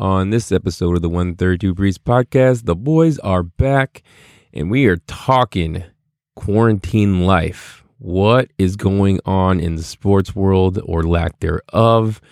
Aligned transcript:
On 0.00 0.30
this 0.30 0.50
episode 0.50 0.96
of 0.96 1.02
the 1.02 1.10
132 1.10 1.74
Breeze 1.74 1.98
podcast, 1.98 2.64
the 2.64 2.74
boys 2.74 3.18
are 3.18 3.42
back 3.42 4.02
and 4.50 4.70
we 4.70 4.86
are 4.86 4.96
talking 4.96 5.84
quarantine 6.36 7.26
life. 7.26 7.84
What 7.98 8.50
is 8.56 8.76
going 8.76 9.20
on 9.26 9.60
in 9.60 9.76
the 9.76 9.82
sports 9.82 10.34
world 10.34 10.80
or 10.86 11.02
lack 11.02 11.40
thereof, 11.40 12.22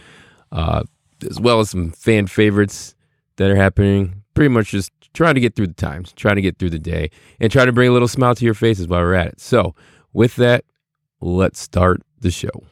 uh, 0.50 0.84
as 1.28 1.38
well 1.38 1.60
as 1.60 1.68
some 1.68 1.90
fan 1.90 2.26
favorites 2.26 2.94
that 3.36 3.50
are 3.50 3.56
happening. 3.56 4.22
Pretty 4.32 4.48
much 4.48 4.70
just 4.70 4.90
trying 5.12 5.34
to 5.34 5.40
get 5.42 5.54
through 5.54 5.66
the 5.66 5.74
times, 5.74 6.14
trying 6.14 6.36
to 6.36 6.42
get 6.42 6.58
through 6.58 6.70
the 6.70 6.78
day, 6.78 7.10
and 7.38 7.52
trying 7.52 7.66
to 7.66 7.72
bring 7.72 7.90
a 7.90 7.92
little 7.92 8.08
smile 8.08 8.34
to 8.34 8.46
your 8.46 8.54
faces 8.54 8.88
while 8.88 9.02
we're 9.02 9.12
at 9.12 9.26
it. 9.26 9.40
So, 9.42 9.74
with 10.14 10.36
that, 10.36 10.64
let's 11.20 11.60
start 11.60 12.00
the 12.18 12.30
show. 12.30 12.62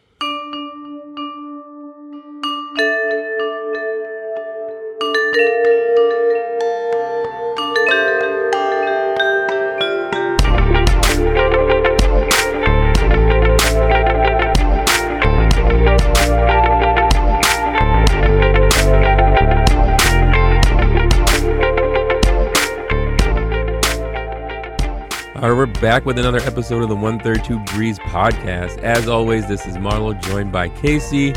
Back 25.81 26.05
with 26.07 26.19
another 26.19 26.39
episode 26.41 26.83
of 26.83 26.89
the 26.89 26.95
132 26.95 27.59
Breeze 27.75 27.99
podcast. 27.99 28.79
As 28.79 29.09
always, 29.09 29.47
this 29.47 29.67
is 29.67 29.77
Marlo 29.77 30.21
joined 30.23 30.51
by 30.53 30.69
Casey. 30.69 31.33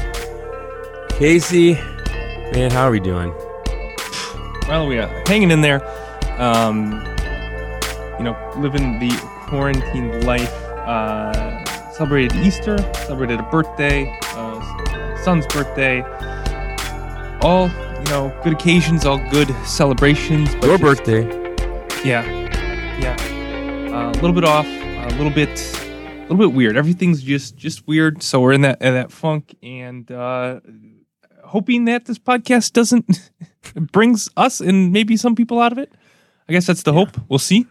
Casey, 1.17 1.73
man, 2.53 2.71
how 2.71 2.85
are 2.85 2.91
we 2.91 2.99
doing? 2.99 3.33
Well, 4.67 4.88
we 4.88 4.97
are 4.97 5.07
hanging 5.27 5.52
in 5.52 5.61
there. 5.61 5.83
Um, 6.39 6.94
you 8.17 8.23
know, 8.23 8.38
living 8.58 9.00
the 9.00 9.11
quarantine 9.47 10.22
life. 10.25 10.53
Uh, 10.53 11.91
celebrated 11.91 12.35
Easter, 12.38 12.78
celebrated 12.94 13.39
a 13.39 13.44
birthday, 13.44 14.17
uh, 14.35 15.17
son's 15.23 15.45
birthday. 15.47 16.02
All, 17.41 17.67
you 17.67 18.06
know, 18.06 18.33
good 18.44 18.53
occasions, 18.53 19.06
all 19.06 19.17
good 19.30 19.53
celebrations. 19.66 20.53
Your 20.56 20.78
just- 20.78 20.81
birthday. 20.81 21.23
Yeah, 22.06 22.23
yeah. 23.02 23.28
Uh, 24.00 24.11
a 24.11 24.22
little 24.22 24.31
bit 24.31 24.45
off, 24.45 24.66
a 24.66 25.14
little 25.17 25.30
bit, 25.30 25.50
a 25.50 26.22
little 26.22 26.38
bit 26.38 26.53
weird. 26.53 26.78
Everything's 26.78 27.22
just 27.22 27.58
just 27.58 27.86
weird. 27.86 28.23
So 28.23 28.39
we're 28.39 28.53
in 28.53 28.61
that 28.61 28.81
in 28.81 28.94
that 28.94 29.11
funk, 29.11 29.53
and 29.61 30.09
uh, 30.09 30.61
hoping 31.44 31.83
that 31.83 32.06
this 32.06 32.17
podcast 32.17 32.72
doesn't 32.72 33.30
brings 33.91 34.30
us 34.38 34.61
and 34.61 34.94
maybe 34.94 35.17
some 35.17 35.36
people 35.36 35.59
out 35.59 35.73
of 35.73 35.80
it. 35.80 35.91
I 36.47 36.53
guess 36.53 36.66
that's 36.66 36.83
the 36.83 36.94
hope. 36.94 37.09
We'll 37.28 37.39
see. 37.39 37.67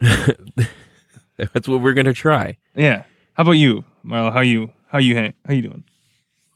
That's 0.00 1.66
what 1.66 1.80
we're 1.80 1.94
gonna 1.94 2.12
try. 2.12 2.58
Yeah. 2.76 3.02
How 3.32 3.42
about 3.42 3.52
you, 3.52 3.82
Marlo? 4.06 4.32
How 4.32 4.42
you 4.42 4.70
how 4.86 4.98
you 4.98 5.16
hang, 5.16 5.34
how 5.44 5.54
you 5.54 5.62
doing? 5.62 5.84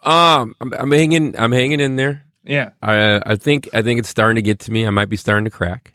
Um, 0.05 0.55
I'm, 0.61 0.73
I'm 0.75 0.93
hanging. 0.93 1.37
I'm 1.37 1.51
hanging 1.51 1.81
in 1.81 1.97
there. 1.97 2.25
Yeah. 2.45 2.71
I 2.81 3.21
I 3.33 3.35
think 3.35 3.69
I 3.73 3.83
think 3.83 3.99
it's 3.99 4.09
starting 4.09 4.37
to 4.37 4.43
get 4.43 4.61
to 4.61 4.71
me. 4.71 4.87
I 4.87 4.91
might 4.91 5.09
be 5.09 5.17
starting 5.17 5.45
to 5.45 5.51
crack. 5.51 5.93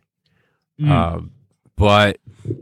Mm. 0.77 0.89
Um, 0.89 1.31
but 1.79 2.17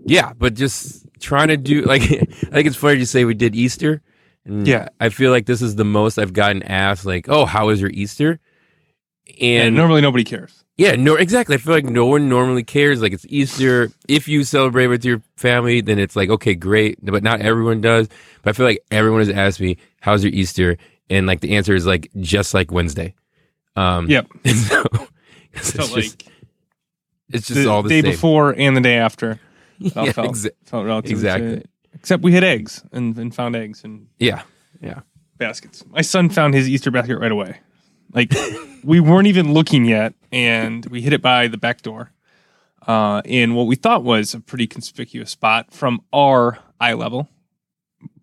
yeah, 0.06 0.32
but 0.38 0.54
just 0.54 1.06
trying 1.20 1.50
to 1.50 1.58
do 1.58 1.82
like 1.94 2.04
I 2.04 2.06
think 2.08 2.68
it's 2.68 2.76
funny 2.78 3.00
to 3.00 3.06
say 3.06 3.26
we 3.26 3.34
did 3.34 3.56
Easter. 3.56 4.02
Yeah. 4.46 4.88
I 5.02 5.10
feel 5.10 5.32
like 5.32 5.46
this 5.46 5.62
is 5.62 5.76
the 5.76 5.84
most 5.84 6.18
I've 6.18 6.32
gotten 6.32 6.64
asked. 6.64 7.06
Like, 7.06 7.28
oh, 7.28 7.46
how 7.46 7.68
was 7.68 7.82
your 7.82 7.90
Easter? 7.90 8.40
and 9.42 9.68
And 9.68 9.76
normally 9.76 10.00
nobody 10.00 10.24
cares. 10.24 10.64
yeah, 10.78 10.96
no, 10.96 11.16
exactly. 11.16 11.56
I 11.56 11.58
feel 11.58 11.74
like 11.74 11.84
no 11.84 12.06
one 12.06 12.30
normally 12.30 12.64
cares. 12.64 13.02
Like 13.02 13.12
it's 13.12 13.26
Easter. 13.28 13.92
If 14.08 14.30
you 14.30 14.46
celebrate 14.46 14.88
with 14.88 15.04
your 15.04 15.22
family, 15.36 15.82
then 15.82 16.00
it's 16.00 16.16
like 16.16 16.30
okay, 16.30 16.56
great. 16.56 16.98
But 17.04 17.24
not 17.24 17.42
everyone 17.42 17.82
does. 17.82 18.08
But 18.42 18.52
I 18.52 18.54
feel 18.54 18.66
like 18.66 18.80
everyone 18.90 19.20
has 19.20 19.30
asked 19.30 19.60
me, 19.60 19.78
"How's 20.00 20.24
your 20.24 20.32
Easter?" 20.34 20.78
And 21.10 21.28
like 21.28 21.42
the 21.42 21.56
answer 21.58 21.76
is 21.76 21.86
like 21.86 22.10
just 22.22 22.54
like 22.54 22.72
Wednesday. 22.72 23.16
Um, 23.76 24.10
Yep. 24.10 24.28
so 24.46 24.84
it's 25.54 25.72
Felt 25.72 25.90
just 25.92 25.94
like 25.94 26.26
it's 27.30 27.48
just 27.48 27.62
the 27.64 27.70
all 27.70 27.84
the 27.84 27.90
day 27.90 28.02
same. 28.02 28.12
before 28.12 28.54
and 28.58 28.76
the 28.76 28.82
day 28.82 28.98
after. 28.98 29.40
Yeah, 29.80 30.12
felt, 30.12 30.34
exa- 30.34 30.50
felt 30.66 31.06
exactly. 31.06 31.64
Except 31.94 32.24
we 32.24 32.32
had 32.32 32.44
eggs 32.44 32.84
and, 32.92 33.16
and 33.20 33.34
found 33.34 33.56
eggs 33.56 33.84
and 33.84 34.08
yeah, 34.18 34.42
yeah. 34.82 35.02
baskets. 35.38 35.86
My 35.88 36.02
son 36.02 36.30
found 36.30 36.56
his 36.56 36.68
Easter 36.68 36.90
basket 36.90 37.20
right 37.20 37.32
away. 37.32 37.60
Like 38.12 38.34
we 38.84 39.00
weren't 39.00 39.28
even 39.28 39.54
looking 39.54 39.86
yet, 39.86 40.16
and 40.32 40.84
we 40.88 41.02
hit 41.02 41.14
it 41.14 41.22
by 41.22 41.48
the 41.48 41.60
back 41.60 41.84
door, 41.84 42.12
uh, 42.88 43.22
in 43.24 43.54
what 43.54 43.68
we 43.68 43.76
thought 43.76 44.04
was 44.04 44.34
a 44.34 44.40
pretty 44.40 44.66
conspicuous 44.66 45.30
spot 45.30 45.72
from 45.72 46.02
our 46.12 46.58
eye 46.80 46.94
level. 46.94 47.30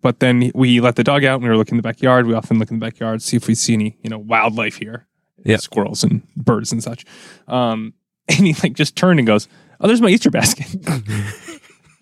But 0.01 0.19
then 0.19 0.51
we 0.53 0.81
let 0.81 0.97
the 0.97 1.05
dog 1.05 1.23
out, 1.23 1.35
and 1.35 1.43
we 1.43 1.49
were 1.49 1.57
looking 1.57 1.75
in 1.75 1.77
the 1.77 1.83
backyard. 1.83 2.27
We 2.27 2.33
often 2.33 2.59
look 2.59 2.69
in 2.69 2.79
the 2.79 2.85
backyard, 2.85 3.21
see 3.21 3.37
if 3.37 3.47
we 3.47 3.55
see 3.55 3.73
any, 3.75 3.97
you 4.01 4.09
know, 4.09 4.19
wildlife 4.19 4.75
here, 4.75 5.07
Yeah. 5.45 5.55
squirrels 5.57 6.03
and 6.03 6.21
birds 6.35 6.71
and 6.73 6.83
such. 6.83 7.05
Um, 7.47 7.93
and 8.37 8.45
he 8.47 8.53
like 8.63 8.73
just 8.73 8.95
turned 8.95 9.19
and 9.19 9.27
goes, 9.27 9.47
"Oh, 9.79 9.87
there's 9.87 10.01
my 10.01 10.09
Easter 10.09 10.29
basket." 10.31 10.67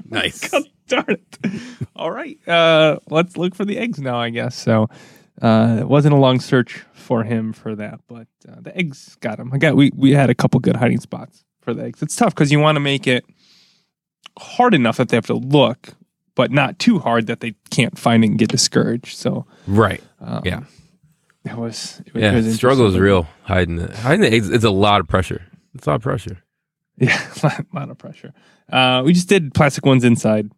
Nice. 0.09 0.47
God 0.51 0.63
darn 0.87 1.05
it. 1.07 1.37
All 1.95 2.11
right. 2.11 2.37
Uh, 2.47 2.99
let's 3.09 3.35
look 3.35 3.55
for 3.55 3.65
the 3.65 3.79
eggs 3.79 3.99
now, 3.99 4.17
I 4.19 4.29
guess. 4.29 4.53
So 4.55 4.87
uh, 5.41 5.77
it 5.79 5.87
wasn't 5.87 6.13
a 6.13 6.17
long 6.17 6.39
search 6.39 6.83
for 6.93 7.23
him 7.23 7.51
for 7.51 7.75
that, 7.75 7.99
but 8.07 8.27
uh, 8.47 8.57
the 8.61 8.77
eggs 8.77 9.15
got 9.21 9.39
him. 9.39 9.49
I 9.53 9.57
got 9.57 9.75
we 9.75 9.91
we 9.95 10.11
had 10.11 10.29
a 10.29 10.35
couple 10.35 10.59
good 10.59 10.75
hiding 10.75 10.99
spots 10.99 11.43
for 11.61 11.73
the 11.73 11.83
eggs. 11.85 12.03
It's 12.03 12.15
tough 12.15 12.35
because 12.35 12.51
you 12.51 12.59
want 12.59 12.75
to 12.75 12.79
make 12.79 13.07
it 13.07 13.25
hard 14.37 14.73
enough 14.75 14.97
that 14.97 15.09
they 15.09 15.17
have 15.17 15.25
to 15.27 15.33
look, 15.35 15.95
but 16.35 16.51
not 16.51 16.77
too 16.77 16.99
hard 16.99 17.25
that 17.27 17.39
they 17.39 17.55
can't 17.71 17.97
find 17.97 18.23
it 18.23 18.27
and 18.27 18.37
get 18.37 18.49
discouraged. 18.49 19.17
So 19.17 19.47
Right. 19.65 20.01
um, 20.21 20.43
Yeah. 20.45 20.59
it 21.45 21.55
was. 21.55 22.01
It 22.05 22.13
was 22.13 22.21
Yeah. 22.21 22.35
Was 22.35 22.53
struggle 22.55 22.85
is 22.87 22.99
real. 22.99 23.27
Hiding 23.43 23.77
the 23.77 23.95
hiding 23.97 24.21
the 24.21 24.31
eggs. 24.31 24.49
It's 24.49 24.65
a 24.65 24.69
lot 24.69 24.99
of 24.99 25.07
pressure. 25.07 25.41
It's 25.73 25.87
a 25.87 25.91
lot 25.91 25.95
of 25.97 26.01
pressure. 26.01 26.37
Yeah, 26.97 27.19
a 27.41 27.45
lot, 27.47 27.65
lot 27.73 27.89
of 27.89 27.97
pressure. 27.97 28.33
Uh, 28.71 29.01
we 29.03 29.13
just 29.13 29.27
did 29.27 29.55
plastic 29.55 29.83
ones 29.83 30.03
inside. 30.03 30.51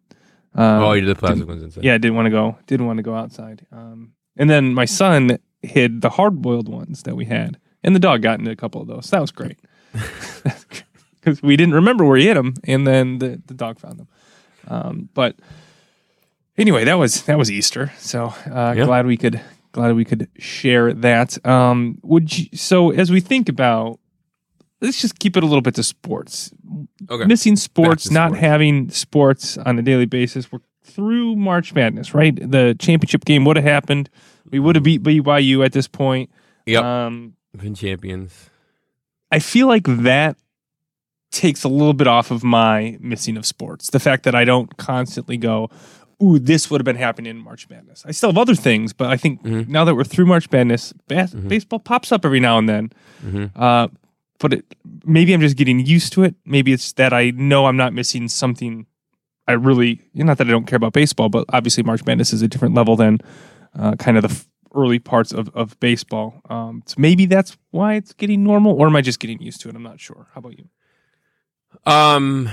Um, 0.54 0.82
oh, 0.82 0.92
you 0.92 1.00
did 1.00 1.16
the 1.16 1.18
plastic 1.18 1.48
ones 1.48 1.62
inside. 1.62 1.82
Yeah, 1.82 1.94
I 1.94 1.98
didn't 1.98 2.14
want 2.14 2.26
to 2.26 2.30
go. 2.30 2.58
Didn't 2.66 2.84
want 2.84 2.98
to 2.98 3.02
go 3.02 3.14
outside. 3.14 3.66
Um, 3.72 4.12
and 4.36 4.50
then 4.50 4.74
my 4.74 4.84
son 4.84 5.38
hid 5.62 6.02
the 6.02 6.10
hard 6.10 6.42
boiled 6.42 6.68
ones 6.68 7.04
that 7.04 7.16
we 7.16 7.24
had, 7.24 7.58
and 7.82 7.94
the 7.96 7.98
dog 8.00 8.20
got 8.20 8.38
into 8.38 8.50
a 8.50 8.56
couple 8.56 8.82
of 8.82 8.86
those. 8.86 9.08
That 9.08 9.22
was 9.22 9.30
great 9.32 9.58
because 11.20 11.42
we 11.42 11.56
didn't 11.56 11.74
remember 11.74 12.04
where 12.04 12.18
he 12.18 12.26
hid 12.26 12.36
them, 12.36 12.52
and 12.64 12.86
then 12.86 13.18
the, 13.18 13.40
the 13.46 13.54
dog 13.54 13.78
found 13.80 13.98
them. 13.98 14.08
Um, 14.68 15.08
but 15.14 15.36
anyway, 16.58 16.84
that 16.84 16.94
was 16.98 17.22
that 17.22 17.38
was 17.38 17.50
Easter. 17.50 17.92
So 17.98 18.26
uh, 18.50 18.74
Yeah. 18.76 18.84
glad 18.84 19.06
we 19.06 19.16
could 19.16 19.40
glad 19.72 19.94
we 19.96 20.04
could 20.04 20.28
share 20.38 20.92
that. 20.92 21.44
Um, 21.46 21.98
would 22.02 22.36
you? 22.36 22.46
So 22.54 22.90
as 22.90 23.10
we 23.10 23.20
think 23.20 23.48
about. 23.48 24.00
Let's 24.80 25.00
just 25.00 25.18
keep 25.18 25.36
it 25.36 25.42
a 25.42 25.46
little 25.46 25.62
bit 25.62 25.74
to 25.76 25.82
sports 25.82 26.52
Okay. 27.10 27.24
missing 27.26 27.56
sports, 27.56 28.10
not 28.10 28.28
sports. 28.30 28.40
having 28.40 28.90
sports 28.90 29.56
on 29.58 29.78
a 29.78 29.82
daily 29.82 30.04
basis. 30.06 30.50
We're 30.52 30.58
through 30.84 31.36
March 31.36 31.74
Madness, 31.74 32.14
right? 32.14 32.34
The 32.36 32.76
championship 32.78 33.24
game 33.24 33.44
would 33.44 33.56
have 33.56 33.64
happened. 33.64 34.08
We 34.50 34.58
would 34.58 34.76
have 34.76 34.84
beat 34.84 35.02
BYU 35.02 35.64
at 35.64 35.72
this 35.72 35.88
point. 35.88 36.30
Yep. 36.66 36.82
Um, 36.84 37.34
Been 37.56 37.74
champions. 37.74 38.50
I 39.32 39.38
feel 39.38 39.66
like 39.66 39.84
that 39.86 40.36
takes 41.32 41.64
a 41.64 41.68
little 41.68 41.92
bit 41.94 42.06
off 42.06 42.30
of 42.30 42.44
my 42.44 42.96
missing 43.00 43.36
of 43.36 43.44
sports. 43.46 43.90
The 43.90 43.98
fact 44.00 44.22
that 44.24 44.34
I 44.34 44.44
don't 44.44 44.76
constantly 44.76 45.36
go, 45.36 45.68
"Ooh, 46.22 46.38
this 46.38 46.70
would 46.70 46.80
have 46.80 46.84
been 46.84 46.96
happening 46.96 47.30
in 47.30 47.38
March 47.42 47.68
Madness." 47.68 48.04
I 48.06 48.12
still 48.12 48.30
have 48.30 48.38
other 48.38 48.54
things, 48.54 48.92
but 48.92 49.08
I 49.10 49.16
think 49.16 49.42
Mhm. 49.42 49.68
now 49.68 49.84
that 49.84 49.94
we're 49.96 50.04
through 50.04 50.26
March 50.26 50.50
Madness, 50.52 50.92
bas- 51.08 51.34
Mhm. 51.34 51.48
baseball 51.48 51.78
pops 51.80 52.12
up 52.12 52.24
every 52.24 52.40
now 52.40 52.58
and 52.58 52.68
then. 52.68 52.92
Mhm. 53.24 53.50
Uh, 53.56 53.88
but 54.38 54.52
it, 54.54 54.64
maybe 55.04 55.32
I'm 55.32 55.40
just 55.40 55.56
getting 55.56 55.84
used 55.84 56.12
to 56.14 56.24
it. 56.24 56.34
Maybe 56.44 56.72
it's 56.72 56.92
that 56.94 57.12
I 57.12 57.30
know 57.30 57.66
I'm 57.66 57.76
not 57.76 57.92
missing 57.92 58.28
something. 58.28 58.86
I 59.48 59.52
really, 59.52 60.02
not 60.14 60.38
that 60.38 60.46
I 60.46 60.50
don't 60.50 60.66
care 60.66 60.76
about 60.76 60.92
baseball, 60.92 61.28
but 61.28 61.44
obviously 61.52 61.82
March 61.82 62.04
Madness 62.04 62.32
is 62.32 62.42
a 62.42 62.48
different 62.48 62.74
level 62.74 62.96
than 62.96 63.18
uh, 63.78 63.94
kind 63.96 64.16
of 64.16 64.22
the 64.22 64.30
f- 64.30 64.48
early 64.74 64.98
parts 64.98 65.32
of, 65.32 65.48
of 65.54 65.78
baseball. 65.80 66.40
Um, 66.50 66.82
so 66.86 66.96
maybe 66.98 67.26
that's 67.26 67.56
why 67.70 67.94
it's 67.94 68.12
getting 68.12 68.42
normal, 68.42 68.72
or 68.72 68.86
am 68.86 68.96
I 68.96 69.02
just 69.02 69.20
getting 69.20 69.40
used 69.40 69.60
to 69.62 69.68
it? 69.68 69.76
I'm 69.76 69.82
not 69.82 70.00
sure. 70.00 70.26
How 70.34 70.40
about 70.40 70.58
you? 70.58 70.68
Um, 71.84 72.50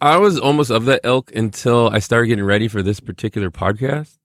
I 0.00 0.18
was 0.18 0.38
almost 0.38 0.70
of 0.70 0.84
that 0.86 1.00
ilk 1.04 1.34
until 1.34 1.88
I 1.88 1.98
started 1.98 2.28
getting 2.28 2.44
ready 2.44 2.68
for 2.68 2.82
this 2.82 3.00
particular 3.00 3.50
podcast 3.50 4.18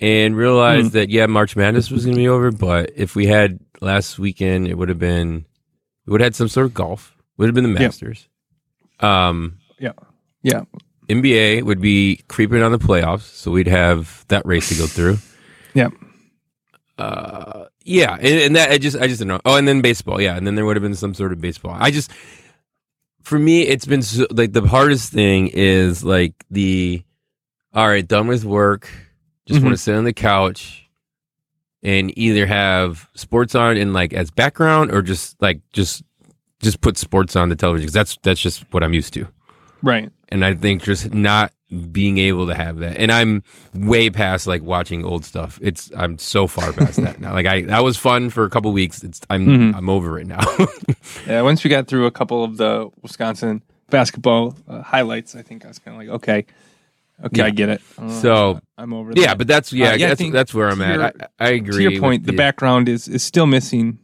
and 0.00 0.36
realized 0.36 0.92
that 0.92 1.10
yeah, 1.10 1.26
March 1.26 1.56
Madness 1.56 1.90
was 1.90 2.04
going 2.04 2.16
to 2.16 2.20
be 2.20 2.28
over. 2.28 2.50
But 2.50 2.90
if 2.96 3.14
we 3.14 3.26
had 3.26 3.58
last 3.80 4.18
weekend, 4.18 4.68
it 4.68 4.76
would 4.76 4.88
have 4.88 4.98
been 4.98 5.44
we 6.06 6.12
would 6.12 6.20
have 6.20 6.26
had 6.26 6.34
some 6.36 6.48
sort 6.48 6.66
of 6.66 6.74
golf. 6.74 7.14
Would 7.36 7.46
have 7.46 7.54
been 7.54 7.64
the 7.64 7.80
Yeah. 7.80 7.86
Masters. 7.86 8.28
Um, 9.00 9.58
Yeah. 9.78 9.92
Yeah. 10.42 10.62
NBA 11.08 11.62
would 11.64 11.80
be 11.80 12.20
creeping 12.28 12.62
on 12.62 12.72
the 12.72 12.78
playoffs, 12.78 13.22
so 13.22 13.50
we'd 13.50 13.66
have 13.66 14.24
that 14.28 14.44
race 14.46 14.68
to 14.70 14.74
go 14.76 14.86
through. 14.86 15.18
Yeah. 15.74 15.88
uh, 16.98 17.64
yeah, 17.84 18.14
and, 18.14 18.24
and 18.40 18.56
that 18.56 18.70
I 18.70 18.78
just 18.78 18.96
I 18.96 19.08
just 19.08 19.18
don't 19.18 19.26
know. 19.28 19.40
Oh, 19.44 19.56
and 19.56 19.66
then 19.66 19.80
baseball, 19.80 20.20
yeah, 20.20 20.36
and 20.36 20.46
then 20.46 20.54
there 20.54 20.64
would 20.64 20.76
have 20.76 20.82
been 20.84 20.94
some 20.94 21.12
sort 21.14 21.32
of 21.32 21.40
baseball. 21.40 21.76
I 21.78 21.90
just 21.90 22.12
for 23.22 23.38
me, 23.38 23.62
it's 23.62 23.84
been 23.86 24.02
so, 24.02 24.26
like 24.30 24.52
the 24.52 24.62
hardest 24.66 25.12
thing 25.12 25.48
is 25.48 26.04
like 26.04 26.44
the 26.50 27.02
all 27.72 27.88
right, 27.88 28.06
done 28.06 28.28
with 28.28 28.44
work, 28.44 28.88
just 29.46 29.60
Mhm. 29.60 29.64
want 29.64 29.72
to 29.74 29.82
sit 29.82 29.96
on 29.96 30.04
the 30.04 30.12
couch 30.12 30.83
and 31.84 32.16
either 32.18 32.46
have 32.46 33.08
sports 33.14 33.54
on 33.54 33.76
in 33.76 33.92
like 33.92 34.12
as 34.12 34.30
background 34.30 34.90
or 34.90 35.02
just 35.02 35.40
like 35.40 35.60
just 35.72 36.02
just 36.60 36.80
put 36.80 36.96
sports 36.96 37.36
on 37.36 37.50
the 37.50 37.56
television 37.56 37.86
'cause 37.86 37.92
that's 37.92 38.18
that's 38.22 38.40
just 38.40 38.64
what 38.72 38.82
I'm 38.82 38.94
used 38.94 39.12
to. 39.14 39.28
Right. 39.82 40.10
And 40.30 40.44
I 40.44 40.54
think 40.54 40.82
just 40.82 41.12
not 41.12 41.52
being 41.92 42.18
able 42.18 42.46
to 42.46 42.54
have 42.54 42.78
that, 42.78 42.96
and 42.98 43.10
I'm 43.12 43.42
way 43.74 44.08
past 44.08 44.46
like 44.46 44.62
watching 44.62 45.04
old 45.04 45.24
stuff. 45.24 45.58
It's 45.62 45.90
I'm 45.96 46.18
so 46.18 46.46
far 46.46 46.72
past 46.72 47.02
that 47.02 47.20
now. 47.20 47.32
Like 47.32 47.46
I 47.46 47.62
that 47.62 47.84
was 47.84 47.96
fun 47.96 48.30
for 48.30 48.44
a 48.44 48.50
couple 48.50 48.72
weeks. 48.72 49.02
It's 49.04 49.20
I'm 49.28 49.46
Mhm. 49.46 49.76
I'm 49.76 49.88
over 49.88 50.18
it 50.18 50.26
now. 50.26 50.40
Yeah. 51.26 51.42
Once 51.42 51.62
we 51.64 51.70
got 51.70 51.86
through 51.86 52.06
a 52.06 52.10
couple 52.10 52.42
of 52.44 52.56
the 52.56 52.90
Wisconsin 53.02 53.62
basketball 53.90 54.56
uh, 54.68 54.82
highlights, 54.82 55.34
I 55.36 55.42
think 55.42 55.64
I 55.64 55.68
was 55.68 55.78
kind 55.78 55.94
of 55.94 56.00
like, 56.00 56.14
okay, 56.16 56.46
okay, 57.22 57.38
Yeah. 57.38 57.44
I 57.46 57.50
get 57.50 57.68
it. 57.68 57.82
Uh, 57.98 58.08
So, 58.20 58.60
I'm 58.78 58.92
over. 58.92 59.12
yeah, 59.14 59.34
but 59.34 59.46
that's 59.46 59.72
yeah, 59.72 59.90
Uh, 59.90 59.94
yeah, 59.96 60.06
I 60.06 60.08
that's 60.10 60.20
think 60.20 60.32
that's 60.32 60.52
where 60.54 60.68
I'm 60.68 60.78
to 60.78 60.84
at. 60.86 60.94
your- 60.94 61.04
I, 61.04 61.46
I 61.46 61.48
agree. 61.50 61.72
to 61.76 61.82
your 61.82 61.92
with 61.92 62.00
point, 62.00 62.24
the 62.26 62.32
background 62.32 62.88
is 62.88 63.06
is 63.08 63.22
still 63.22 63.46
missing. 63.46 63.98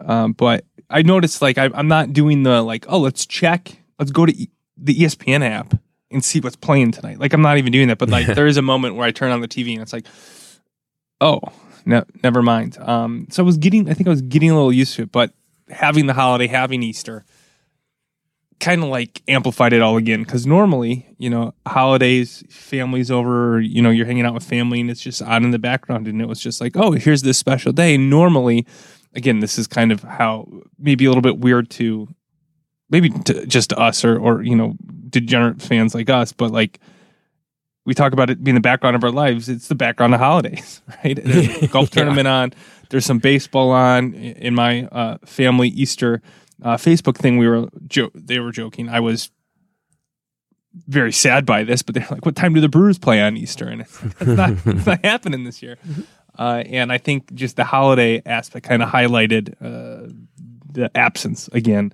Um, 0.00 0.32
but 0.32 0.64
I 0.90 1.02
noticed 1.02 1.42
like 1.42 1.58
I, 1.58 1.70
I'm 1.74 1.88
not 1.88 2.12
doing 2.12 2.42
the 2.44 2.62
like, 2.62 2.86
oh, 2.88 2.98
let's 2.98 3.26
check, 3.26 3.82
let's 3.98 4.10
go 4.10 4.26
to 4.26 4.36
e- 4.36 4.48
the 4.76 4.94
ESPN 4.94 5.42
app 5.42 5.74
and 6.10 6.24
see 6.24 6.40
what's 6.40 6.56
playing 6.56 6.92
tonight. 6.92 7.18
Like 7.18 7.32
I'm 7.32 7.42
not 7.42 7.58
even 7.58 7.72
doing 7.72 7.88
that. 7.88 7.98
But 7.98 8.08
like 8.08 8.26
there 8.34 8.46
is 8.46 8.56
a 8.56 8.62
moment 8.62 8.94
where 8.94 9.06
I 9.06 9.10
turn 9.10 9.32
on 9.32 9.40
the 9.40 9.48
TV 9.48 9.72
and 9.72 9.82
it's 9.82 9.92
like, 9.92 10.06
oh, 11.20 11.40
no, 11.84 12.04
never 12.22 12.42
mind. 12.42 12.78
Um, 12.78 13.26
so 13.30 13.42
I 13.42 13.46
was 13.46 13.56
getting, 13.56 13.90
I 13.90 13.94
think 13.94 14.06
I 14.06 14.10
was 14.10 14.22
getting 14.22 14.50
a 14.50 14.54
little 14.54 14.72
used 14.72 14.94
to 14.96 15.02
it, 15.02 15.12
but 15.12 15.32
having 15.68 16.06
the 16.06 16.14
holiday, 16.14 16.46
having 16.46 16.82
Easter, 16.82 17.24
kind 18.60 18.82
of 18.82 18.88
like 18.88 19.22
amplified 19.28 19.72
it 19.72 19.80
all 19.82 19.96
again. 19.96 20.22
Because 20.22 20.46
normally, 20.46 21.06
you 21.18 21.30
know, 21.30 21.54
holidays, 21.66 22.42
families 22.50 23.10
over, 23.10 23.60
you 23.60 23.80
know, 23.82 23.90
you're 23.90 24.06
hanging 24.06 24.24
out 24.24 24.34
with 24.34 24.44
family 24.44 24.80
and 24.80 24.90
it's 24.90 25.00
just 25.00 25.22
on 25.22 25.44
in 25.44 25.50
the 25.50 25.58
background, 25.58 26.08
and 26.08 26.20
it 26.20 26.26
was 26.28 26.40
just 26.40 26.60
like, 26.60 26.76
oh, 26.76 26.92
here's 26.92 27.22
this 27.22 27.38
special 27.38 27.72
day. 27.72 27.96
Normally, 27.96 28.66
again, 29.14 29.40
this 29.40 29.58
is 29.58 29.66
kind 29.66 29.92
of 29.92 30.02
how 30.02 30.48
maybe 30.78 31.04
a 31.04 31.08
little 31.08 31.22
bit 31.22 31.38
weird 31.38 31.70
to 31.70 32.08
maybe 32.90 33.10
to, 33.10 33.46
just 33.46 33.70
to 33.70 33.78
us 33.78 34.04
or 34.04 34.18
or 34.18 34.42
you 34.42 34.56
know 34.56 34.74
degenerate 35.08 35.62
fans 35.62 35.94
like 35.94 36.10
us, 36.10 36.32
but 36.32 36.50
like 36.50 36.80
we 37.86 37.94
talk 37.94 38.12
about 38.12 38.28
it 38.28 38.44
being 38.44 38.54
the 38.54 38.60
background 38.60 38.94
of 38.96 39.02
our 39.04 39.10
lives. 39.10 39.48
It's 39.48 39.68
the 39.68 39.74
background 39.74 40.12
of 40.14 40.20
holidays, 40.20 40.82
right? 41.04 41.18
There's 41.24 41.62
a 41.62 41.66
golf 41.68 41.88
Yeah. 41.94 42.02
tournament 42.02 42.28
on. 42.28 42.52
There's 42.90 43.06
some 43.06 43.18
baseball 43.18 43.70
on 43.70 44.14
in 44.14 44.54
my 44.54 44.84
uh, 44.86 45.18
family 45.24 45.68
Easter 45.68 46.20
uh, 46.62 46.76
Facebook 46.76 47.16
thing. 47.16 47.38
We 47.38 47.48
were 47.48 47.68
jo- 47.86 48.10
they 48.14 48.38
were 48.38 48.52
joking. 48.52 48.88
I 48.88 49.00
was 49.00 49.30
very 50.86 51.12
sad 51.12 51.46
by 51.46 51.64
this, 51.64 51.82
but 51.82 51.94
they're 51.94 52.06
like, 52.10 52.24
"What 52.24 52.36
time 52.36 52.54
do 52.54 52.60
the 52.60 52.68
Brewers 52.68 52.98
play 52.98 53.20
on 53.20 53.36
Easter?" 53.36 53.68
And 53.68 53.82
it's, 53.82 54.02
it's 54.20 54.26
not 54.26 54.50
it's 54.50 54.86
not 54.86 55.00
happening 55.04 55.44
this 55.44 55.62
year. 55.62 55.78
Uh, 56.38 56.62
and 56.66 56.92
I 56.92 56.98
think 56.98 57.34
just 57.34 57.56
the 57.56 57.64
holiday 57.64 58.22
aspect 58.24 58.66
kind 58.66 58.82
of 58.82 58.88
highlighted 58.90 59.54
uh, 59.60 60.12
the 60.72 60.90
absence 60.96 61.48
again, 61.48 61.92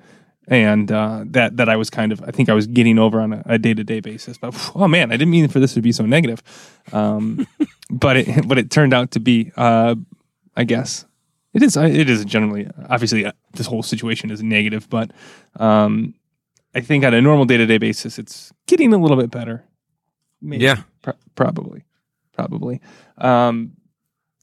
and 0.48 0.90
uh, 0.92 1.24
that 1.26 1.56
that 1.56 1.68
I 1.68 1.76
was 1.76 1.90
kind 1.90 2.12
of 2.12 2.22
I 2.22 2.30
think 2.30 2.48
I 2.48 2.54
was 2.54 2.66
getting 2.66 2.98
over 2.98 3.20
on 3.20 3.42
a 3.46 3.58
day 3.58 3.74
to 3.74 3.84
day 3.84 4.00
basis. 4.00 4.36
But 4.36 4.54
oh 4.74 4.88
man, 4.88 5.12
I 5.12 5.16
didn't 5.16 5.30
mean 5.30 5.48
for 5.48 5.60
this 5.60 5.74
to 5.74 5.80
be 5.80 5.92
so 5.92 6.04
negative, 6.04 6.42
um, 6.92 7.46
but 7.90 8.16
it 8.16 8.48
but 8.48 8.58
it 8.58 8.70
turned 8.70 8.92
out 8.94 9.12
to 9.12 9.20
be. 9.20 9.52
Uh, 9.56 9.94
I 10.56 10.62
guess 10.62 11.04
it 11.52 11.62
is. 11.62 11.76
It 11.76 12.08
is 12.08 12.24
generally 12.24 12.68
obviously 12.88 13.24
uh, 13.24 13.32
this 13.56 13.66
whole 13.66 13.82
situation 13.82 14.30
is 14.30 14.42
negative, 14.42 14.88
but 14.88 15.10
um, 15.56 16.14
I 16.74 16.80
think 16.80 17.04
on 17.04 17.14
a 17.14 17.20
normal 17.20 17.44
day 17.44 17.56
to 17.56 17.66
day 17.66 17.78
basis, 17.78 18.18
it's 18.18 18.52
getting 18.66 18.92
a 18.92 18.98
little 18.98 19.16
bit 19.16 19.30
better. 19.30 19.64
Maybe. 20.40 20.64
Yeah. 20.64 20.82
Pro- 21.02 21.14
probably, 21.34 21.84
probably. 22.32 22.80
Um, 23.18 23.72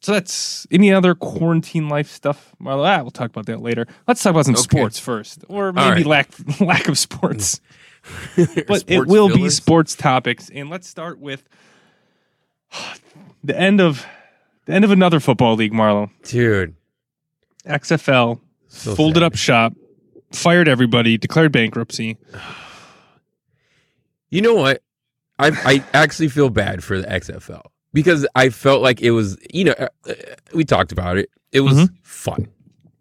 so 0.01 0.13
that's 0.13 0.65
any 0.71 0.91
other 0.91 1.13
quarantine 1.13 1.87
life 1.87 2.09
stuff, 2.09 2.55
Marlo. 2.59 2.87
Ah, 2.87 3.01
we'll 3.03 3.11
talk 3.11 3.29
about 3.29 3.45
that 3.45 3.61
later. 3.61 3.85
Let's 4.07 4.23
talk 4.23 4.31
about 4.31 4.45
some 4.45 4.55
Okay. 4.55 4.61
sports 4.63 4.97
first, 4.99 5.45
or 5.47 5.71
maybe 5.71 6.03
right. 6.03 6.05
lack 6.05 6.29
lack 6.61 6.87
of 6.87 6.97
sports. 6.97 7.61
but 8.35 8.57
it 8.57 8.79
Sports 8.79 9.09
will 9.11 9.29
be 9.29 9.47
sports 9.49 9.95
topics, 9.95 10.49
and 10.49 10.71
let's 10.71 10.87
start 10.87 11.19
with 11.19 11.47
the 13.43 13.57
end 13.59 13.79
of 13.79 14.05
the 14.65 14.73
end 14.73 14.83
of 14.85 14.91
another 14.91 15.19
football 15.19 15.55
league, 15.55 15.73
Marlo. 15.73 16.09
dude. 16.23 16.75
XFL 17.67 18.39
So 18.73 18.95
folded 18.95 19.19
sad. 19.19 19.25
up 19.25 19.35
shop, 19.35 19.73
fired 20.31 20.68
everybody, 20.68 21.18
declared 21.18 21.51
bankruptcy. 21.51 22.18
You 24.29 24.41
know 24.41 24.56
what? 24.56 24.81
I 25.39 25.50
I 25.65 25.83
actually 25.94 26.29
feel 26.29 26.50
bad 26.50 26.83
for 26.83 27.01
the 27.01 27.07
XFL 27.07 27.63
because 27.94 28.25
I 28.35 28.50
felt 28.50 28.81
like 28.81 29.01
it 29.01 29.12
was. 29.12 29.38
You 29.53 29.65
know, 29.65 29.75
uh, 29.77 29.88
uh, 30.09 30.13
we 30.53 30.63
talked 30.63 30.91
about 30.94 31.18
it. 31.18 31.29
It 31.51 31.59
was 31.62 31.73
Mhm. 31.77 31.89
fun. 32.03 32.47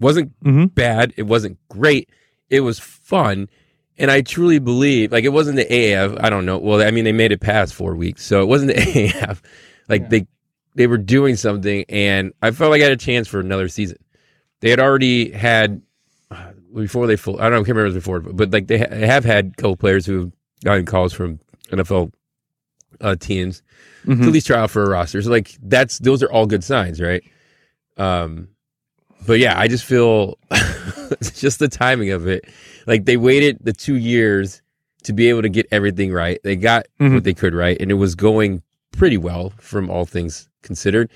wasn't 0.01 0.33
Mhm. 0.43 0.75
bad. 0.75 1.13
It 1.17 1.25
wasn't 1.25 1.59
great. 1.69 2.09
It 2.49 2.61
was 2.63 2.79
fun. 2.81 3.49
And 3.99 4.11
I 4.11 4.23
truly 4.23 4.59
believe, 4.59 5.13
like, 5.13 5.25
it 5.25 5.29
wasn't 5.33 5.57
the 5.57 5.67
AAF. 5.73 6.17
I 6.21 6.31
don't 6.31 6.47
know. 6.47 6.57
Well, 6.59 6.81
I 6.83 6.91
mean, 6.91 7.05
they 7.05 7.13
made 7.13 7.33
it 7.33 7.41
past 7.41 7.75
four 7.75 7.95
weeks, 7.95 8.25
so 8.25 8.41
it 8.41 8.47
wasn't 8.47 8.75
the 8.75 8.81
AAF. 8.81 9.43
Like 9.89 10.03
Yeah. 10.03 10.09
they 10.09 10.27
they 10.75 10.87
were 10.87 10.99
doing 10.99 11.37
something, 11.37 11.85
and 11.89 12.33
I 12.43 12.51
felt 12.51 12.71
like 12.71 12.81
I 12.81 12.85
had 12.85 12.93
a 12.93 12.97
chance 12.97 13.29
for 13.29 13.39
another 13.41 13.69
season. 13.69 13.99
They 14.61 14.71
had 14.71 14.81
already 14.81 15.31
had 15.31 15.83
before 16.75 17.07
they 17.07 17.17
full. 17.17 17.39
I 17.41 17.45
don't 17.45 17.53
know. 17.53 17.57
I 17.57 17.61
can't 17.61 17.69
remember 17.69 17.83
it 17.87 17.89
was 17.89 17.95
before, 17.95 18.21
but, 18.21 18.37
but 18.37 18.51
like 18.53 18.67
they, 18.69 18.79
ha- 18.79 18.95
have 18.95 19.25
had 19.25 19.57
couple 19.57 19.77
players 19.77 20.07
who 20.07 20.19
have 20.21 20.33
gotten 20.65 20.87
calls 20.87 21.13
from 21.13 21.41
NFL 21.71 22.13
uh, 23.01 23.17
teams 23.17 23.63
Mhm. 24.07 24.21
to 24.21 24.27
at 24.29 24.33
least 24.33 24.47
try 24.47 24.59
out 24.59 24.71
for 24.71 24.83
a 24.85 24.89
roster. 24.89 25.21
So 25.23 25.31
like 25.31 25.57
that's 25.63 25.99
those 25.99 26.23
are 26.23 26.31
all 26.31 26.47
good 26.47 26.63
signs, 26.65 27.01
right? 27.01 27.23
Um, 27.97 28.49
but 29.27 29.39
yeah, 29.39 29.59
I 29.59 29.69
just 29.69 29.85
feel 29.85 30.39
just 31.21 31.59
the 31.59 31.69
timing 31.69 32.11
of 32.11 32.27
it. 32.27 32.45
Like 32.87 33.05
they 33.05 33.17
waited 33.17 33.59
the 33.63 33.73
two 33.73 33.97
years 33.97 34.63
to 35.03 35.13
be 35.13 35.29
able 35.29 35.43
to 35.43 35.49
get 35.49 35.67
everything 35.71 36.13
right. 36.13 36.39
They 36.45 36.57
got 36.57 36.87
Mhm. 37.01 37.15
what 37.15 37.25
they 37.25 37.35
could 37.35 37.55
right, 37.55 37.77
and 37.81 37.91
it 37.91 37.95
was 37.95 38.15
going 38.15 38.63
pretty 38.93 39.17
well 39.19 39.53
from 39.59 39.91
all 39.91 40.05
things 40.07 40.49
considered. 40.63 41.11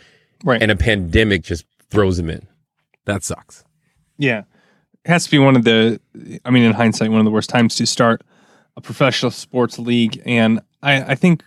Right. 0.44 0.60
And 0.62 0.70
a 0.70 0.76
pandemic 0.76 1.42
just 1.42 1.64
throws 1.90 2.16
them 2.18 2.28
in. 2.30 2.46
That 3.06 3.24
sucks. 3.24 3.64
Yeah. 4.16 4.44
It 5.04 5.10
has 5.10 5.24
to 5.24 5.30
be 5.30 5.38
one 5.38 5.56
of 5.56 5.64
the, 5.64 6.00
I 6.44 6.50
mean, 6.50 6.62
in 6.62 6.72
hindsight, 6.72 7.10
one 7.10 7.20
of 7.20 7.24
the 7.24 7.30
worst 7.30 7.50
times 7.50 7.74
to 7.76 7.86
start 7.86 8.22
a 8.76 8.80
professional 8.80 9.30
sports 9.30 9.78
league. 9.78 10.22
And 10.24 10.60
I, 10.82 11.12
I 11.12 11.14
think 11.14 11.44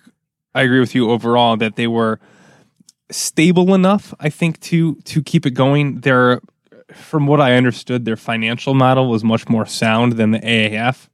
I 0.53 0.61
agree 0.61 0.79
with 0.79 0.95
you 0.95 1.09
overall 1.09 1.57
that 1.57 1.75
they 1.75 1.87
were 1.87 2.19
stable 3.11 3.73
enough, 3.73 4.13
I 4.19 4.29
think, 4.29 4.59
to 4.61 4.95
to 4.95 5.23
keep 5.23 5.45
it 5.45 5.51
going. 5.51 6.01
Their, 6.01 6.41
from 6.93 7.27
what 7.27 7.41
I 7.41 7.55
understood, 7.55 8.05
their 8.05 8.15
financial 8.15 8.73
model 8.73 9.09
was 9.09 9.23
much 9.23 9.47
more 9.49 9.65
sound 9.65 10.13
than 10.13 10.31
the 10.31 10.39
AAF 10.39 11.07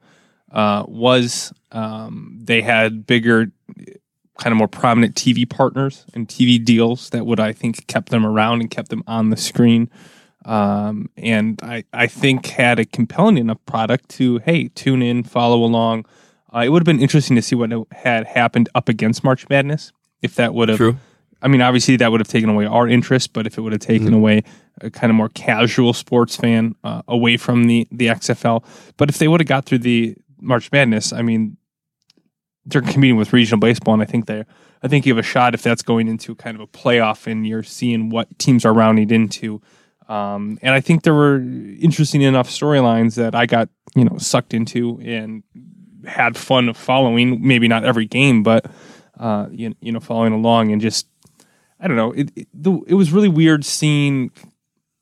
uh, 0.51 0.85
was. 0.87 1.53
Um, 1.71 2.39
they 2.41 2.61
had 2.61 3.05
bigger, 3.05 3.51
kind 4.39 4.51
of 4.51 4.57
more 4.57 4.67
prominent 4.67 5.15
TV 5.15 5.49
partners 5.49 6.05
and 6.13 6.27
TV 6.27 6.63
deals 6.63 7.09
that 7.09 7.25
would, 7.25 7.39
I 7.39 7.51
think, 7.51 7.87
kept 7.87 8.09
them 8.09 8.25
around 8.25 8.61
and 8.61 8.69
kept 8.69 8.89
them 8.89 9.03
on 9.07 9.29
the 9.29 9.37
screen 9.37 9.89
um, 10.45 11.09
and 11.17 11.59
I, 11.63 11.83
I 11.93 12.07
think 12.07 12.45
had 12.47 12.79
a 12.79 12.85
compelling 12.85 13.37
enough 13.37 13.59
product 13.65 14.09
to 14.17 14.39
hey 14.39 14.67
tune 14.69 15.01
in 15.01 15.23
follow 15.23 15.63
along 15.63 16.05
uh, 16.53 16.59
it 16.59 16.69
would 16.69 16.81
have 16.81 16.85
been 16.85 17.01
interesting 17.01 17.35
to 17.35 17.41
see 17.41 17.55
what 17.55 17.71
had 17.91 18.25
happened 18.27 18.69
up 18.75 18.89
against 18.89 19.23
march 19.23 19.47
madness 19.49 19.91
if 20.21 20.35
that 20.35 20.53
would 20.53 20.69
have 20.69 20.77
True. 20.77 20.97
i 21.41 21.47
mean 21.47 21.61
obviously 21.61 21.95
that 21.97 22.11
would 22.11 22.19
have 22.19 22.27
taken 22.27 22.49
away 22.49 22.65
our 22.65 22.87
interest 22.87 23.33
but 23.33 23.47
if 23.47 23.57
it 23.57 23.61
would 23.61 23.73
have 23.73 23.81
taken 23.81 24.09
Mhm. 24.09 24.15
away 24.17 24.43
a 24.81 24.89
kind 24.89 25.09
of 25.11 25.15
more 25.15 25.29
casual 25.29 25.93
sports 25.93 26.35
fan 26.35 26.75
uh, 26.83 27.01
away 27.07 27.37
from 27.37 27.65
the 27.65 27.87
the 27.91 28.07
xfl 28.07 28.63
but 28.97 29.09
if 29.09 29.17
they 29.19 29.27
would 29.27 29.39
have 29.41 29.47
got 29.47 29.65
through 29.65 29.79
the 29.79 30.15
march 30.41 30.71
madness 30.71 31.13
i 31.13 31.21
mean 31.21 31.57
they're 32.65 32.81
competing 32.81 33.17
with 33.17 33.33
regional 33.33 33.59
baseball 33.59 33.93
and 33.93 34.03
i 34.03 34.05
think 34.05 34.25
they 34.25 34.43
i 34.83 34.87
think 34.87 35.05
you 35.05 35.13
have 35.13 35.23
a 35.23 35.27
shot 35.27 35.53
if 35.53 35.61
that's 35.61 35.81
going 35.83 36.07
into 36.07 36.33
kind 36.35 36.55
of 36.55 36.61
a 36.61 36.67
playoff 36.67 37.27
and 37.27 37.45
you're 37.47 37.63
seeing 37.63 38.09
what 38.09 38.37
teams 38.39 38.65
are 38.65 38.73
rounding 38.73 39.09
into 39.09 39.61
um, 40.09 40.59
and 40.61 40.73
I 40.73 40.81
think 40.81 41.03
there 41.03 41.13
were 41.13 41.37
interesting 41.37 42.21
enough 42.21 42.49
storylines 42.49 43.15
that 43.15 43.35
I 43.35 43.45
got, 43.45 43.69
you 43.95 44.05
know, 44.05 44.17
sucked 44.17 44.53
into 44.53 44.99
and 45.03 45.43
had 46.05 46.37
fun 46.37 46.73
following. 46.73 47.45
Maybe 47.45 47.67
not 47.67 47.83
every 47.83 48.05
game, 48.05 48.43
but 48.43 48.69
uh, 49.19 49.47
you, 49.51 49.75
you 49.81 49.91
know, 49.91 49.99
following 49.99 50.33
along 50.33 50.71
and 50.71 50.81
just, 50.81 51.07
I 51.79 51.87
don't 51.87 51.97
know. 51.97 52.11
It 52.11 52.31
it, 52.35 52.47
the, 52.53 52.79
it 52.87 52.93
was 52.95 53.11
really 53.11 53.29
weird 53.29 53.65
seeing, 53.65 54.31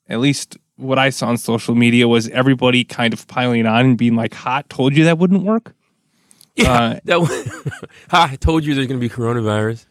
at 0.08 0.20
least 0.20 0.58
what 0.76 0.98
I 0.98 1.10
saw 1.10 1.28
on 1.28 1.38
social 1.38 1.76
media 1.76 2.08
was 2.08 2.28
everybody 2.30 2.84
kind 2.84 3.14
of 3.14 3.28
piling 3.28 3.66
on 3.66 3.86
and 3.86 3.98
being 3.98 4.16
like, 4.16 4.34
"Hot, 4.34 4.70
told 4.70 4.96
you 4.96 5.04
that 5.06 5.18
wouldn't 5.18 5.44
work." 5.44 5.76
Yeah. 6.56 6.72
Uh, 6.72 7.00
that 7.06 7.90
ha, 8.10 8.30
I 8.32 8.36
told 8.36 8.66
you 8.66 8.76
there's 8.76 8.88
going 8.88 9.00
to 9.00 9.08
be 9.08 9.14
coronavirus. 9.14 9.86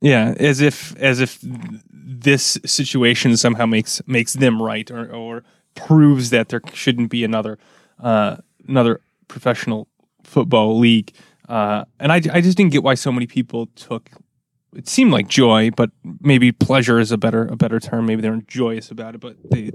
Yeah, 0.00 0.34
as 0.38 0.60
if 0.60 0.96
as 0.96 1.20
if 1.20 1.38
this 1.42 2.58
situation 2.64 3.36
somehow 3.36 3.66
makes 3.66 4.00
makes 4.06 4.32
them 4.32 4.62
right 4.62 4.90
or 4.90 5.12
or 5.12 5.44
proves 5.74 6.30
that 6.30 6.48
there 6.48 6.60
shouldn't 6.72 7.10
be 7.10 7.22
another 7.22 7.58
uh, 7.98 8.36
another 8.66 9.00
professional 9.28 9.88
football 10.24 10.78
league. 10.78 11.12
Uh, 11.48 11.84
and 11.98 12.12
I, 12.12 12.16
I 12.32 12.40
just 12.40 12.56
didn't 12.56 12.72
get 12.72 12.82
why 12.82 12.94
so 12.94 13.12
many 13.12 13.26
people 13.26 13.66
took 13.74 14.10
it 14.74 14.88
seemed 14.88 15.10
like 15.12 15.28
joy, 15.28 15.70
but 15.72 15.90
maybe 16.20 16.52
pleasure 16.52 16.98
is 17.00 17.12
a 17.12 17.18
better 17.18 17.46
a 17.46 17.56
better 17.56 17.80
term. 17.80 18.06
Maybe 18.06 18.22
they're 18.22 18.40
joyous 18.46 18.90
about 18.90 19.14
it, 19.14 19.20
but 19.20 19.36
they 19.50 19.70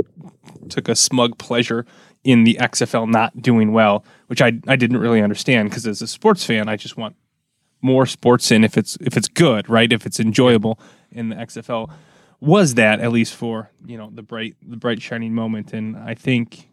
took 0.69 0.87
a 0.89 0.95
smug 0.95 1.37
pleasure 1.37 1.85
in 2.23 2.45
the 2.45 2.57
XFL 2.59 3.09
not 3.09 3.41
doing 3.41 3.73
well, 3.73 4.05
which 4.27 4.41
I 4.41 4.53
I 4.67 4.75
didn't 4.75 4.97
really 4.97 5.21
understand 5.21 5.69
because 5.69 5.85
as 5.85 6.01
a 6.01 6.07
sports 6.07 6.45
fan, 6.45 6.69
I 6.69 6.77
just 6.77 6.97
want 6.97 7.15
more 7.85 8.05
sports 8.05 8.51
in 8.51 8.63
if 8.63 8.77
it's 8.77 8.97
if 9.01 9.15
it's 9.15 9.27
good, 9.29 9.69
right? 9.69 9.91
If 9.93 10.05
it's 10.05 10.19
enjoyable. 10.19 10.79
In 11.11 11.29
the 11.29 11.35
XFL 11.37 11.89
was 12.41 12.73
that 12.75 12.99
at 12.99 13.11
least 13.11 13.35
for 13.35 13.69
you 13.85 13.97
know 13.97 14.09
the 14.13 14.21
bright 14.21 14.55
the 14.61 14.75
bright 14.75 15.01
shining 15.01 15.33
moment, 15.33 15.71
and 15.71 15.95
I 15.95 16.13
think 16.15 16.67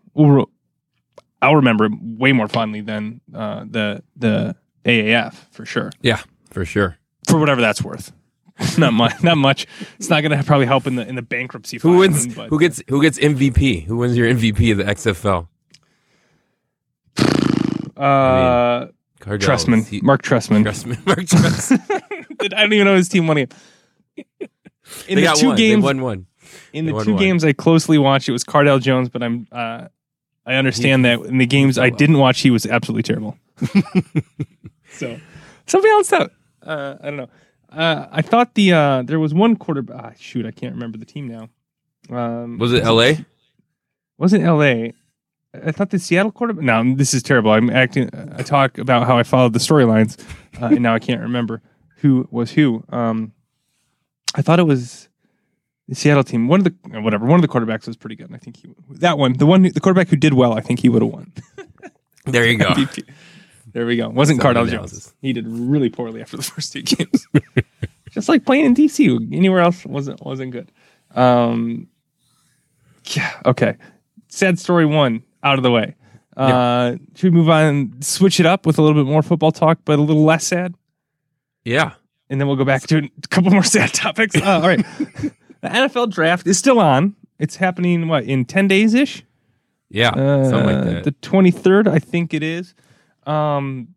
I'll 1.40 1.56
remember 1.56 1.84
it 1.86 1.92
way 2.00 2.32
more 2.32 2.48
fondly 2.48 2.80
than 2.80 3.20
uh, 3.32 3.64
the 3.68 4.02
the 4.16 4.56
AAF 4.84 5.34
for 5.52 5.64
sure. 5.64 5.92
Yeah, 6.00 6.20
for 6.50 6.64
sure. 6.64 6.98
For 7.28 7.38
whatever 7.38 7.60
that's 7.60 7.82
worth. 7.82 8.10
not 8.78 8.92
much. 8.92 9.22
Not 9.22 9.38
much. 9.38 9.66
It's 9.98 10.10
not 10.10 10.22
going 10.22 10.36
to 10.36 10.42
probably 10.44 10.66
help 10.66 10.86
in 10.86 10.96
the 10.96 11.06
in 11.08 11.14
the 11.14 11.22
bankruptcy. 11.22 11.78
Who 11.78 11.94
filing, 11.94 11.98
wins? 12.12 12.34
but- 12.34 12.48
Who 12.50 12.58
gets? 12.58 12.82
Who 12.88 13.00
gets 13.00 13.18
MVP? 13.18 13.84
Who 13.84 13.96
wins 13.98 14.16
your 14.16 14.28
MVP 14.28 14.72
of 14.72 14.78
the 14.78 14.84
XFL? 14.84 15.46
Uh, 17.96 18.86
Cardale. 19.22 19.38
Trestman, 19.38 19.86
He- 19.88 20.00
Marc 20.02 20.22
Trestman. 20.22 20.64
Trestman. 20.64 21.06
Marc 21.06 21.20
Trestman. 21.20 22.12
I 22.54 22.60
don't 22.62 22.72
even 22.72 22.84
know 22.86 22.96
his 22.96 23.08
team 23.08 23.26
won 23.26 23.38
it. 23.38 23.54
In 25.08 25.16
they 25.16 25.22
the 25.22 25.32
two 25.38 25.46
one. 25.48 25.56
games, 25.56 25.82
They 25.82 25.86
won 25.86 26.00
one. 26.02 26.26
in 26.72 26.84
they 26.86 26.92
the 26.92 27.04
two 27.04 27.12
one. 27.14 27.20
games 27.22 27.44
I 27.44 27.52
closely 27.52 27.98
watched, 27.98 28.28
it 28.28 28.32
was 28.32 28.44
Cardale 28.44 28.80
Jones, 28.82 29.08
but 29.08 29.22
I'm 29.22 29.46
uh, 29.52 29.86
I 30.44 30.54
understand 30.54 31.04
He- 31.06 31.10
that 31.16 31.24
in 31.26 31.38
the 31.38 31.46
games 31.46 31.78
I 31.78 31.88
well. 31.88 31.96
didn't 31.96 32.18
watch, 32.18 32.40
he 32.40 32.50
was 32.50 32.66
absolutely 32.66 33.04
terrible. 33.04 33.38
so 34.92 35.18
somebody 35.66 35.90
else 35.92 36.12
out. 36.12 36.30
Uh, 36.62 36.96
I 37.00 37.04
don't 37.06 37.16
know. 37.16 37.28
Uh, 37.70 38.06
I 38.10 38.22
thought 38.22 38.54
the 38.54 38.72
uh, 38.72 39.02
there 39.02 39.18
was 39.20 39.32
one 39.32 39.56
quarterback. 39.56 39.96
Ah, 40.04 40.12
shoot, 40.18 40.44
I 40.46 40.50
can't 40.50 40.74
remember 40.74 40.98
the 40.98 41.06
team 41.06 41.28
now. 41.28 41.48
Um, 42.14 42.58
Was 42.58 42.72
it 42.72 42.82
L.A.? 42.84 43.24
wasn't 44.18 44.44
L.A. 44.44 44.92
I 45.54 45.70
thought 45.70 45.90
the 45.90 45.98
Seattle 45.98 46.32
quarterback. 46.32 46.64
No, 46.64 46.94
this 46.94 47.12
is 47.12 47.22
terrible. 47.22 47.50
I'm 47.50 47.68
acting. 47.68 48.08
I 48.36 48.42
talk 48.42 48.78
about 48.78 49.06
how 49.06 49.18
I 49.18 49.22
followed 49.22 49.52
the 49.52 49.58
storylines, 49.58 50.18
uh, 50.60 50.66
and 50.66 50.80
now 50.80 50.94
I 50.94 50.98
can't 50.98 51.20
remember 51.20 51.60
who 51.96 52.26
was 52.30 52.50
who. 52.50 52.82
Um, 52.88 53.32
I 54.34 54.40
thought 54.42 54.58
it 54.58 54.64
was 54.64 55.08
the 55.88 55.94
Seattle 55.94 56.24
team. 56.24 56.48
One 56.48 56.60
of 56.60 56.64
the 56.64 56.96
uh, 56.96 57.02
whatever. 57.02 57.26
One 57.26 57.36
of 57.36 57.42
the 57.42 57.48
quarterbacks 57.48 57.86
was 57.86 57.96
pretty 57.96 58.16
good. 58.16 58.28
And 58.28 58.34
I 58.34 58.38
think 58.38 58.56
he 58.56 58.74
that 58.96 59.18
one. 59.18 59.34
The 59.34 59.44
one. 59.44 59.62
The 59.62 59.80
quarterback 59.80 60.08
who 60.08 60.16
did 60.16 60.32
well. 60.32 60.54
I 60.54 60.60
think 60.60 60.80
he 60.80 60.88
would 60.88 61.02
have 61.02 61.12
won. 61.12 61.32
There 62.24 62.46
you 62.46 62.56
go. 62.56 62.72
There 63.72 63.86
we 63.86 63.96
go. 63.96 64.10
Wasn't 64.10 64.40
Solid 64.42 64.56
Cardale. 64.56 64.70
Jones. 64.70 65.14
He 65.22 65.32
did 65.32 65.48
really 65.48 65.88
poorly 65.88 66.20
after 66.20 66.36
the 66.36 66.42
first 66.42 66.74
two 66.74 66.82
games. 66.82 67.26
Just 68.10 68.28
like 68.28 68.44
playing 68.44 68.66
in 68.66 68.74
DC. 68.74 69.32
Anywhere 69.32 69.60
else 69.60 69.84
wasn't 69.86 70.22
wasn't 70.24 70.52
good. 70.52 70.70
Um, 71.14 71.88
yeah. 73.06 73.32
Okay. 73.46 73.76
Sad 74.28 74.58
story 74.58 74.84
one 74.84 75.22
out 75.42 75.58
of 75.58 75.62
the 75.62 75.70
way. 75.70 75.94
Uh, 76.36 76.92
Should 77.14 77.32
we 77.32 77.38
move 77.38 77.50
on 77.50 77.64
and 77.64 78.04
switch 78.04 78.40
it 78.40 78.46
up 78.46 78.64
with 78.64 78.78
a 78.78 78.82
little 78.82 79.02
bit 79.02 79.08
more 79.10 79.22
football 79.22 79.52
talk, 79.52 79.80
but 79.84 79.98
a 79.98 80.02
little 80.02 80.24
less 80.24 80.46
sad? 80.46 80.74
Yeah. 81.64 81.92
and 82.30 82.40
then 82.40 82.48
we'll 82.48 82.56
go 82.56 82.64
back 82.64 82.82
to 82.88 82.98
a 82.98 83.28
couple 83.28 83.50
more 83.50 83.62
sad 83.62 83.92
topics. 83.94 84.34
Uh, 84.36 84.42
all 84.44 84.62
right. 84.62 84.78
the 85.60 85.68
NFL 85.68 86.10
draft 86.10 86.46
is 86.46 86.58
still 86.58 86.80
on. 86.80 87.14
It's 87.38 87.56
happening, 87.56 88.08
what, 88.08 88.24
in 88.24 88.44
10 88.44 88.68
days 88.68 88.94
ish? 88.94 89.24
Yeah. 89.90 90.12
something 90.48 90.64
like 90.74 90.84
that. 90.84 91.04
The 91.04 91.12
23rd, 91.12 91.86
I 91.88 91.98
think 91.98 92.32
it 92.34 92.42
is. 92.42 92.74
Um, 93.26 93.88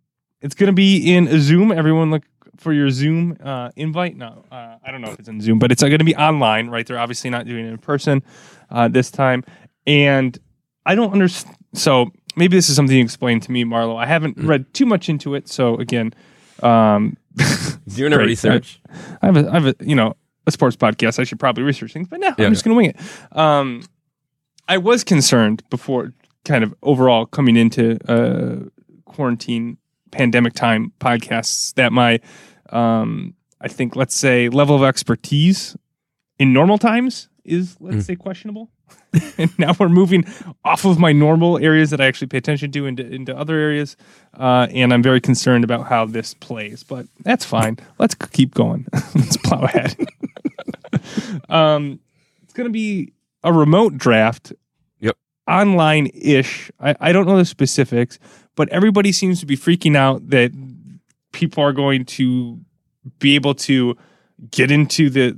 it's 0.42 0.56
going 0.56 0.68
to 0.68 0.74
be 0.74 1.14
in 1.16 1.28
a 1.28 1.40
Zoom. 1.40 1.72
Everyone 1.72 2.12
look 2.12 2.24
for 2.58 2.74
your 2.74 2.90
Zoom 2.90 3.38
uh, 3.44 3.70
invite. 3.76 4.16
No, 4.18 4.44
uh, 4.52 4.76
I 4.84 4.92
don't 4.92 5.02
know 5.02 5.12
if 5.12 5.20
it's 5.20 5.30
in 5.30 5.40
Zoom, 5.42 5.58
but 5.60 5.72
it's 5.72 5.82
going 5.82 5.98
to 5.98 6.04
be 6.04 6.16
online, 6.16 6.70
right? 6.70 6.86
They're 6.86 7.00
obviously 7.00 7.30
not 7.30 7.46
doing 7.46 7.66
it 7.66 7.70
in 7.70 7.78
person 7.78 8.22
uh, 8.70 8.88
this 8.90 9.10
time. 9.10 9.44
And 9.88 10.38
I 10.86 10.96
don't 10.96 11.12
understand. 11.12 11.56
So 11.74 12.12
maybe 12.36 12.56
this 12.58 12.70
is 12.70 12.76
something 12.76 12.96
you 12.96 13.04
explained 13.04 13.44
to 13.44 13.52
me, 13.52 13.64
Marlo. 13.64 13.98
I 13.98 14.06
haven't 14.06 14.38
Mm. 14.38 14.48
read 14.48 14.74
too 14.74 14.86
much 14.86 15.10
into 15.10 15.36
it. 15.36 15.48
So 15.50 15.76
again, 15.76 16.14
um, 16.64 17.18
Doing 17.96 18.14
a 18.14 18.18
research. 18.18 18.80
I 19.22 19.26
have 19.26 19.38
a, 19.38 19.50
I 19.50 19.54
have 19.54 19.66
a, 19.68 19.76
you 19.82 19.96
know, 19.96 20.16
a 20.48 20.52
sports 20.52 20.76
podcast. 20.78 21.20
I 21.20 21.24
should 21.26 21.40
probably 21.40 21.64
research 21.64 21.92
things, 21.94 22.08
but 22.08 22.20
no, 22.20 22.34
Yeah. 22.38 22.46
I'm 22.46 22.54
just 22.54 22.64
going 22.64 22.74
to 22.74 22.78
wing 22.78 22.90
it. 22.92 23.38
Um, 23.38 23.84
I 24.68 24.78
was 24.78 25.04
concerned 25.04 25.64
before, 25.70 26.14
kind 26.46 26.64
of 26.64 26.74
overall 26.82 27.26
coming 27.26 27.58
into 27.58 27.98
uh, 28.10 28.70
quarantine 29.06 29.78
pandemic 30.12 30.54
time 30.54 30.94
podcasts 31.00 31.74
that 31.74 31.92
my, 31.92 32.20
um, 32.70 33.34
I 33.60 33.68
think, 33.68 33.96
let's 33.96 34.16
say, 34.16 34.48
level 34.50 34.76
of 34.76 34.84
expertise 34.84 35.76
in 36.40 36.54
normal 36.54 36.78
times 36.78 37.28
is, 37.44 37.76
let's 37.80 37.98
Mm. 37.98 38.04
say, 38.04 38.16
questionable. 38.16 38.72
And 39.38 39.52
now 39.60 39.76
we're 39.80 39.90
moving 39.90 40.26
off 40.64 40.86
of 40.86 41.00
my 41.00 41.12
normal 41.12 41.58
areas 41.58 41.90
that 41.92 42.02
I 42.02 42.06
actually 42.06 42.28
pay 42.28 42.38
attention 42.38 42.72
to 42.72 42.86
into, 42.86 43.06
into 43.06 43.36
other 43.36 43.56
areas. 43.56 43.96
Uh, 44.38 44.68
and 44.72 44.94
I'm 44.94 45.04
very 45.04 45.22
concerned 45.22 45.64
about 45.64 45.88
how 45.88 46.06
this 46.06 46.34
plays, 46.34 46.84
but 46.84 47.08
that's 47.22 47.46
fine. 47.46 47.78
Let's 48.00 48.16
keep 48.16 48.54
going. 48.54 48.88
Let's 49.16 49.38
plow 49.38 49.62
ahead. 49.62 49.96
um, 51.50 52.00
it's 52.44 52.54
going 52.54 52.68
to 52.68 52.74
be 52.74 53.14
a 53.44 53.54
remote 53.54 53.98
draft. 53.98 54.54
Yep. 55.00 55.18
Online 55.48 56.10
ish. 56.14 56.72
I, 56.80 56.96
I 57.00 57.12
don't 57.12 57.26
know 57.26 57.38
the 57.38 57.46
specifics, 57.46 58.20
but 58.56 58.70
everybody 58.70 59.12
seems 59.12 59.40
to 59.40 59.46
be 59.46 59.58
freaking 59.58 59.96
out 59.96 60.30
that 60.30 60.52
people 61.32 61.64
are 61.64 61.74
going 61.74 62.06
to 62.06 62.60
be 63.20 63.36
able 63.36 63.54
to 63.54 63.96
get 64.52 64.72
into 64.72 65.10
the 65.10 65.38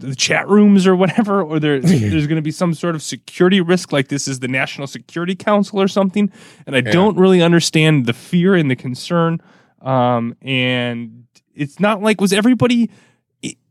the 0.00 0.14
chat 0.14 0.48
rooms 0.48 0.86
or 0.86 0.94
whatever, 0.96 1.42
or 1.42 1.58
there, 1.60 1.80
there's 1.80 2.26
going 2.26 2.36
to 2.36 2.42
be 2.42 2.50
some 2.50 2.74
sort 2.74 2.94
of 2.94 3.02
security 3.02 3.60
risk, 3.60 3.92
like 3.92 4.08
this 4.08 4.28
is 4.28 4.40
the 4.40 4.48
National 4.48 4.86
Security 4.86 5.34
Council 5.34 5.80
or 5.80 5.88
something. 5.88 6.30
And 6.66 6.74
I 6.76 6.80
Yeah. 6.80 6.92
don't 6.92 7.16
really 7.16 7.42
understand 7.42 8.06
the 8.06 8.12
fear 8.12 8.54
and 8.54 8.70
the 8.70 8.76
concern. 8.76 9.40
Um, 9.82 10.36
and 10.42 11.24
it's 11.54 11.78
not 11.80 12.02
like 12.02 12.20
was 12.20 12.32
everybody 12.32 12.90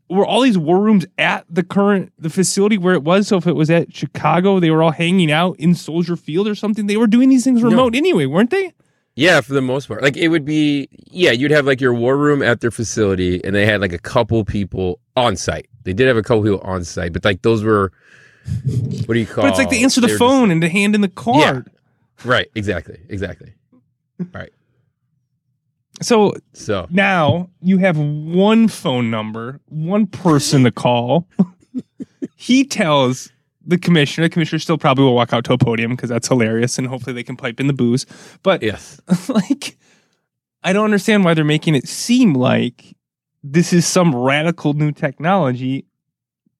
were 0.08 0.24
all 0.24 0.42
these 0.42 0.56
war 0.56 0.80
rooms 0.80 1.04
at 1.18 1.44
the 1.50 1.64
current 1.64 2.12
the 2.18 2.30
facility 2.30 2.78
where 2.78 2.94
it 2.94 3.02
was. 3.02 3.26
So 3.28 3.36
if 3.38 3.46
it 3.46 3.54
was 3.56 3.70
at 3.70 3.92
Chicago, 3.94 4.60
they 4.60 4.70
were 4.70 4.82
all 4.82 4.92
hanging 4.92 5.32
out 5.32 5.56
in 5.58 5.74
Soldier 5.74 6.14
Field 6.16 6.46
or 6.46 6.54
something. 6.54 6.86
They 6.86 6.96
were 6.96 7.08
doing 7.08 7.28
these 7.28 7.42
things 7.44 7.62
remote 7.62 7.94
anyway, 7.96 8.26
weren't 8.26 8.50
they? 8.50 8.72
Yeah, 9.16 9.40
for 9.40 9.54
the 9.54 9.62
most 9.62 9.88
part. 9.88 10.02
Like 10.02 10.16
it 10.16 10.28
would 10.28 10.44
be 10.44 10.88
yeah, 11.10 11.32
you'd 11.32 11.50
have 11.50 11.66
like 11.66 11.80
your 11.80 11.92
war 11.94 12.16
room 12.16 12.40
at 12.42 12.60
their 12.60 12.70
facility 12.70 13.42
and 13.44 13.54
they 13.54 13.66
had 13.66 13.80
like 13.80 13.92
a 13.92 13.98
couple 13.98 14.44
people 14.44 15.00
on 15.16 15.36
site. 15.36 15.68
They 15.84 15.92
did 15.92 16.08
have 16.08 16.16
a 16.16 16.22
couple 16.22 16.42
people 16.42 16.60
on 16.60 16.84
site, 16.84 17.12
but 17.12 17.24
like 17.24 17.42
those 17.42 17.62
were 17.64 17.92
what 19.06 19.14
do 19.14 19.18
you 19.18 19.26
call 19.26 19.42
But 19.42 19.50
it's 19.50 19.58
like 19.58 19.70
to 19.70 19.78
answer 19.78 20.00
the 20.00 20.06
they 20.08 20.16
phone 20.16 20.50
and 20.50 20.60
to 20.62 20.68
hand 20.68 20.94
in 20.94 21.00
the 21.00 21.08
card. 21.08 21.64
just- 21.66 22.26
right, 22.26 22.48
exactly. 22.54 22.98
Exactly. 23.08 23.52
right. 24.32 24.50
So 26.02 26.34
So 26.52 26.86
now 26.90 27.48
you 27.62 27.78
have 27.78 27.96
one 27.96 28.68
phone 28.68 29.10
number, 29.10 29.60
one 29.66 30.06
person 30.06 30.64
to 30.64 30.70
call. 30.70 31.26
he 32.36 32.64
tells 32.64 33.30
the 33.64 33.78
commissioner, 33.78 34.26
the 34.26 34.30
commissioner 34.32 34.58
still 34.58 34.78
probably 34.78 35.04
will 35.04 35.14
walk 35.14 35.32
out 35.32 35.44
to 35.44 35.52
a 35.52 35.58
podium 35.58 35.92
because 35.92 36.10
that's 36.10 36.28
hilarious 36.28 36.78
and 36.78 36.86
hopefully 36.86 37.14
they 37.14 37.22
can 37.24 37.36
pipe 37.36 37.58
in 37.60 37.66
the 37.66 37.72
booze. 37.72 38.06
But 38.42 38.62
yes. 38.62 39.00
like, 39.28 39.76
I 40.62 40.72
don't 40.72 40.84
understand 40.84 41.24
why 41.24 41.34
they're 41.34 41.44
making 41.44 41.74
it 41.74 41.88
seem 41.88 42.34
like 42.34 42.95
this 43.52 43.72
is 43.72 43.86
some 43.86 44.14
radical 44.14 44.72
new 44.74 44.92
technology. 44.92 45.84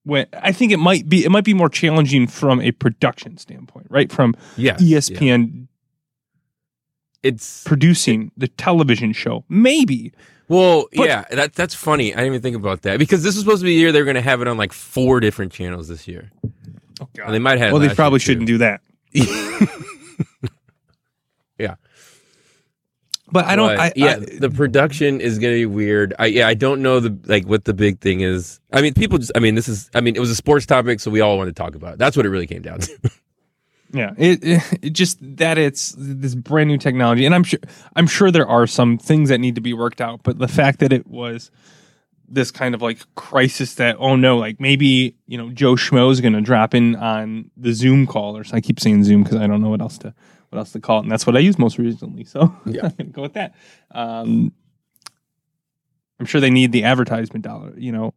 When 0.03 0.25
I 0.33 0.51
think 0.53 0.71
it 0.71 0.77
might 0.77 1.09
be, 1.09 1.25
it 1.25 1.29
might 1.31 1.43
be 1.43 1.53
more 1.53 1.69
challenging 1.69 2.27
from 2.27 2.61
a 2.61 2.71
production 2.71 3.37
standpoint, 3.37 3.87
right? 3.89 4.11
From 4.11 4.35
Yeah. 4.55 4.77
E 4.79 4.85
yeah. 4.85 4.97
ESPN 4.99 5.67
It's 7.23 7.63
producing 7.65 8.31
the 8.37 8.47
television 8.47 9.11
show, 9.11 9.43
maybe. 9.49 10.13
well, 10.47 10.87
But- 10.95 11.07
yeah, 11.07 11.25
that 11.31 11.53
that's 11.55 11.75
funny. 11.75 12.13
I 12.13 12.17
didn't 12.17 12.27
even 12.33 12.41
think 12.41 12.55
about 12.55 12.83
that. 12.83 12.99
Because 12.99 13.21
this 13.23 13.35
is 13.35 13.41
supposed 13.41 13.59
to 13.61 13.65
be 13.65 13.75
the 13.75 13.79
year 13.81 13.91
they're 13.91 14.05
gonna 14.05 14.21
have 14.21 14.41
it 14.41 14.47
on 14.47 14.55
like 14.57 14.71
four 14.71 15.19
different 15.19 15.51
channels 15.51 15.87
this 15.89 16.07
year. 16.07 16.31
Oh 17.01 17.07
And 17.25 17.33
they 17.33 17.39
might 17.39 17.57
have 17.59 17.73
Well, 17.73 17.81
they 17.81 17.93
probably 17.93 18.19
shouldn't 18.19 18.47
too. 18.47 18.53
do 18.53 18.57
that. 18.59 18.81
Yeah. 21.59 21.73
But 23.31 23.45
I 23.45 23.55
don't. 23.55 23.75
But, 23.75 23.79
I, 23.79 23.93
yeah, 23.95 24.17
I- 24.21 24.37
the 24.39 24.49
production 24.49 25.19
is 25.19 25.37
gonna 25.37 25.53
be 25.53 25.65
weird. 25.65 26.13
I 26.17 26.27
yeah, 26.27 26.47
I 26.47 26.53
don't 26.53 26.81
know 26.81 26.99
the 26.99 27.17
like 27.25 27.45
what 27.45 27.65
the 27.65 27.73
big 27.73 27.99
thing 27.99 28.21
is. 28.21 28.59
I 28.71 28.81
mean, 28.81 28.93
people 28.93 29.17
just. 29.17 29.31
I 29.35 29.39
mean, 29.39 29.55
this 29.55 29.67
is. 29.67 29.89
I 29.93 30.01
mean, 30.01 30.15
it 30.15 30.19
was 30.19 30.29
a 30.29 30.35
sports 30.35 30.65
topic, 30.65 30.99
so 30.99 31.11
we 31.11 31.19
all 31.19 31.37
wanted 31.37 31.55
to 31.55 31.61
talk 31.61 31.75
about 31.75 31.93
it. 31.93 31.99
That's 31.99 32.15
what 32.15 32.25
it 32.25 32.29
really 32.29 32.47
came 32.47 32.61
down 32.61 32.79
to. 32.79 32.97
yeah. 33.93 34.13
It, 34.17 34.39
it, 34.43 34.79
it 34.81 34.89
just 34.91 35.17
that 35.37 35.57
it's 35.57 35.93
this 35.97 36.35
brand 36.35 36.69
new 36.69 36.77
technology, 36.77 37.25
and 37.25 37.35
I'm 37.35 37.43
sure 37.43 37.59
I'm 37.95 38.07
sure 38.07 38.31
there 38.31 38.47
are 38.47 38.65
some 38.65 38.97
things 38.97 39.29
that 39.29 39.39
need 39.39 39.55
to 39.55 39.61
be 39.61 39.73
worked 39.73 39.99
out. 39.99 40.21
But 40.23 40.39
the 40.39 40.47
fact 40.47 40.79
that 40.79 40.93
it 40.93 41.05
was 41.07 41.51
this 42.29 42.51
kind 42.51 42.75
of 42.75 42.81
like 42.81 42.99
crisis 43.15 43.75
that 43.75 43.95
oh 43.99 44.15
no, 44.15 44.37
like 44.37 44.59
maybe 44.59 45.15
you 45.27 45.37
know 45.37 45.49
Joe 45.49 45.75
Schmo 45.75 46.11
is 46.11 46.19
going 46.21 46.33
to 46.33 46.41
drop 46.41 46.73
in 46.75 46.95
on 46.95 47.49
the 47.55 47.73
Zoom 47.73 48.05
call 48.07 48.37
or 48.37 48.43
so 48.43 48.55
I 48.57 48.61
keep 48.61 48.79
saying 48.79 49.03
Zoom 49.03 49.23
because 49.23 49.37
I 49.39 49.47
don't 49.47 49.61
know 49.61 49.69
what 49.69 49.81
else 49.81 49.97
to 49.99 50.13
what 50.49 50.57
else 50.59 50.71
to 50.73 50.79
call 50.79 50.99
it, 50.99 51.03
and 51.03 51.11
that's 51.11 51.25
what 51.27 51.35
I 51.35 51.39
use 51.39 51.57
most 51.59 51.77
recently. 51.77 52.23
So 52.23 52.53
Yeah. 52.65 52.85
I'm 52.85 52.89
gonna 52.91 53.09
go 53.11 53.21
with 53.21 53.33
that. 53.33 53.55
Um, 53.91 54.51
I'm 56.19 56.25
sure 56.25 56.41
they 56.41 56.49
need 56.49 56.71
the 56.71 56.83
advertisement 56.83 57.43
dollar, 57.45 57.73
you 57.77 57.91
know, 57.91 58.13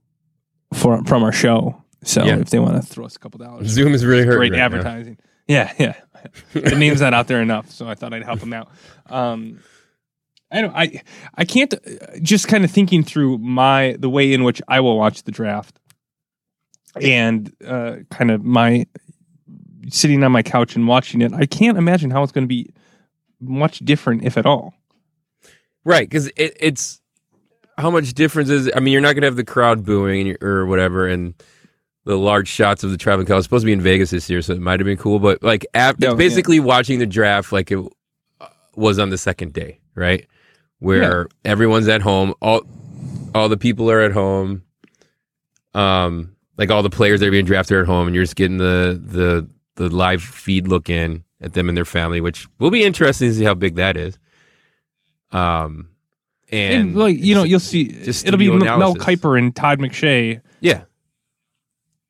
for 0.75 1.03
from 1.05 1.23
our 1.23 1.33
show. 1.33 1.83
So 2.03 2.25
Yeah. 2.25 2.37
if 2.39 2.51
they 2.51 2.59
want 2.59 2.77
to 2.77 2.83
throw 2.83 3.05
us 3.05 3.17
a 3.17 3.19
couple 3.19 3.39
dollars, 3.39 3.67
Zoom 3.69 3.93
is 3.95 4.05
really 4.07 4.23
hurting. 4.25 4.39
great 4.39 4.53
right 4.53 4.59
now. 4.59 4.65
advertising. 4.65 5.19
Yeah, 5.47 5.73
yeah. 5.79 5.95
the 6.53 6.77
name's 6.77 7.01
not 7.01 7.13
out 7.13 7.27
there 7.29 7.43
enough, 7.43 7.71
so 7.71 7.89
I 7.89 7.95
thought 7.95 8.15
I'd 8.15 8.23
help 8.23 8.41
them 8.41 8.53
out. 8.53 8.69
Um, 9.07 9.61
I 10.51 10.61
don't. 10.61 10.75
I 10.75 11.03
I 11.37 11.45
can't. 11.45 11.75
Just 12.23 12.49
kind 12.49 12.65
of 12.65 12.71
thinking 12.71 13.05
through 13.05 13.39
my 13.39 13.97
the 13.99 14.11
way 14.11 14.33
in 14.33 14.45
which 14.45 14.61
I 14.69 14.81
will 14.81 14.97
watch 14.99 15.23
the 15.23 15.31
draft, 15.31 15.79
and 17.01 17.53
uh, 17.67 17.97
kind 18.11 18.31
of 18.31 18.45
my 18.45 18.87
sitting 19.89 20.23
on 20.25 20.33
my 20.33 20.43
couch 20.43 20.77
and 20.77 20.87
watching 20.89 21.21
it. 21.21 21.33
I 21.33 21.47
can't 21.47 21.79
imagine 21.79 22.11
how 22.11 22.23
it's 22.23 22.33
going 22.33 22.45
to 22.45 22.49
be 22.49 22.71
much 23.41 23.79
different, 23.81 24.25
if 24.25 24.37
at 24.37 24.47
all. 24.47 24.75
Right, 25.85 26.09
because 26.09 26.27
it, 26.37 26.57
it's 26.61 27.01
how 27.79 27.91
much 27.91 28.13
difference 28.15 28.51
is. 28.51 28.71
I 28.75 28.81
mean, 28.81 28.93
you're 28.93 29.01
not 29.01 29.15
going 29.15 29.23
to 29.23 29.29
have 29.29 29.37
the 29.37 29.45
crowd 29.45 29.85
booing 29.85 30.37
or 30.43 30.67
whatever, 30.67 31.07
and 31.07 31.35
the 32.05 32.19
large 32.19 32.49
shots 32.49 32.83
of 32.83 32.91
the 32.91 32.97
traveling 32.97 33.27
crowd. 33.27 33.39
It's 33.39 33.47
supposed 33.47 33.63
to 33.63 33.67
be 33.67 33.73
in 33.73 33.81
Vegas 33.81 34.11
this 34.11 34.29
year, 34.29 34.43
so 34.43 34.53
it 34.53 34.61
might 34.61 34.81
have 34.81 34.85
been 34.85 34.99
cool. 34.99 35.19
But 35.21 35.43
like, 35.43 35.65
ap- 35.75 35.97
Yeah, 35.99 36.09
it's 36.11 36.19
basically 36.19 36.61
watching 36.61 36.99
the 36.99 37.07
draft 37.07 37.53
like 37.53 37.71
it 37.71 37.79
uh, 38.41 38.47
was 38.75 38.99
on 38.99 39.11
the 39.11 39.19
second 39.19 39.53
day, 39.53 39.79
right? 39.95 40.27
Where 40.81 41.29
everyone's 41.45 41.89
at 41.89 42.03
home, 42.03 42.35
all 42.41 42.63
all 43.35 43.49
the 43.49 43.57
people 43.57 43.91
are 43.91 44.01
at 44.01 44.13
home. 44.13 44.63
Um, 45.75 46.35
like 46.59 46.71
all 46.71 46.83
the 46.83 46.91
players 46.91 47.21
that 47.21 47.29
are 47.29 47.31
being 47.31 47.45
drafted 47.45 47.77
are 47.77 47.81
at 47.83 47.87
home, 47.87 48.07
and 48.07 48.15
you're 48.15 48.25
just 48.25 48.37
getting 48.37 48.59
the 48.59 49.01
the 49.03 49.49
the 49.77 49.95
live 49.95 50.23
feed 50.23 50.69
look 50.69 50.91
in 50.91 51.25
at 51.41 51.55
them 51.55 51.69
and 51.69 51.77
their 51.77 51.85
family, 51.85 52.21
which 52.21 52.47
will 52.59 52.71
be 52.71 52.85
interesting 52.85 53.29
to 53.29 53.35
see 53.35 53.45
how 53.45 53.55
big 53.55 53.77
that 53.77 53.97
is. 53.97 54.19
Um, 55.33 55.89
and, 56.51 56.75
And, 56.75 56.97
like 56.97 57.17
you 57.19 57.35
know, 57.35 57.45
you'll 57.45 57.61
see. 57.61 57.85
just 57.85 58.27
it'll 58.27 58.39
be 58.39 58.51
Mel 58.51 58.79
Mel. 58.79 58.95
Kiper 58.95 59.39
and 59.39 59.55
Todd 59.55 59.79
McShay. 59.79 60.41
yeah, 60.61 60.83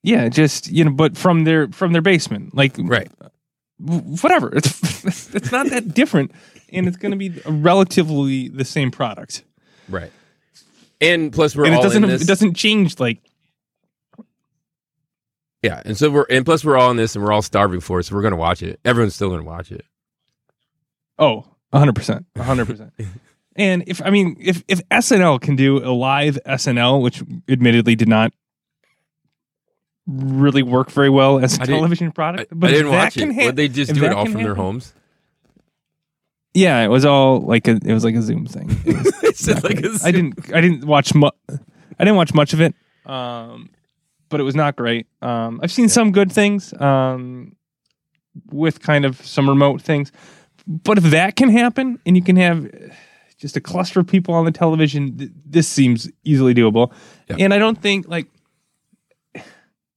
Yeah, 0.03 0.29
just 0.29 0.71
you 0.71 0.85
know, 0.85 0.91
but 0.91 1.17
from 1.17 1.45
their 1.45 1.69
from 1.69 1.93
their 1.93 2.03
basement, 2.03 2.55
like 2.55 2.75
right. 2.79 3.11
whatever. 3.79 4.55
It's 4.57 5.05
it's 5.35 5.53
not 5.53 5.69
that 5.69 5.95
different, 5.95 6.33
and 6.73 6.87
it's 6.89 6.97
going 6.97 7.13
to 7.13 7.17
be 7.19 7.31
relatively 7.47 8.49
the 8.49 8.65
same 8.65 8.91
product. 8.91 9.45
Right. 9.89 10.11
And 11.01 11.33
plus, 11.33 11.57
we're 11.57 11.65
and 11.65 11.75
it 11.75 11.77
all 11.79 11.83
doesn't 11.83 12.05
in 12.05 12.11
this. 12.11 12.23
it 12.23 12.27
doesn't 12.29 12.55
change 12.55 12.99
like 13.01 13.19
yeah, 15.63 15.83
and 15.85 15.97
so 15.97 16.11
we're 16.11 16.27
and 16.31 16.45
plus 16.45 16.65
we're 16.65 16.77
all 16.79 16.91
in 16.91 16.97
this, 16.97 17.15
and 17.15 17.25
we're 17.25 17.33
all 17.33 17.43
starving 17.43 17.81
for 17.81 18.01
it, 18.01 18.05
so 18.05 18.15
we're 18.15 18.23
gonna 18.23 18.37
watch 18.37 18.63
it. 18.63 18.81
Everyone's 18.85 19.15
still 19.15 19.31
gonna 19.31 19.43
watch 19.43 19.71
it. 19.73 19.85
oh 21.19 21.45
100 21.71 21.95
percent 21.95 22.27
100 22.35 22.65
percent. 22.67 22.93
And 23.57 23.83
if 23.89 24.01
I 24.03 24.11
mean 24.11 24.37
if 24.41 24.63
if 24.69 24.81
SNL 24.89 25.41
can 25.41 25.57
do 25.57 25.79
a 25.85 25.91
live 25.93 26.39
SNL, 26.47 27.03
which 27.03 27.23
admittedly 27.49 27.95
did 27.97 28.09
not 28.09 28.33
really 30.07 30.63
work 30.63 30.91
very 30.91 31.11
well 31.11 31.41
as 31.41 31.59
a 31.59 31.63
I 31.63 31.67
television 31.67 32.09
I, 32.09 32.11
product, 32.13 32.53
I 32.53 32.55
but 32.55 32.71
if 32.71 32.77
didn't 32.77 32.93
that 32.93 32.99
watch 33.05 33.17
it. 33.17 33.35
ha- 33.35 33.47
Would 33.47 33.57
they 33.57 33.69
just 33.69 33.93
do 33.93 34.05
it 34.05 34.13
all 34.13 34.25
from 34.25 34.43
their 34.45 34.55
homes? 34.55 34.95
Yeah, 36.55 36.83
it 36.83 36.89
was 36.89 37.05
all 37.05 37.41
like 37.41 37.69
a 37.69 37.73
it 37.85 37.93
was 37.93 38.05
like 38.05 38.15
a 38.15 38.23
Zoom 38.23 38.47
thing. 38.47 38.69
It 38.85 38.97
was 38.97 39.23
It's 39.23 39.47
just 39.47 39.65
like 39.65 39.81
a 39.81 39.99
I 40.05 40.11
didn't 40.11 40.53
I 40.53 40.61
didn't 40.61 40.85
watch 40.85 41.15
much 41.15 41.35
I 41.49 42.05
didn't 42.05 42.17
watch 42.17 42.35
much 42.35 42.53
of 42.53 42.61
it. 42.61 42.75
Um 43.07 43.71
but 44.29 44.41
it 44.41 44.45
was 44.45 44.55
not 44.55 44.77
great. 44.77 45.07
Um 45.23 45.61
I've 45.63 45.73
seen 45.73 45.89
some 45.89 46.13
good 46.13 46.33
things 46.33 46.73
um 46.81 47.57
with 48.51 48.81
kind 48.81 49.05
of 49.05 49.25
some 49.25 49.49
remote 49.49 49.81
things. 49.83 50.13
But 50.67 50.99
if 50.99 51.05
that 51.05 51.37
can 51.37 51.51
happen 51.51 51.99
and 52.05 52.17
you 52.17 52.23
can 52.23 52.37
have 52.37 52.69
just 53.39 53.57
a 53.57 53.61
cluster 53.61 54.01
of 54.01 54.07
people 54.07 54.35
on 54.35 54.45
the 54.45 54.53
television, 54.53 55.17
th- 55.17 55.31
this 55.47 55.67
seems 55.67 56.11
easily 56.25 56.55
doable. 56.55 56.93
Yeah. 57.29 57.37
And 57.39 57.55
I 57.55 57.59
don't 57.59 57.81
think 57.81 58.09
like 58.09 58.27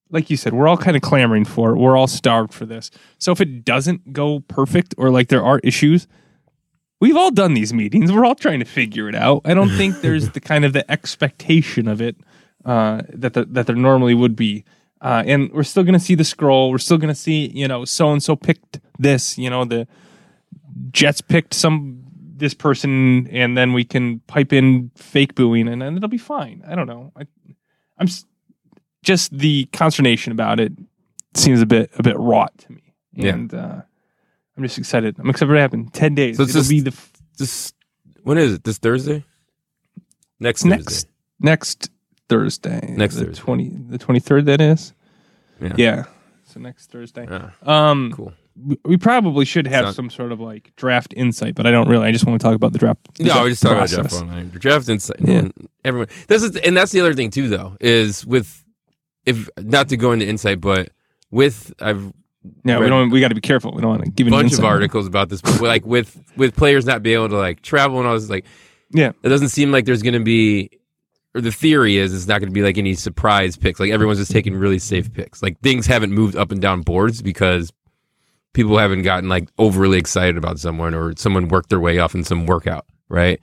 like 0.09 0.29
you 0.29 0.37
said, 0.37 0.53
we're 0.53 0.67
all 0.67 0.77
kind 0.77 0.95
of 0.95 1.01
clamoring 1.01 1.43
for 1.43 1.71
it. 1.71 1.77
We're 1.77 1.97
all 1.97 2.07
starved 2.07 2.53
for 2.53 2.67
this. 2.67 2.91
So 3.17 3.31
if 3.31 3.41
it 3.41 3.65
doesn't 3.65 4.13
go 4.13 4.41
perfect 4.41 4.93
or 4.97 5.09
like 5.09 5.29
there 5.29 5.43
are 5.43 5.59
issues, 5.63 6.07
we've 6.99 7.15
all 7.17 7.31
done 7.31 7.53
these 7.53 7.73
meetings. 7.73 8.11
We're 8.11 8.25
all 8.25 8.35
trying 8.35 8.59
to 8.59 8.65
figure 8.65 9.09
it 9.09 9.15
out. 9.15 9.41
I 9.45 9.53
don't 9.53 9.69
think 9.77 10.01
there's 10.01 10.29
the 10.31 10.39
kind 10.39 10.65
of 10.65 10.73
the 10.73 10.89
expectation 10.91 11.87
of 11.87 12.01
it 12.01 12.15
uh, 12.65 13.01
that 13.09 13.33
the, 13.33 13.45
that 13.45 13.67
there 13.67 13.75
normally 13.75 14.13
would 14.13 14.35
be. 14.35 14.63
Uh, 15.01 15.21
and 15.25 15.51
we're 15.51 15.63
still 15.63 15.83
going 15.83 15.93
to 15.93 15.99
see 15.99 16.15
the 16.15 16.23
scroll. 16.23 16.71
We're 16.71 16.77
still 16.77 16.97
going 16.97 17.13
to 17.13 17.19
see, 17.19 17.47
you 17.47 17.67
know, 17.67 17.83
so 17.83 18.11
and 18.13 18.23
so 18.23 18.35
picked 18.37 18.79
this. 18.97 19.37
You 19.37 19.49
know, 19.49 19.65
the 19.65 19.85
Jets 20.91 21.19
picked 21.19 21.53
some 21.53 21.99
this 22.37 22.53
person, 22.53 23.27
and 23.27 23.57
then 23.57 23.73
we 23.73 23.83
can 23.83 24.19
pipe 24.27 24.53
in 24.53 24.91
fake 24.95 25.35
booing, 25.35 25.67
and 25.67 25.81
then 25.81 25.97
it'll 25.97 26.07
be 26.09 26.17
fine. 26.17 26.63
I 26.65 26.75
don't 26.75 26.87
know. 26.87 27.11
I, 27.17 27.23
I'm 27.97 28.07
s- 28.07 28.25
just 29.03 29.37
the 29.37 29.65
consternation 29.73 30.31
about 30.31 30.59
it 30.61 30.71
seems 31.33 31.61
a 31.61 31.65
bit 31.65 31.91
a 31.99 32.03
bit 32.03 32.17
wrought 32.17 32.57
to 32.59 32.71
me, 32.71 32.93
Yeah. 33.13 33.33
and 33.33 33.53
uh, 33.53 33.81
I'm 34.57 34.63
just 34.63 34.77
excited. 34.77 35.15
I'm 35.19 35.29
excited 35.29 35.47
for 35.49 35.53
it 35.55 35.57
to 35.57 35.61
happen. 35.61 35.89
Ten 35.89 36.13
days. 36.15 36.37
So 36.37 36.43
It'll 36.43 36.53
just- 36.53 36.69
be 36.69 36.79
the 36.81 36.91
f- 36.91 37.11
This 37.37 37.73
when 38.23 38.37
is 38.37 38.53
it? 38.53 38.63
This 38.63 38.77
Thursday? 38.77 39.23
Next 40.39 40.65
next 40.65 40.85
Thursday. 40.85 41.09
next 41.39 41.89
Thursday. 42.29 42.95
Next 42.97 43.15
the 43.15 43.25
Thursday. 43.25 43.41
twenty 43.41 43.69
the 43.89 43.97
twenty 43.97 44.19
third. 44.19 44.45
That 44.45 44.61
is. 44.61 44.93
Yeah. 45.61 45.73
Yeah. 45.77 46.03
So 46.45 46.59
next 46.59 46.91
Thursday. 46.91 47.27
Ah, 47.29 47.51
Um, 47.63 48.11
cool. 48.13 48.33
we, 48.55 48.77
we 48.85 48.97
probably 48.97 49.45
should 49.45 49.65
have 49.67 49.85
Sound- 49.85 49.95
some 49.95 50.09
sort 50.09 50.31
of 50.31 50.39
like 50.39 50.71
draft 50.75 51.13
insight, 51.15 51.55
but 51.55 51.65
I 51.65 51.71
don't 51.71 51.87
really. 51.87 52.05
I 52.07 52.11
just 52.11 52.25
want 52.27 52.39
to 52.39 52.43
talk 52.45 52.55
about 52.55 52.73
the 52.73 52.79
draft. 52.79 52.99
the 53.15 53.23
No, 53.23 53.29
draft 53.33 53.43
we 53.45 53.49
just 53.51 53.61
talking 53.63 53.77
about 53.77 53.89
draft 53.89 54.13
online. 54.13 54.49
Draft 54.49 54.89
insight. 54.89 55.17
Yeah. 55.19 55.47
Everyone. 55.85 56.07
This 56.27 56.43
is, 56.43 56.55
and 56.57 56.75
that's 56.77 56.91
the 56.91 56.99
other 57.01 57.13
thing 57.13 57.29
too, 57.31 57.47
though, 57.47 57.75
is 57.79 58.25
with 58.25 58.63
if 59.25 59.49
not 59.57 59.89
to 59.89 59.97
go 59.97 60.11
into 60.11 60.27
insight, 60.27 60.59
but 60.61 60.89
with 61.31 61.73
I've 61.79 62.13
Yeah, 62.65 62.79
we 62.79 62.87
don't. 62.87 63.09
We 63.09 63.19
got 63.21 63.29
to 63.29 63.35
be 63.35 63.41
careful. 63.41 63.71
We 63.73 63.81
don't 63.81 63.89
want 63.91 64.05
to 64.05 64.11
give 64.11 64.27
a 64.27 64.31
bunch 64.31 64.53
of 64.53 64.63
articles 64.65 65.07
about 65.07 65.29
this, 65.29 65.41
but 65.41 65.61
like 65.61 65.85
with 65.85 66.19
with 66.35 66.55
players 66.55 66.85
not 66.85 67.01
being 67.03 67.15
able 67.15 67.29
to 67.29 67.37
like 67.37 67.61
travel 67.61 67.99
and 67.99 68.07
all 68.07 68.13
this, 68.15 68.29
like 68.29 68.45
Yeah. 68.91 69.11
it 69.23 69.29
doesn't 69.29 69.49
seem 69.49 69.71
like 69.71 69.85
there's 69.85 70.01
going 70.03 70.13
to 70.13 70.19
be, 70.23 70.69
or 71.35 71.41
the 71.41 71.51
theory 71.51 71.97
is 71.97 72.13
it's 72.13 72.27
not 72.27 72.39
going 72.39 72.49
to 72.49 72.53
be 72.53 72.61
like 72.61 72.77
any 72.77 72.95
surprise 72.95 73.55
picks. 73.55 73.79
Like 73.79 73.91
everyone's 73.91 74.19
just 74.19 74.31
taking 74.31 74.55
really 74.55 74.79
safe 74.79 75.13
picks. 75.13 75.41
Like 75.41 75.59
things 75.61 75.85
haven't 75.87 76.11
moved 76.11 76.35
up 76.35 76.51
and 76.51 76.61
down 76.61 76.81
boards 76.81 77.21
because 77.21 77.71
people 78.53 78.77
haven't 78.77 79.03
gotten 79.03 79.29
like 79.29 79.47
overly 79.57 79.97
excited 79.97 80.37
about 80.37 80.59
someone 80.59 80.93
or 80.93 81.13
someone 81.17 81.47
worked 81.47 81.69
their 81.69 81.79
way 81.79 81.97
off 81.99 82.13
in 82.13 82.23
some 82.23 82.45
workout, 82.45 82.85
right? 83.09 83.39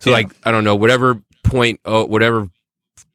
So 0.00 0.10
Yeah. 0.10 0.16
like 0.16 0.32
I 0.44 0.50
don't 0.50 0.64
know, 0.64 0.74
whatever 0.74 1.22
point, 1.44 1.78
oh, 1.84 2.04
whatever 2.04 2.48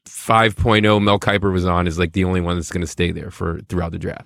5.0 0.08 1.02
Mel 1.02 1.20
Kiper 1.20 1.52
was 1.52 1.66
on 1.66 1.88
is 1.88 2.00
like 2.00 2.14
the 2.14 2.24
only 2.24 2.42
one 2.42 2.56
that's 2.56 2.72
going 2.72 2.82
to 2.82 2.88
stay 2.88 3.12
there 3.12 3.32
for 3.32 3.60
throughout 3.70 3.92
the 3.92 4.00
draft. 4.00 4.26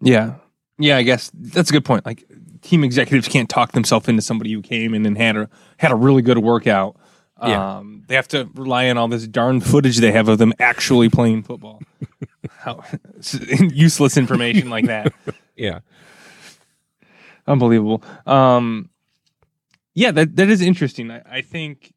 Yeah. 0.00 0.34
Yeah, 0.78 0.96
I 0.96 1.02
guess 1.02 1.30
that's 1.34 1.70
a 1.70 1.72
good 1.72 1.84
point. 1.84 2.04
Like 2.04 2.24
team 2.62 2.84
executives 2.84 3.28
can't 3.28 3.48
talk 3.48 3.72
themselves 3.72 4.08
into 4.08 4.22
somebody 4.22 4.52
who 4.52 4.62
came 4.62 4.94
in 4.94 5.06
and 5.06 5.16
had 5.16 5.36
a 5.36 5.48
had 5.78 5.92
a 5.92 5.94
really 5.94 6.22
good 6.22 6.38
workout. 6.38 6.96
Yeah. 7.42 7.78
Um, 7.78 8.04
they 8.08 8.14
have 8.14 8.28
to 8.28 8.48
rely 8.54 8.88
on 8.88 8.96
all 8.96 9.08
this 9.08 9.26
darn 9.26 9.60
footage 9.60 9.98
they 9.98 10.12
have 10.12 10.28
of 10.28 10.38
them 10.38 10.52
actually 10.58 11.08
playing 11.08 11.42
football. 11.42 11.82
How 12.58 12.82
useless 13.60 14.16
information 14.16 14.70
like 14.70 14.86
that. 14.86 15.12
Yeah. 15.58 15.78
Unbelievable. 17.46 18.02
Um, 18.26 18.90
yeah, 19.94 20.10
that 20.10 20.36
that 20.36 20.50
is 20.50 20.60
interesting. 20.60 21.10
I, 21.10 21.22
I 21.26 21.40
think, 21.40 21.94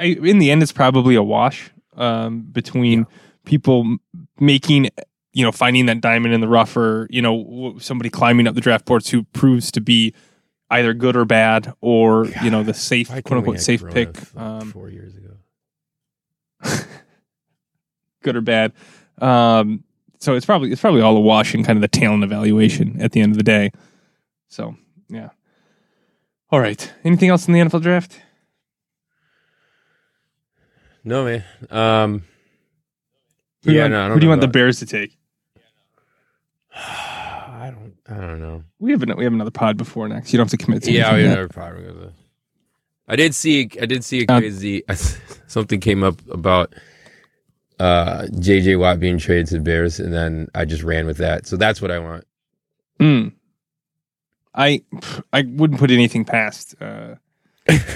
I 0.00 0.06
in 0.06 0.40
the 0.40 0.50
end, 0.50 0.64
it's 0.64 0.72
probably 0.72 1.14
a 1.14 1.22
wash 1.22 1.70
um, 1.96 2.40
between 2.40 3.06
people 3.44 3.98
making, 4.40 4.90
you 5.32 5.44
know, 5.44 5.52
finding 5.52 5.86
that 5.86 6.00
diamond 6.00 6.34
in 6.34 6.40
the 6.40 6.48
rough, 6.48 6.76
or 6.76 7.06
you 7.10 7.22
know, 7.22 7.76
somebody 7.78 8.10
climbing 8.10 8.46
up 8.46 8.54
the 8.54 8.60
draft 8.60 8.84
boards 8.84 9.10
who 9.10 9.22
proves 9.24 9.70
to 9.72 9.80
be 9.80 10.14
either 10.70 10.94
good 10.94 11.16
or 11.16 11.24
bad, 11.24 11.74
or 11.80 12.26
you 12.42 12.50
know, 12.50 12.62
the 12.62 12.74
safe, 12.74 13.08
quote 13.08 13.32
unquote, 13.32 13.60
safe 13.60 13.84
pick, 13.90 14.16
um, 14.36 14.70
four 14.72 14.88
years 14.88 15.14
ago. 15.16 15.34
good 18.22 18.36
or 18.36 18.40
bad. 18.40 18.72
Um, 19.20 19.84
so 20.18 20.34
it's 20.34 20.46
probably 20.46 20.70
it's 20.72 20.80
probably 20.80 21.00
all 21.00 21.16
a 21.16 21.20
wash 21.20 21.54
in 21.54 21.64
kind 21.64 21.76
of 21.76 21.80
the 21.80 21.88
talent 21.88 22.24
evaluation 22.24 23.00
at 23.00 23.12
the 23.12 23.20
end 23.20 23.32
of 23.32 23.36
the 23.36 23.42
day. 23.42 23.70
So 24.48 24.76
yeah. 25.08 25.30
All 26.50 26.60
right. 26.60 26.92
Anything 27.04 27.30
else 27.30 27.48
in 27.48 27.54
the 27.54 27.60
NFL 27.60 27.82
draft? 27.82 28.20
No 31.04 31.24
man. 31.24 31.44
Um. 31.70 32.24
Who 33.64 33.70
do 33.70 33.72
you 33.72 33.78
yeah, 33.78 33.84
want, 33.84 33.92
no, 33.92 34.14
who 34.14 34.20
do 34.20 34.26
you 34.26 34.28
want 34.28 34.40
the 34.40 34.48
Bears 34.48 34.80
to 34.80 34.86
take? 34.86 35.16
I 36.74 37.70
don't. 37.70 37.94
I 38.08 38.20
don't 38.20 38.40
know. 38.40 38.64
We 38.78 38.92
have 38.92 39.02
an, 39.02 39.16
we 39.16 39.24
have 39.24 39.32
another 39.32 39.50
pod 39.50 39.76
before 39.76 40.08
next. 40.08 40.32
You 40.32 40.38
don't 40.38 40.50
have 40.50 40.58
to 40.58 40.64
commit. 40.64 40.82
To 40.84 40.92
Yeah, 40.92 41.14
we 41.14 41.22
never 41.24 41.48
probably 41.48 41.84
gonna. 41.84 42.12
I 43.08 43.16
did 43.16 43.34
see. 43.34 43.68
I 43.80 43.86
did 43.86 44.04
see 44.04 44.20
a 44.22 44.32
Uh, 44.32 44.38
crazy. 44.40 44.82
something 45.46 45.80
came 45.80 46.02
up 46.02 46.20
about 46.30 46.74
uh 47.78 48.22
JJ 48.32 48.78
Watt 48.78 49.00
being 49.00 49.18
traded 49.18 49.48
to 49.48 49.54
the 49.54 49.60
Bears, 49.60 50.00
and 50.00 50.12
then 50.12 50.48
I 50.54 50.64
just 50.64 50.82
ran 50.82 51.06
with 51.06 51.18
that. 51.18 51.46
So 51.46 51.56
that's 51.56 51.82
what 51.82 51.90
I 51.90 51.98
want. 51.98 52.24
Mm. 53.00 53.32
I 54.54 54.82
I 55.32 55.42
wouldn't 55.42 55.78
put 55.80 55.90
anything 55.90 56.24
past 56.24 56.74
uh, 56.80 57.16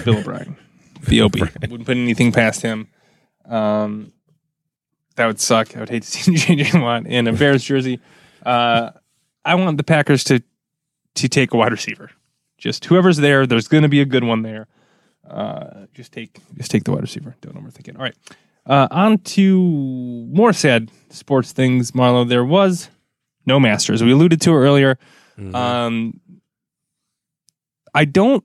Bill 0.05 0.19
O'Brien, 0.19 0.57
B.O.B. 1.09 1.41
Wouldn't 1.63 1.87
put 1.87 1.97
anything 1.97 2.33
past 2.33 2.63
him. 2.63 2.89
Um, 3.47 4.13
that 5.17 5.27
would 5.27 5.41
suck. 5.41 5.77
I 5.77 5.81
would 5.81 5.89
hate 5.91 6.03
to 6.03 6.09
see 6.09 6.33
JJ 6.35 6.81
Watt 6.83 7.07
in 7.07 7.27
a 7.27 7.33
Bears 7.33 7.63
jersey. 7.65 8.01
Uh, 8.47 8.93
I 9.45 9.55
want 9.57 9.77
the 9.77 9.85
Packers 9.85 10.25
to 10.25 10.43
to 11.17 11.29
take 11.29 11.53
a 11.53 11.57
wide 11.57 11.73
receiver. 11.73 12.11
Just 12.59 12.85
whoever's 12.87 13.17
there, 13.19 13.47
there's 13.47 13.69
going 13.69 13.83
to 13.83 13.89
be 13.89 14.01
a 14.01 14.05
good 14.05 14.25
one 14.25 14.43
there. 14.43 14.69
Uh, 15.29 15.87
just 15.93 16.13
take 16.13 16.39
just 16.57 16.71
take 16.71 16.85
the 16.85 16.93
wide 16.93 17.03
receiver. 17.03 17.35
Don't 17.41 17.57
overthink 17.57 17.89
it. 17.89 17.97
All 17.97 18.03
right. 18.03 18.15
Uh, 18.65 18.89
on 18.91 19.19
to 19.19 19.59
more 20.33 20.53
sad 20.53 20.91
sports 21.11 21.53
things, 21.53 21.91
Marlo. 21.93 22.29
There 22.29 22.45
was 22.45 22.89
no 23.45 23.61
Masters. 23.61 24.03
We 24.03 24.13
alluded 24.13 24.41
to 24.43 24.51
it 24.51 24.55
earlier. 24.57 24.99
Mhm. 25.39 25.55
Um, 25.55 26.21
I 27.95 28.05
don't. 28.05 28.45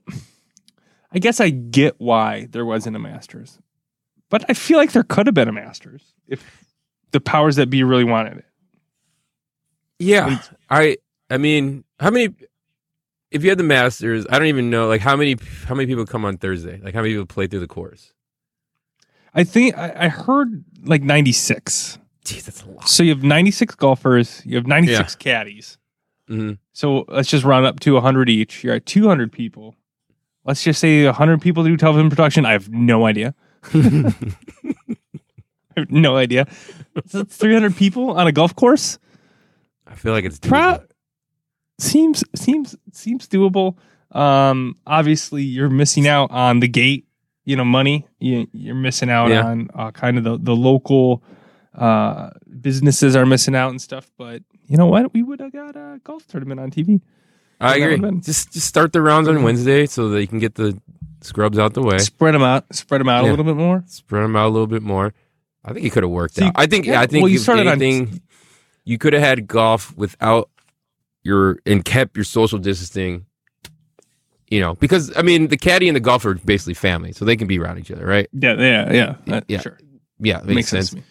I 1.14 1.18
guess 1.18 1.40
I 1.40 1.50
get 1.50 1.96
why 1.98 2.46
there 2.50 2.64
wasn't 2.64 2.96
a 2.96 2.98
Masters, 2.98 3.58
but 4.30 4.44
I 4.48 4.54
feel 4.54 4.78
like 4.78 4.92
there 4.92 5.02
could 5.02 5.26
have 5.26 5.34
been 5.34 5.48
a 5.48 5.52
Masters 5.52 6.14
if 6.26 6.42
the 7.10 7.20
powers 7.20 7.56
that 7.56 7.68
be 7.68 7.82
really 7.82 8.04
wanted 8.04 8.38
it. 8.38 8.44
Yeah, 10.02 10.38
I. 10.70 10.96
I 11.30 11.38
mean, 11.38 11.84
how 11.98 12.10
many? 12.10 12.34
If 13.30 13.42
you 13.42 13.48
had 13.48 13.58
the 13.58 13.64
Masters, 13.64 14.26
I 14.28 14.38
don't 14.38 14.48
even 14.48 14.68
know. 14.68 14.88
Like 14.88 15.00
how 15.00 15.16
many? 15.16 15.36
How 15.66 15.74
many 15.74 15.86
people 15.86 16.04
come 16.04 16.24
on 16.24 16.36
Thursday? 16.36 16.80
Like 16.82 16.94
how 16.94 17.00
many 17.00 17.14
people 17.14 17.26
play 17.26 17.46
through 17.46 17.60
the 17.60 17.68
course? 17.68 18.12
I 19.34 19.44
think 19.44 19.76
I, 19.78 19.92
I 19.96 20.08
heard 20.08 20.64
like 20.84 21.02
ninety 21.02 21.32
six. 21.32 21.98
Jeez, 22.24 22.44
that's 22.44 22.62
a 22.62 22.68
lot. 22.68 22.88
So 22.88 23.02
you 23.02 23.10
have 23.10 23.24
ninety 23.24 23.50
six 23.50 23.74
golfers. 23.74 24.42
You 24.44 24.56
have 24.56 24.66
ninety 24.66 24.94
six 24.94 25.14
caddies. 25.14 25.78
hmm 26.28 26.52
So 26.74 27.04
let's 27.08 27.30
just 27.30 27.44
round 27.44 27.64
up 27.64 27.80
to 27.80 27.98
hundred 28.00 28.28
each. 28.28 28.62
You're 28.62 28.74
at 28.74 28.86
two 28.86 29.08
hundred 29.08 29.32
people. 29.32 29.74
Let's 30.44 30.62
just 30.62 30.80
say 30.80 31.06
hundred 31.06 31.40
people 31.40 31.64
do 31.64 31.76
television 31.76 32.10
production. 32.10 32.44
I 32.44 32.52
have 32.52 32.68
no 32.68 33.06
idea. 33.06 33.34
I 33.74 34.12
have 35.76 35.90
no 35.90 36.16
idea. 36.16 36.46
So 37.06 37.24
three 37.24 37.54
hundred 37.54 37.76
people 37.76 38.10
on 38.10 38.26
a 38.26 38.32
golf 38.32 38.54
course. 38.54 38.98
I 39.92 39.94
feel 39.94 40.12
like 40.12 40.24
it's 40.24 40.38
Pro- 40.38 40.58
doable. 40.78 40.86
seems 41.78 42.24
seems 42.34 42.76
seems 42.92 43.28
doable. 43.28 43.76
Um, 44.10 44.76
obviously, 44.86 45.42
you're 45.42 45.70
missing 45.70 46.08
out 46.08 46.30
on 46.30 46.60
the 46.60 46.68
gate. 46.68 47.06
You 47.44 47.56
know, 47.56 47.64
money. 47.64 48.06
You, 48.20 48.46
you're 48.52 48.74
missing 48.76 49.10
out 49.10 49.30
Yeah. 49.30 49.44
on 49.46 49.68
uh, 49.74 49.90
kind 49.90 50.16
of 50.18 50.24
the 50.24 50.38
the 50.38 50.54
local 50.56 51.22
uh, 51.74 52.30
businesses 52.60 53.16
are 53.16 53.26
missing 53.26 53.54
out 53.56 53.70
and 53.70 53.80
stuff. 53.82 54.10
But 54.16 54.42
you 54.68 54.76
know 54.76 54.86
what? 54.86 55.12
We 55.12 55.22
would 55.22 55.40
have 55.40 55.52
got 55.52 55.74
a 55.76 56.00
golf 56.04 56.26
tournament 56.26 56.60
on 56.60 56.70
TV. 56.70 57.00
I 57.60 57.76
agree. 57.76 58.20
Just 58.20 58.52
just 58.52 58.66
start 58.66 58.92
the 58.92 59.02
rounds 59.02 59.28
on 59.28 59.42
Wednesday 59.42 59.86
so 59.86 60.08
that 60.10 60.20
you 60.20 60.26
can 60.28 60.38
get 60.38 60.54
the 60.56 60.78
scrubs 61.20 61.58
out 61.58 61.74
the 61.74 61.82
way. 61.82 61.98
Spread 61.98 62.34
them 62.34 62.42
out. 62.42 62.64
Spread 62.74 63.00
them 63.00 63.08
out 63.08 63.24
a 63.24 63.28
little 63.28 63.44
bit 63.44 63.56
more. 63.56 63.82
Spread 63.86 64.22
them 64.24 64.36
out 64.36 64.46
a 64.48 64.50
little 64.50 64.66
bit 64.66 64.82
more. 64.82 65.14
I 65.64 65.72
think 65.72 65.86
it 65.86 65.90
could 65.90 66.02
have 66.02 66.10
worked 66.10 66.34
So 66.34 66.42
you- 66.42 66.48
out. 66.48 66.54
I 66.56 66.66
think. 66.66 66.86
yeah, 66.86 67.00
I 67.00 67.06
think. 67.06 67.22
well, 67.22 67.30
you 67.30 67.38
started 67.38 67.66
on- 67.68 67.80
anything, 67.80 68.20
you 68.84 68.98
could 68.98 69.12
have 69.12 69.22
had 69.22 69.46
golf 69.46 69.96
without 69.96 70.50
your 71.22 71.58
and 71.66 71.84
kept 71.84 72.16
your 72.16 72.24
social 72.24 72.58
distancing. 72.58 73.26
You 74.48 74.60
know, 74.60 74.74
because 74.74 75.16
I 75.16 75.22
mean, 75.22 75.48
the 75.48 75.56
caddy 75.56 75.88
and 75.88 75.96
the 75.96 76.00
golfer 76.00 76.30
are 76.30 76.34
basically 76.34 76.74
family, 76.74 77.12
so 77.12 77.24
they 77.24 77.36
can 77.36 77.46
be 77.46 77.58
around 77.58 77.78
each 77.78 77.90
other, 77.90 78.04
right? 78.04 78.28
Yeah, 78.32 78.54
yeah, 78.58 78.92
yeah. 78.92 79.36
Uh, 79.36 79.40
Yeah. 79.48 79.60
Sure. 79.60 79.78
Yeah, 80.18 80.38
it 80.40 80.46
makes, 80.46 80.68
sense. 80.68 80.94
me. 80.94 81.02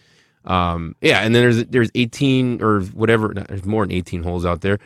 Um, 0.45 0.95
yeah, 1.01 1.19
and 1.21 1.33
then 1.35 1.41
there's 1.43 1.65
there's 1.65 1.89
18 1.95 2.61
or 2.61 2.81
whatever. 2.81 3.33
no, 3.33 3.41
There's 3.41 3.65
more 3.65 3.85
than 3.85 3.91
18 3.91 4.23
holes 4.23 4.45
out 4.45 4.61
there. 4.61 4.79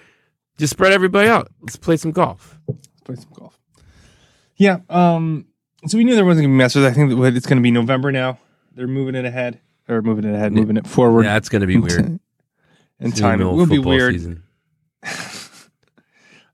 Just 0.58 0.72
spread 0.72 0.94
everybody 0.94 1.28
out. 1.28 1.50
Let's 1.62 1.76
play 1.76 1.98
some 1.98 2.12
golf. 2.12 2.58
Let's 2.68 3.02
play 3.04 3.16
some 3.16 3.32
golf. 3.34 3.60
Yeah. 4.56 4.78
Um. 4.90 5.48
So 5.88 5.98
we 5.98 6.04
knew 6.06 6.16
there 6.16 6.26
wasn't 6.26 6.46
gonna 6.46 6.54
be 6.54 6.58
Masters. 6.58 6.86
I 6.86 6.92
think 6.92 7.12
it's 7.36 7.46
gonna 7.46 7.62
be 7.62 7.72
November 7.72 8.12
now. 8.12 8.40
They're 8.74 8.88
moving 8.88 9.16
it 9.16 9.26
ahead. 9.26 9.60
Or 9.88 10.02
moving 10.02 10.26
it 10.26 10.34
ahead, 10.34 10.52
moving 10.52 10.78
it 10.78 10.88
forward. 10.88 11.26
Yeah, 11.26 11.34
that's 11.34 11.50
gonna 11.50 11.68
be 11.68 11.78
weird. 11.78 12.20
in 13.00 13.08
In 13.08 13.12
time. 13.12 13.42
It 13.42 13.46
will 13.46 13.66
be 13.66 13.80
weird. 13.80 14.14
season. 14.14 14.44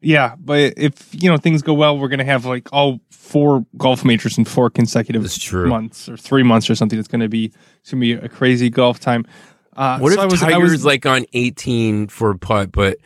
Yeah, 0.04 0.36
but 0.40 0.74
if 0.78 1.14
you 1.14 1.30
know 1.30 1.38
things 1.38 1.62
go 1.62 1.76
well, 1.76 1.96
we're 1.98 2.08
gonna 2.08 2.26
have 2.26 2.44
like 2.46 2.68
all 2.74 3.00
four 3.12 3.64
golf 3.78 4.04
majors 4.04 4.36
in 4.38 4.46
four 4.46 4.72
consecutive 4.72 5.22
months 5.54 6.10
or 6.10 6.18
three 6.18 6.42
months 6.42 6.72
or 6.72 6.76
something. 6.76 6.98
It's 6.98 7.08
gonna 7.08 7.30
be 7.30 7.54
it's 7.82 7.92
gonna 7.92 8.02
be 8.02 8.14
a 8.14 8.28
crazy 8.28 8.72
golf 8.72 9.00
time. 9.00 9.26
Uh, 9.76 10.00
What 10.00 10.14
so 10.14 10.20
if 10.20 10.20
I 10.20 10.26
was, 10.26 10.42
I 10.42 10.52
Tiger's 10.54 10.72
was, 10.72 10.86
like 10.86 11.06
on 11.06 11.26
18 11.34 12.08
for 12.08 12.32
a 12.32 12.38
putt, 12.38 12.72
but 12.72 12.98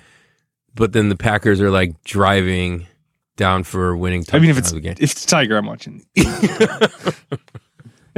but 0.74 0.94
then 0.94 1.10
the 1.10 1.18
Packers 1.18 1.60
are 1.60 1.70
like 1.70 2.02
driving 2.04 2.88
down 3.36 3.66
for 3.66 3.90
a 3.90 3.98
winning 3.98 4.24
I 4.32 4.40
mean, 4.40 4.50
if 4.50 4.58
it's 4.58 4.72
game. 4.72 4.96
if 4.98 5.12
it's 5.12 5.26
Tiger, 5.26 5.58
I'm 5.58 5.66
watching. 5.66 6.06
it's 6.16 7.16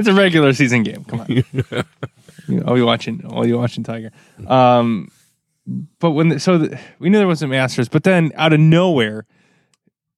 a 0.08 0.13
regular 0.13 0.53
season 0.53 0.84
game. 0.84 1.03
Come 1.06 1.21
on, 1.21 1.27
I'll 2.65 2.75
be 2.75 2.81
watching. 2.81 3.21
I'll 3.29 3.43
be 3.43 3.53
watching 3.53 3.83
Tiger. 3.83 4.12
Um, 4.47 5.10
but 5.99 6.12
when 6.12 6.29
the, 6.29 6.39
so 6.39 6.57
the, 6.60 6.79
we 6.99 7.10
knew 7.10 7.17
there 7.17 7.27
wasn't 7.27 7.51
Masters, 7.51 7.89
but 7.89 8.03
then 8.03 8.31
out 8.36 8.53
of 8.53 8.60
nowhere, 8.60 9.25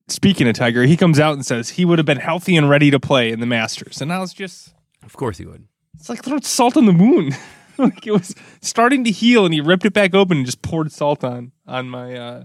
speaking 0.08 0.48
of 0.48 0.56
Tiger, 0.56 0.84
he 0.84 0.96
comes 0.96 1.20
out 1.20 1.34
and 1.34 1.46
says 1.46 1.70
he 1.70 1.86
would 1.86 1.98
have 2.00 2.06
been 2.06 2.20
healthy 2.20 2.56
and 2.56 2.70
ready 2.70 2.92
to 2.92 3.00
play 3.00 3.32
in 3.32 3.40
the 3.40 3.46
Masters, 3.48 4.02
and 4.02 4.14
I 4.14 4.20
was 4.20 4.34
just 4.34 4.74
Of 5.04 5.18
course 5.18 5.38
he 5.40 5.46
would. 5.46 5.68
it's 5.96 6.10
like 6.10 6.24
throwing 6.24 6.42
salt 6.44 6.78
on 6.78 6.86
the 6.86 6.94
wound. 6.94 7.36
like 7.80 8.06
it 8.06 8.12
was 8.12 8.36
starting 8.62 9.04
to 9.06 9.12
heal, 9.12 9.46
and 9.46 9.54
he 9.54 9.62
ripped 9.62 9.86
it 9.86 9.94
back 9.94 10.14
open 10.14 10.38
and 10.38 10.46
just 10.46 10.62
poured 10.62 10.92
salt 10.92 11.24
on 11.24 11.52
on 11.66 11.90
my 11.90 12.14
uh, 12.16 12.44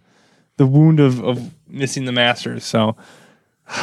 the 0.57 0.67
wound 0.67 0.99
of 1.01 1.23
of 1.23 1.53
missing 1.69 2.05
the 2.07 2.13
Masters. 2.13 2.65
So, 2.65 2.97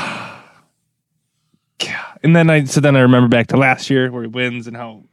Yeah. 1.84 2.06
and 2.24 2.36
then 2.36 2.50
I 2.50 2.64
so 2.66 2.80
then 2.80 2.96
I 2.96 3.00
remember 3.02 3.28
back 3.28 3.48
to 3.48 3.58
last 3.58 3.90
year 3.90 4.12
where 4.12 4.22
he 4.22 4.28
wins 4.28 4.68
and 4.68 4.78
how 4.78 5.04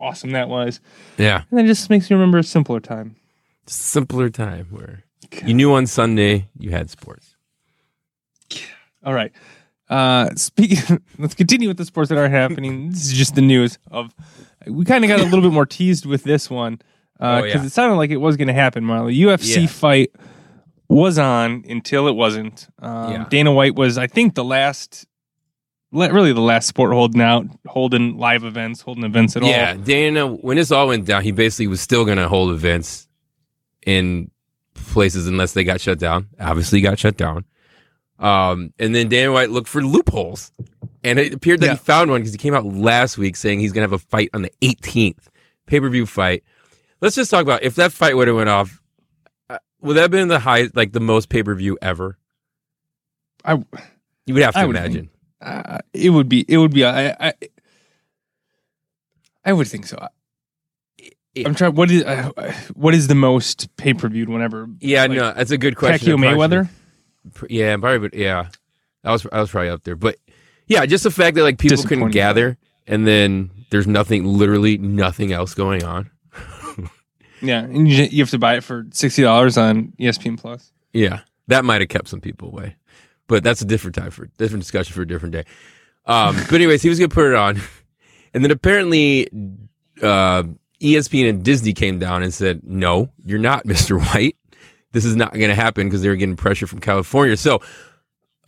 awesome 0.00 0.30
that 0.32 0.48
was, 0.48 0.80
Yeah. 1.18 1.42
and 1.50 1.58
then 1.58 1.64
it 1.66 1.68
just 1.68 1.90
makes 1.90 2.10
me 2.10 2.14
remember 2.14 2.38
a 2.38 2.42
simpler 2.42 2.80
time. 2.80 3.16
Simpler 3.66 4.30
time 4.30 4.66
where 4.70 5.04
you 5.44 5.54
knew 5.54 5.72
on 5.74 5.86
Sunday 5.86 6.48
you 6.58 6.70
had 6.70 6.90
sports. 6.90 7.36
Yeah. 8.50 8.60
All 9.04 9.14
right. 9.14 9.32
Uh, 9.88 10.30
speaking, 10.36 11.00
let's 11.18 11.34
continue 11.34 11.68
with 11.68 11.76
the 11.76 11.84
sports 11.84 12.08
that 12.08 12.18
are 12.18 12.28
happening. 12.28 12.90
This 12.90 13.06
is 13.06 13.12
just 13.12 13.34
the 13.34 13.40
news 13.42 13.78
of. 13.90 14.14
We 14.66 14.84
kind 14.84 15.04
of 15.04 15.08
got 15.08 15.20
a 15.20 15.24
little 15.24 15.40
bit 15.42 15.52
more 15.52 15.66
teased 15.66 16.04
with 16.06 16.22
this 16.24 16.50
one 16.50 16.76
because 17.18 17.42
Oh, 17.42 17.44
yeah. 17.44 17.64
it 17.64 17.70
sounded 17.72 17.96
like 17.96 18.10
it 18.10 18.18
was 18.18 18.36
going 18.36 18.48
to 18.48 18.54
happen. 18.54 18.84
Marley, 18.84 19.14
UFC 19.16 19.62
Yeah. 19.62 19.66
fight 19.66 20.12
was 20.88 21.18
on 21.18 21.64
until 21.68 22.08
it 22.08 22.14
wasn't. 22.16 22.68
Um, 22.80 23.12
Yeah. 23.12 23.26
Dana 23.30 23.52
White 23.52 23.74
was, 23.74 23.96
I 23.98 24.06
think, 24.06 24.34
the 24.34 24.44
last, 24.44 25.06
really 25.92 26.32
the 26.32 26.40
last 26.40 26.66
sport 26.68 26.92
holding 26.92 27.20
out, 27.20 27.46
holding 27.66 28.16
live 28.16 28.44
events, 28.44 28.80
holding 28.80 29.04
events 29.04 29.36
at 29.36 29.42
Yeah, 29.42 29.48
all. 29.48 29.52
Yeah, 29.52 29.74
Dana. 29.74 30.26
When 30.28 30.56
this 30.56 30.70
all 30.70 30.88
went 30.88 31.04
down, 31.06 31.22
he 31.22 31.32
basically 31.32 31.66
was 31.66 31.80
still 31.80 32.04
going 32.04 32.18
to 32.18 32.28
hold 32.28 32.52
events 32.52 33.08
in 33.86 34.30
places 34.74 35.26
unless 35.26 35.52
they 35.52 35.64
got 35.64 35.80
shut 35.80 35.98
down. 35.98 36.28
Obviously, 36.38 36.80
got 36.80 36.98
shut 36.98 37.16
down. 37.16 37.44
Um, 38.18 38.72
and 38.78 38.94
then 38.94 39.08
Dana 39.08 39.32
White 39.32 39.50
looked 39.50 39.68
for 39.68 39.82
loopholes, 39.82 40.52
and 41.02 41.18
it 41.18 41.32
appeared 41.32 41.60
that 41.60 41.66
Yeah. 41.66 41.72
he 41.72 41.78
found 41.78 42.10
one 42.10 42.20
because 42.20 42.32
he 42.32 42.38
came 42.38 42.54
out 42.54 42.66
last 42.66 43.16
week 43.18 43.34
saying 43.34 43.60
he's 43.60 43.72
going 43.72 43.86
to 43.88 43.90
have 43.92 44.00
a 44.00 44.04
fight 44.10 44.28
on 44.34 44.42
the 44.42 44.52
18th, 44.60 45.28
pay 45.66 45.80
per 45.80 45.88
view 45.88 46.04
fight. 46.06 46.44
Let's 47.00 47.16
just 47.16 47.30
talk 47.30 47.42
about 47.42 47.62
if 47.62 47.76
that 47.76 47.92
fight 47.92 48.14
would 48.16 48.28
have 48.28 48.36
went 48.36 48.50
off. 48.50 48.80
Uh, 49.48 49.56
would 49.80 49.94
that 49.96 50.02
have 50.02 50.10
been 50.10 50.28
the 50.28 50.38
high, 50.38 50.68
like 50.74 50.92
the 50.92 51.00
most 51.00 51.30
pay 51.30 51.42
per 51.42 51.54
view 51.54 51.78
ever? 51.80 52.18
I, 53.44 53.54
You 54.26 54.34
would 54.34 54.42
have 54.42 54.52
to 54.54 54.60
I 54.60 54.64
imagine. 54.64 55.08
Uh, 55.40 55.78
it 55.92 56.10
would 56.10 56.28
be, 56.28 56.44
it 56.48 56.58
would 56.58 56.72
be. 56.72 56.84
I, 56.84 57.10
I, 57.10 57.32
I 59.44 59.52
would 59.52 59.68
think 59.68 59.86
so. 59.86 60.06
Yeah. 61.34 61.46
I'm 61.46 61.54
trying. 61.54 61.74
What 61.74 61.90
is 61.90 62.02
uh, 62.02 62.52
what 62.74 62.94
is 62.94 63.06
the 63.06 63.14
most 63.14 63.74
pay 63.76 63.94
per 63.94 64.08
viewed 64.08 64.28
whenever? 64.28 64.68
Yeah, 64.80 65.02
like, 65.02 65.10
no, 65.12 65.32
that's 65.32 65.52
a 65.52 65.58
good 65.58 65.76
question. 65.76 66.16
Pacquiao 66.16 66.36
Mayweather. 66.36 66.68
Yeah, 67.48 67.76
probably, 67.76 68.08
but 68.08 68.18
yeah, 68.18 68.48
I 69.04 69.12
was 69.12 69.26
I 69.30 69.40
was 69.40 69.50
probably 69.50 69.70
up 69.70 69.84
there. 69.84 69.96
But 69.96 70.16
yeah, 70.66 70.84
just 70.86 71.04
the 71.04 71.10
fact 71.10 71.36
that 71.36 71.42
like 71.42 71.58
people 71.58 71.82
couldn't 71.82 72.10
gather, 72.10 72.58
and 72.86 73.06
then 73.06 73.50
there's 73.70 73.86
nothing, 73.86 74.24
literally 74.24 74.78
nothing 74.78 75.32
else 75.32 75.54
going 75.54 75.84
on. 75.84 76.10
Yeah, 77.42 77.60
and 77.60 77.88
you, 77.88 78.04
you 78.04 78.22
have 78.22 78.30
to 78.30 78.38
buy 78.38 78.56
it 78.56 78.64
for 78.64 78.86
sixty 78.92 79.22
dollars 79.22 79.56
on 79.56 79.94
ESPN 79.98 80.38
Plus. 80.38 80.72
Yeah, 80.92 81.20
that 81.48 81.64
might 81.64 81.80
have 81.80 81.88
kept 81.88 82.08
some 82.08 82.20
people 82.20 82.48
away, 82.48 82.76
but 83.30 83.44
that's 83.44 83.62
a 83.62 83.64
different 83.64 83.94
time 83.94 84.10
for 84.10 84.26
different 84.38 84.60
discussion 84.60 84.92
for 84.92 85.02
a 85.02 85.06
different 85.06 85.32
day. 85.32 85.44
Um, 86.04 86.34
but 86.34 86.54
anyways, 86.54 86.82
he 86.82 86.88
was 86.88 86.98
gonna 86.98 87.08
put 87.08 87.26
it 87.26 87.34
on, 87.34 87.60
and 88.34 88.42
then 88.44 88.50
apparently 88.50 89.28
uh, 90.02 90.42
ESPN 90.82 91.30
and 91.30 91.44
Disney 91.44 91.72
came 91.72 92.00
down 92.00 92.24
and 92.24 92.34
said, 92.34 92.62
"No, 92.64 93.08
you're 93.24 93.38
not, 93.38 93.64
Mister 93.72 93.98
White. 93.98 94.36
This 94.90 95.04
is 95.04 95.14
not 95.14 95.32
gonna 95.32 95.54
happen 95.54 95.86
because 95.86 96.02
they 96.02 96.08
were 96.08 96.16
getting 96.16 96.34
pressure 96.34 96.66
from 96.66 96.80
California." 96.80 97.36
So 97.36 97.62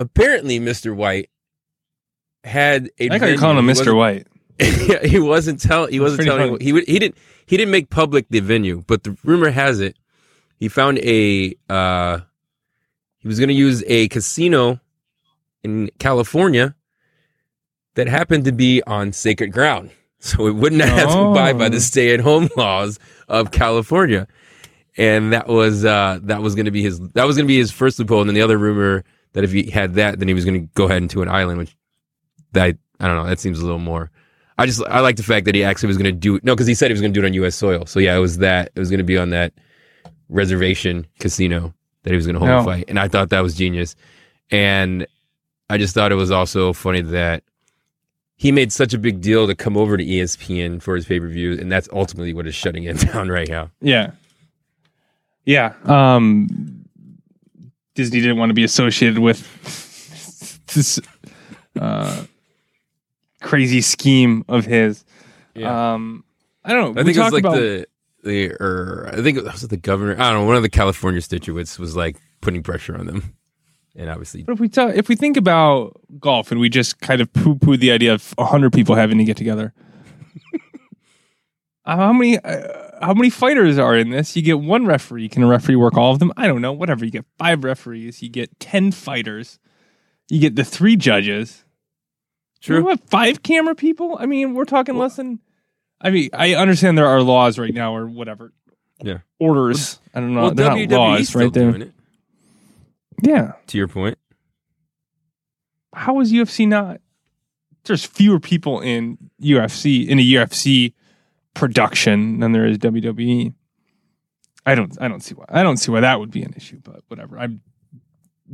apparently, 0.01 0.59
Mister 0.59 0.92
White 0.92 1.31
had 2.42 2.90
a. 2.99 3.09
I 3.09 3.21
think 3.21 3.38
calling 3.38 3.59
him. 3.59 3.66
Mr. 3.66 3.97
White. 3.97 4.27
yeah, 4.59 5.07
he 5.07 5.21
wasn't 5.21 5.61
tell 5.61 5.87
he 5.87 6.01
wasn't 6.01 6.25
telling 6.25 6.55
funny. 6.55 6.64
he 6.64 6.73
would 6.73 6.88
he 6.88 6.99
didn't 6.99 7.16
he 7.47 7.57
didn't 7.57 7.71
make 7.71 7.88
public 7.88 8.27
the 8.31 8.40
venue, 8.40 8.83
but 8.88 9.05
the 9.05 9.16
rumor 9.25 9.51
has 9.51 9.79
it 9.79 9.97
he 10.59 10.68
found 10.68 10.99
a 10.99 11.55
uh 11.71 12.21
he 13.22 13.28
was 13.28 13.38
going 13.38 13.48
to 13.48 13.54
use 13.54 13.82
a 13.87 14.08
casino 14.08 14.80
in 15.62 15.90
California 15.98 16.74
that 17.94 18.08
happened 18.08 18.44
to 18.44 18.52
be 18.52 18.82
on 18.87 19.12
sacred 19.12 19.52
ground. 19.52 19.90
So 20.24 20.46
it 20.46 20.54
wouldn't 20.54 20.82
have 20.82 21.11
to 21.11 21.18
abide 21.18 21.58
by 21.58 21.66
Oh. 21.66 21.70
the 21.70 21.80
stay-at-home 21.80 22.48
laws 22.56 23.00
of 23.26 23.50
California. 23.50 24.28
And 24.96 25.32
that 25.32 25.48
was 25.48 25.85
uh 25.85 26.20
that 26.22 26.42
was 26.42 26.54
going 26.54 26.66
to 26.66 26.70
be 26.70 26.80
his 26.80 27.00
that 27.14 27.24
was 27.26 27.35
going 27.37 27.44
to 27.46 27.48
be 27.48 27.58
his 27.58 27.72
first 27.72 27.98
loophole 27.98 28.20
and 28.20 28.28
then 28.30 28.35
the 28.37 28.42
other 28.42 28.56
rumor 28.56 29.02
that 29.32 29.42
if 29.42 29.50
he 29.50 29.68
had 29.68 29.94
that 29.94 30.20
then 30.20 30.28
he 30.28 30.35
was 30.35 30.44
going 30.44 30.61
to 30.61 30.68
go 30.74 30.85
ahead 30.85 31.02
into 31.02 31.22
an 31.22 31.28
island 31.28 31.58
which 31.58 31.74
that 32.52 32.76
I 33.00 33.08
don't 33.08 33.16
know, 33.16 33.26
that 33.26 33.40
seems 33.40 33.58
a 33.58 33.64
little 33.64 33.80
more 33.80 34.12
I 34.58 34.66
just 34.66 34.80
I 34.87 35.00
like 35.00 35.16
the 35.16 35.24
fact 35.24 35.44
that 35.46 35.56
he 35.56 35.64
actually 35.64 35.88
was 35.88 35.96
going 35.96 36.04
to 36.04 36.12
do 36.12 36.38
no 36.44 36.54
because 36.54 36.68
he 36.68 36.74
said 36.74 36.87
he 36.87 36.92
was 36.92 37.00
going 37.00 37.12
to 37.12 37.20
do 37.20 37.26
it 37.26 37.28
on 37.28 37.35
U.S. 37.35 37.56
soil. 37.56 37.85
So 37.87 37.98
yeah, 37.98 38.14
it 38.14 38.20
was 38.20 38.38
that 38.38 38.70
it 38.76 38.78
was 38.78 38.90
going 38.90 38.98
to 38.98 39.04
be 39.04 39.18
on 39.18 39.30
that 39.30 39.52
reservation 40.28 41.04
casino 41.18 41.74
that 42.03 42.11
he 42.11 42.17
was 42.17 42.27
going 42.27 42.35
to 42.35 42.41
hold 42.41 42.49
No. 42.51 42.59
a 42.61 42.65
fight, 42.65 42.85
and 42.88 42.99
I 42.99 43.09
thought 43.09 43.31
that 43.31 43.41
was 43.41 43.55
genius. 43.55 43.95
And 44.51 45.07
I 45.71 45.79
just 45.79 45.95
thought 45.95 46.12
it 46.12 46.17
was 46.17 46.31
also 46.31 46.73
funny 46.73 47.01
that 47.01 47.43
he 48.37 48.51
made 48.53 48.73
such 48.73 48.93
a 48.93 48.99
big 48.99 49.21
deal 49.21 49.47
to 49.47 49.55
come 49.55 49.77
over 49.77 49.97
to 49.97 50.05
ESPN 50.05 50.83
for 50.83 50.97
his 50.97 51.07
pay 51.07 51.21
per 51.21 51.29
view, 51.29 51.53
and 51.53 51.71
that's 51.71 51.88
ultimately 51.93 52.35
what 52.35 52.47
is 52.47 52.55
shutting 52.55 52.85
it 52.85 52.99
down 53.12 53.29
right 53.29 53.49
now. 53.49 53.71
Yeah. 53.81 54.11
Yeah. 55.45 55.75
Um, 55.85 56.85
Disney 57.95 58.21
didn't 58.21 58.37
want 58.38 58.51
to 58.51 58.55
be 58.55 58.65
associated 58.65 59.19
with 59.19 59.41
this 60.75 60.99
uh, 61.81 62.25
crazy 63.41 63.81
scheme 63.81 64.45
of 64.49 64.65
his. 64.65 65.05
Um, 65.62 66.25
I 66.65 66.73
don't 66.73 66.95
know. 66.95 67.01
I 67.01 67.05
We 67.05 67.12
think 67.12 67.17
it 67.19 67.21
was 67.25 67.33
like 67.33 67.45
about- 67.45 67.57
the 67.57 67.87
the 68.22 68.52
or 68.61 69.08
I 69.12 69.22
think 69.22 69.38
it 69.38 69.44
was 69.44 69.62
the 69.62 69.76
governor. 69.76 70.14
I 70.14 70.30
don't 70.30 70.42
know. 70.42 70.46
One 70.46 70.56
of 70.56 70.62
the 70.62 70.70
California 70.70 71.20
statutes 71.20 71.78
was 71.78 71.96
like 71.96 72.16
putting 72.40 72.62
pressure 72.62 72.96
on 72.96 73.06
them, 73.06 73.35
and 73.96 74.08
obviously 74.08 74.42
But 74.42 74.52
if 74.52 74.61
we 74.61 74.68
talk, 74.68 74.94
if 74.94 75.08
we 75.08 75.16
think 75.16 75.37
about 75.37 76.00
golf 76.18 76.50
and 76.50 76.61
we 76.61 76.68
just 76.68 77.00
kind 77.00 77.20
of 77.20 77.32
poo 77.32 77.56
poo 77.56 77.76
the 77.76 77.90
idea 77.92 78.14
of 78.14 78.35
hundred 78.38 78.72
people 78.72 78.94
having 78.94 79.18
to 79.18 79.24
get 79.24 79.37
together, 79.37 79.72
uh, 81.85 81.96
how 81.96 82.12
many 82.12 82.38
uh, 82.38 82.90
how 83.02 83.14
many 83.14 83.30
fighters 83.30 83.78
are 83.78 83.96
in 83.96 84.11
this? 84.11 84.37
You 84.37 84.42
get 84.42 84.61
one 84.61 84.87
referee. 84.87 85.28
Can 85.28 85.42
a 85.42 85.46
referee 85.46 85.76
work 85.76 85.96
all 85.96 86.12
of 86.12 86.18
them? 86.18 86.32
I 86.37 86.46
don't 86.46 86.62
know. 86.62 86.72
Whatever. 86.72 87.04
You 87.04 87.11
get 87.11 87.26
five 87.38 87.64
referees. 87.64 88.22
You 88.22 88.28
get 88.28 88.58
ten 88.61 88.92
fighters. 88.92 89.58
You 90.28 90.40
get 90.40 90.56
the 90.56 90.64
three 90.64 90.96
judges. 90.96 91.64
True. 92.61 92.85
What 92.85 93.11
five 93.11 93.42
camera 93.42 93.74
people? 93.74 94.16
I 94.20 94.26
mean, 94.26 94.54
we're 94.54 94.64
talking 94.64 94.96
less 94.96 95.16
than. 95.16 95.40
I 96.03 96.11
mean, 96.11 96.31
I 96.33 96.55
understand 96.55 96.99
there 96.99 97.07
are 97.07 97.23
laws 97.23 97.59
right 97.59 97.73
now 97.73 97.95
or 97.95 98.07
whatever. 98.07 98.53
Yeah. 99.03 99.19
Orders. 99.38 100.01
I 100.15 100.21
don't 100.21 100.35
know. 100.35 100.43
well, 100.43 100.55
They're 100.55 100.69
not 100.69 100.79
WWE's 100.79 100.91
laws, 100.93 101.29
still 101.29 101.41
right 101.43 101.53
there. 101.53 101.71
doing 101.71 101.83
it. 101.83 101.93
Yeah. 103.23 103.53
To 103.69 103.79
your 103.79 103.88
point, 103.88 104.19
how 105.95 106.21
is 106.21 106.33
UFC 106.33 106.67
not? 106.67 107.01
There's 107.85 108.05
fewer 108.05 108.41
people 108.41 108.81
in 108.81 109.19
UFC 109.41 110.07
in 110.07 110.19
a 110.19 110.23
UFC 110.23 110.93
production 111.55 112.41
than 112.41 112.53
there 112.53 112.67
is 112.67 112.79
WWE. 112.79 113.55
I 114.65 114.75
don't. 114.75 114.97
I 115.01 115.09
don't 115.09 115.21
see 115.21 115.35
why. 115.35 115.45
I 115.49 115.62
don't 115.62 115.77
see 115.77 115.91
why 115.91 116.01
that 116.01 116.19
would 116.21 116.31
be 116.31 116.43
an 116.43 116.55
issue. 116.57 116.81
But 116.83 117.03
whatever. 117.09 117.38
I'm 117.38 117.61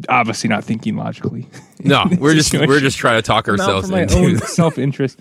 obviously 0.09 0.49
not 0.49 0.65
thinking 0.65 0.97
logically. 0.97 1.49
no, 1.81 2.05
we're 2.19 2.35
just 2.35 2.51
situation. 2.51 2.69
we're 2.71 2.81
just 2.81 2.99
trying 2.99 3.19
to 3.19 3.23
talk 3.27 3.49
ourselves 3.49 3.89
for 3.89 3.93
my 3.93 4.03
into 4.03 4.39
self 4.47 4.79
interest. 4.79 5.19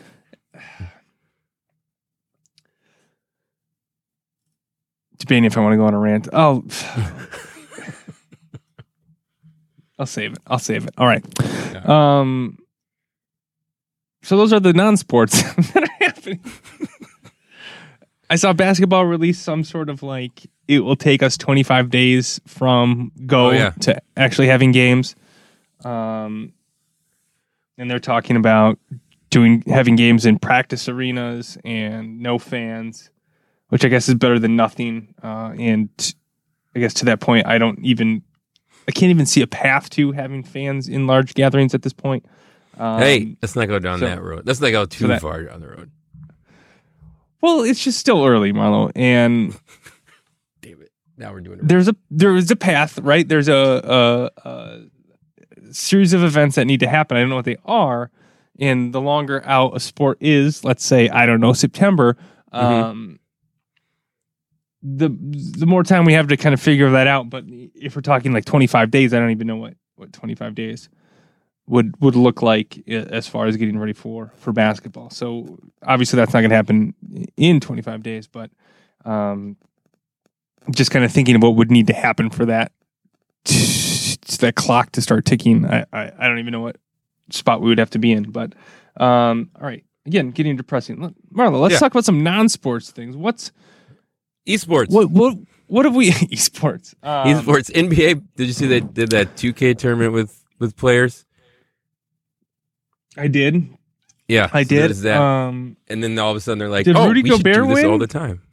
Debating 5.20 5.46
if 5.46 5.58
I 5.58 5.62
want 5.62 5.74
to 5.74 5.78
go 5.78 5.86
on 5.86 5.94
a 5.94 6.00
rant. 6.00 6.28
Oh, 6.32 6.64
I'll 10.00 10.06
save 10.06 10.34
it. 10.34 10.40
I'll 10.46 10.60
save 10.60 10.86
it. 10.86 10.94
All 10.98 11.08
right. 11.08 11.88
Um. 11.88 12.58
So 14.24 14.38
those 14.38 14.52
are 14.54 14.60
the 14.60 14.74
non-sports 14.74 15.42
that 15.74 15.84
are 15.84 16.06
happening. 16.06 16.40
I 18.30 18.36
saw 18.36 18.52
basketball 18.52 19.06
release 19.06 19.40
some 19.40 19.64
sort 19.64 19.90
of 19.90 20.04
like 20.04 20.48
it 20.68 20.82
will 20.82 20.98
take 20.98 21.24
us 21.24 21.38
25 21.38 21.90
days 21.90 22.42
from 22.46 23.14
go 23.26 23.48
Oh, 23.48 23.52
yeah. 23.52 23.70
to 23.82 24.02
actually 24.18 24.48
having 24.48 24.74
games. 24.74 25.16
Um, 25.86 26.52
and 27.78 27.90
they're 27.90 28.00
talking 28.00 28.36
about 28.36 28.78
doing 29.30 29.64
having 29.66 29.96
games 29.96 30.26
in 30.26 30.40
practice 30.40 30.90
arenas 30.90 31.58
and 31.64 32.20
no 32.20 32.38
fans, 32.38 33.10
which 33.70 33.84
I 33.86 33.88
guess 33.90 34.08
is 34.10 34.16
better 34.16 34.40
than 34.40 34.56
nothing. 34.56 35.14
Uh, 35.24 35.54
and 35.58 35.90
I 36.76 36.80
guess 36.80 36.94
to 36.96 37.06
that 37.06 37.20
point, 37.20 37.48
I 37.48 37.58
don't 37.58 37.80
even 37.84 38.22
I 38.88 38.92
can't 38.92 39.10
even 39.10 39.26
see 39.26 39.42
a 39.42 39.48
path 39.48 39.90
to 39.92 40.12
having 40.14 40.44
fans 40.44 40.88
in 40.88 41.08
large 41.08 41.34
gatherings 41.34 41.74
at 41.74 41.82
this 41.82 41.94
point. 41.94 42.26
Um, 42.78 43.00
hey, 43.00 43.36
let's 43.42 43.56
not 43.56 43.68
go 43.68 43.80
down 43.80 44.00
so- 44.00 44.06
that 44.06 44.22
road. 44.22 44.44
Let's 44.46 44.62
not 44.62 44.72
go 44.72 44.86
too 44.86 45.08
that- 45.08 45.22
far 45.22 45.44
down 45.44 45.60
the 45.62 45.68
road. 45.68 45.92
well, 47.42 47.62
it's 47.62 47.84
just 47.84 48.00
still 48.00 48.26
early, 48.26 48.54
Marlo, 48.54 48.92
and 48.96 49.58
Damn 50.62 50.82
it! 50.82 50.92
Now 51.18 51.32
we're 51.34 51.42
doing 51.42 51.60
it. 51.60 51.68
there's 51.68 51.88
a 51.88 51.96
there 52.12 52.36
is 52.36 52.50
a 52.52 52.56
path, 52.56 52.98
right? 53.00 53.28
There's 53.28 53.48
a, 53.48 54.32
a, 54.46 54.50
a 54.50 55.74
series 55.74 56.14
of 56.14 56.24
events 56.24 56.56
that 56.56 56.66
need 56.66 56.80
to 56.82 56.88
happen. 56.88 57.18
I 57.18 57.22
don't 57.22 57.30
know 57.30 57.36
what 57.36 57.46
they 57.46 57.58
are, 57.66 58.12
and 58.60 58.94
the 58.94 59.02
longer 59.02 59.42
out 59.46 59.76
a 59.76 59.80
sport 59.80 60.18
is, 60.22 60.64
let's 60.64 60.86
say 60.86 61.10
I 61.10 61.26
don't 61.26 61.42
know 61.42 61.54
September, 61.54 62.16
um, 62.52 63.20
the 64.84 65.10
the 65.10 65.66
more 65.66 65.84
time 65.84 66.06
we 66.06 66.14
have 66.14 66.28
to 66.28 66.38
kind 66.38 66.54
of 66.54 66.62
figure 66.62 66.90
that 66.92 67.08
out. 67.08 67.30
But 67.30 67.46
if 67.48 67.96
we're 67.96 68.02
talking 68.02 68.34
like 68.34 68.46
25 68.46 68.92
days, 68.92 69.14
I 69.14 69.20
don't 69.20 69.32
even 69.32 69.48
know 69.48 69.58
what 69.58 69.74
what 69.96 70.14
25 70.14 70.54
days 70.56 70.90
would 71.68 72.00
would 72.02 72.16
look 72.16 72.42
like 72.42 72.88
as 72.88 73.28
far 73.28 73.48
as 73.48 73.58
getting 73.58 73.78
ready 73.78 73.94
for 73.94 74.32
for 74.38 74.54
basketball. 74.54 75.10
So 75.10 75.58
obviously 75.84 76.18
that's 76.18 76.34
not 76.34 76.42
going 76.42 76.52
to 76.52 76.56
happen 76.56 76.94
in 77.36 77.60
25 77.60 78.04
days, 78.04 78.28
but 78.28 78.52
um, 79.06 79.58
just 80.72 80.92
kind 80.92 81.04
of 81.04 81.12
thinking 81.12 81.36
of 81.36 81.42
what 81.44 81.56
would 81.56 81.72
need 81.72 81.88
to 81.88 81.94
happen 81.94 82.30
for 82.30 82.46
that 82.46 82.72
that 84.40 84.54
clock 84.56 84.92
to 84.94 85.02
start 85.02 85.26
ticking. 85.26 85.66
I, 85.66 85.86
I 85.92 86.12
I 86.20 86.28
don't 86.28 86.40
even 86.40 86.52
know 86.52 86.62
what 86.62 86.78
spot 87.32 87.62
we 87.62 87.70
would 87.70 87.80
have 87.80 87.90
to 87.92 88.00
be 88.00 88.12
in, 88.12 88.32
but 88.32 88.54
um, 88.98 89.50
all 89.56 89.64
right. 89.68 89.84
Again, 90.06 90.32
getting 90.32 90.56
depressing. 90.56 91.14
Marla, 91.34 91.60
let's 91.60 91.74
Yeah. 91.74 91.80
talk 91.80 91.92
about 91.92 92.06
some 92.06 92.24
non-sports 92.24 92.92
things. 92.92 93.18
What's 93.18 93.52
Esports. 94.48 94.90
what 94.90 95.10
what 95.10 95.38
what 95.68 95.86
have 95.86 95.96
we 95.96 96.12
esports? 96.12 96.94
Um, 97.04 97.28
Esports. 97.28 97.70
NBA. 97.72 98.24
Did 98.36 98.48
you 98.48 98.54
see 98.54 98.68
they 98.68 98.80
did 98.80 99.12
that 99.12 99.36
2K 99.36 99.78
tournament 99.78 100.14
with 100.14 100.44
with 100.60 100.76
players? 100.76 101.26
I 103.18 103.28
did. 103.28 103.68
Yeah, 104.28 104.50
I 104.52 104.64
so 104.64 104.70
did. 104.70 104.92
that. 104.92 105.22
Um, 105.22 105.78
and 105.88 106.04
then 106.04 106.18
all 106.20 106.32
of 106.32 106.38
a 106.38 106.40
sudden 106.40 106.60
they're 106.60 106.70
like, 106.70 106.86
Did 106.86 106.96
"Oh, 106.96 107.08
Rudy 107.08 107.24
we 107.24 107.30
should 107.30 107.44
do 107.44 107.52
Gobert 107.54 107.76
this 107.76 107.86
all 107.86 107.98
the 107.98 108.08
time." 108.08 108.42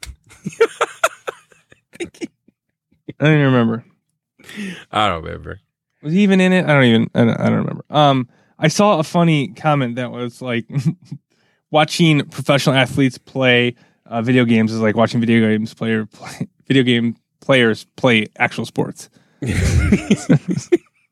I 3.19 3.25
don't 3.25 3.33
even 3.33 3.45
remember. 3.45 3.85
I 4.91 5.07
don't 5.09 5.23
remember. 5.23 5.59
Was 6.01 6.13
he 6.13 6.21
even 6.21 6.41
in 6.41 6.53
it? 6.53 6.65
I 6.65 6.73
don't 6.73 6.83
even. 6.83 7.09
I 7.13 7.25
don't, 7.25 7.39
I 7.39 7.45
don't 7.49 7.57
remember. 7.59 7.85
Um, 7.89 8.29
I 8.57 8.67
saw 8.67 8.99
a 8.99 9.03
funny 9.03 9.49
comment 9.49 9.95
that 9.95 10.11
was 10.11 10.41
like, 10.41 10.65
watching 11.71 12.25
professional 12.29 12.75
athletes 12.75 13.17
play 13.17 13.75
uh, 14.05 14.21
video 14.21 14.45
games 14.45 14.71
is 14.71 14.79
like 14.79 14.95
watching 14.95 15.19
video 15.19 15.47
games 15.49 15.73
player 15.73 16.05
play, 16.05 16.47
video 16.67 16.83
game 16.83 17.15
players 17.39 17.85
play 17.95 18.27
actual 18.37 18.65
sports. 18.65 19.09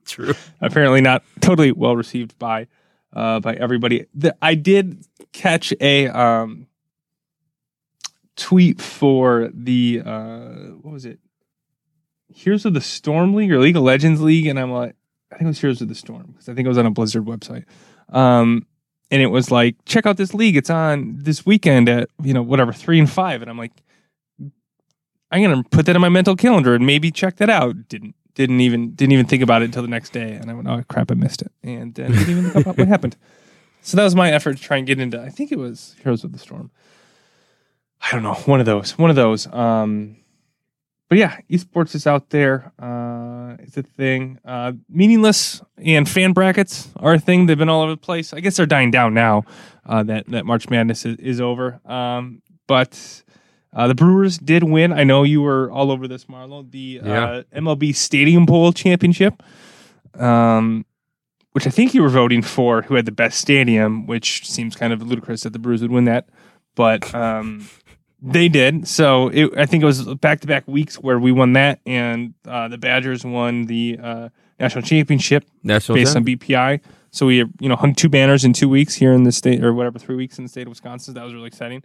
True. 0.05 0.33
Apparently, 0.61 1.01
not 1.01 1.23
totally 1.41 1.71
well 1.71 1.95
received 1.95 2.37
by 2.37 2.67
uh, 3.13 3.39
by 3.39 3.53
everybody. 3.55 4.05
The, 4.13 4.35
I 4.41 4.55
did 4.55 5.05
catch 5.31 5.73
a 5.79 6.07
um, 6.07 6.67
tweet 8.35 8.81
for 8.81 9.49
the 9.53 10.01
uh, 10.05 10.49
what 10.81 10.93
was 10.93 11.05
it? 11.05 11.19
Heroes 12.33 12.65
of 12.65 12.73
the 12.73 12.81
Storm 12.81 13.35
League 13.35 13.51
or 13.51 13.59
League 13.59 13.77
of 13.77 13.83
Legends 13.83 14.21
League, 14.21 14.47
and 14.47 14.59
I'm 14.59 14.71
like, 14.71 14.95
I 15.31 15.35
think 15.35 15.45
it 15.45 15.47
was 15.47 15.61
Heroes 15.61 15.81
of 15.81 15.87
the 15.87 15.95
Storm 15.95 16.31
because 16.31 16.49
I 16.49 16.53
think 16.53 16.65
it 16.65 16.69
was 16.69 16.77
on 16.77 16.85
a 16.85 16.91
Blizzard 16.91 17.25
website. 17.25 17.65
Um, 18.09 18.65
and 19.11 19.21
it 19.21 19.27
was 19.27 19.51
like, 19.51 19.75
check 19.85 20.05
out 20.05 20.17
this 20.17 20.33
league. 20.33 20.55
It's 20.55 20.69
on 20.69 21.15
this 21.17 21.45
weekend 21.45 21.89
at 21.89 22.09
you 22.21 22.33
know 22.33 22.41
whatever 22.41 22.73
three 22.73 22.99
and 22.99 23.09
five, 23.09 23.41
and 23.41 23.49
I'm 23.49 23.57
like, 23.57 23.71
I'm 25.31 25.41
gonna 25.41 25.63
put 25.63 25.85
that 25.85 25.95
in 25.95 26.01
my 26.01 26.09
mental 26.09 26.35
calendar 26.35 26.75
and 26.75 26.85
maybe 26.85 27.11
check 27.11 27.37
that 27.37 27.49
out. 27.49 27.87
Didn't 27.89 28.15
didn't 28.35 28.61
even 28.61 28.95
didn't 28.95 29.13
even 29.13 29.25
think 29.25 29.43
about 29.43 29.61
it 29.61 29.65
until 29.65 29.81
the 29.81 29.87
next 29.87 30.13
day, 30.13 30.33
and 30.33 30.49
I 30.49 30.53
went, 30.53 30.67
oh 30.67 30.83
crap, 30.87 31.11
I 31.11 31.15
missed 31.15 31.41
it, 31.41 31.51
and 31.63 31.99
uh, 31.99 32.07
didn't 32.07 32.29
even 32.29 32.51
look 32.51 32.67
up 32.67 32.77
what 32.77 32.87
happened. 32.95 33.15
So 33.81 33.97
that 33.97 34.03
was 34.03 34.15
my 34.15 34.31
effort 34.31 34.57
to 34.57 34.63
try 34.63 34.77
and 34.77 34.87
get 34.87 34.99
into. 34.99 35.21
I 35.21 35.29
think 35.29 35.51
it 35.51 35.57
was 35.57 35.95
Heroes 36.01 36.23
of 36.23 36.31
the 36.31 36.39
Storm. 36.39 36.71
I 38.01 38.11
don't 38.11 38.23
know, 38.23 38.33
one 38.33 38.59
of 38.59 38.65
those, 38.65 38.97
one 38.97 39.09
of 39.09 39.15
those. 39.15 39.47
Um, 39.47 40.17
but 41.13 41.19
yeah, 41.19 41.37
esports 41.47 41.93
is 41.93 42.07
out 42.07 42.31
there. 42.31 42.71
Uh, 42.79 43.55
it's 43.59 43.77
a 43.77 43.83
thing. 43.83 44.39
Uh, 44.43 44.71
meaningless 44.89 45.61
and 45.77 46.09
fan 46.09 46.33
brackets 46.33 46.89
are 46.95 47.13
a 47.13 47.19
thing. 47.19 47.45
They've 47.45 47.55
been 47.57 47.69
all 47.69 47.83
over 47.83 47.91
the 47.91 47.97
place. 47.97 48.33
I 48.33 48.39
guess 48.39 48.57
they're 48.57 48.65
dying 48.65 48.89
down 48.89 49.13
now 49.13 49.43
uh, 49.85 50.01
that 50.01 50.27
that 50.29 50.47
March 50.47 50.69
Madness 50.71 51.05
is, 51.05 51.17
is 51.17 51.39
over. 51.39 51.79
Um, 51.85 52.41
but 52.65 53.21
uh, 53.73 53.87
the 53.87 53.93
Brewers 53.93 54.39
did 54.39 54.63
win. 54.63 54.91
I 54.91 55.03
know 55.03 55.21
you 55.21 55.43
were 55.43 55.69
all 55.71 55.91
over 55.91 56.07
this, 56.07 56.25
Marlo. 56.25 56.69
The 56.71 56.99
Yeah. 57.03 57.23
uh, 57.25 57.43
MLB 57.55 57.93
Stadium 57.95 58.47
Bowl 58.47 58.73
championship, 58.73 59.43
um, 60.15 60.83
which 61.51 61.67
I 61.67 61.69
think 61.69 61.93
you 61.93 62.01
were 62.01 62.09
voting 62.09 62.41
for, 62.41 62.81
who 62.81 62.95
had 62.95 63.05
the 63.05 63.11
best 63.11 63.39
stadium, 63.39 64.07
which 64.07 64.49
seems 64.49 64.75
kind 64.75 64.91
of 64.91 65.03
ludicrous 65.03 65.43
that 65.43 65.53
the 65.53 65.59
Brewers 65.59 65.83
would 65.83 65.91
win 65.91 66.05
that, 66.05 66.27
but 66.73 67.13
um, 67.13 67.67
they 68.23 68.47
did. 68.47 68.87
So 68.87 69.27
it, 69.27 69.51
I 69.57 69.65
think 69.65 69.83
it 69.83 69.85
was 69.85 70.05
back 70.15 70.39
to 70.41 70.47
back 70.47 70.65
weeks 70.67 70.95
where 70.95 71.19
we 71.19 71.31
won 71.31 71.53
that, 71.53 71.81
and 71.85 72.33
uh, 72.47 72.69
the 72.69 72.77
Badgers 72.77 73.25
won 73.25 73.65
the 73.65 73.99
uh, 74.01 74.29
national 74.59 74.83
championship 74.83 75.45
National 75.61 75.97
based 75.97 76.13
Time? 76.13 76.23
on 76.23 76.25
BPI. 76.25 76.81
So 77.11 77.27
we, 77.27 77.37
you 77.37 77.69
know, 77.69 77.75
hung 77.75 77.93
two 77.93 78.09
banners 78.09 78.45
in 78.45 78.53
two 78.53 78.69
weeks 78.69 78.95
here 78.95 79.13
in 79.13 79.23
the 79.23 79.31
state, 79.31 79.63
or 79.63 79.73
whatever, 79.73 79.99
three 79.99 80.15
weeks 80.15 80.37
in 80.37 80.45
the 80.45 80.49
state 80.49 80.63
of 80.63 80.69
Wisconsin. 80.69 81.13
That 81.13 81.23
was 81.23 81.33
really 81.33 81.47
exciting. 81.47 81.83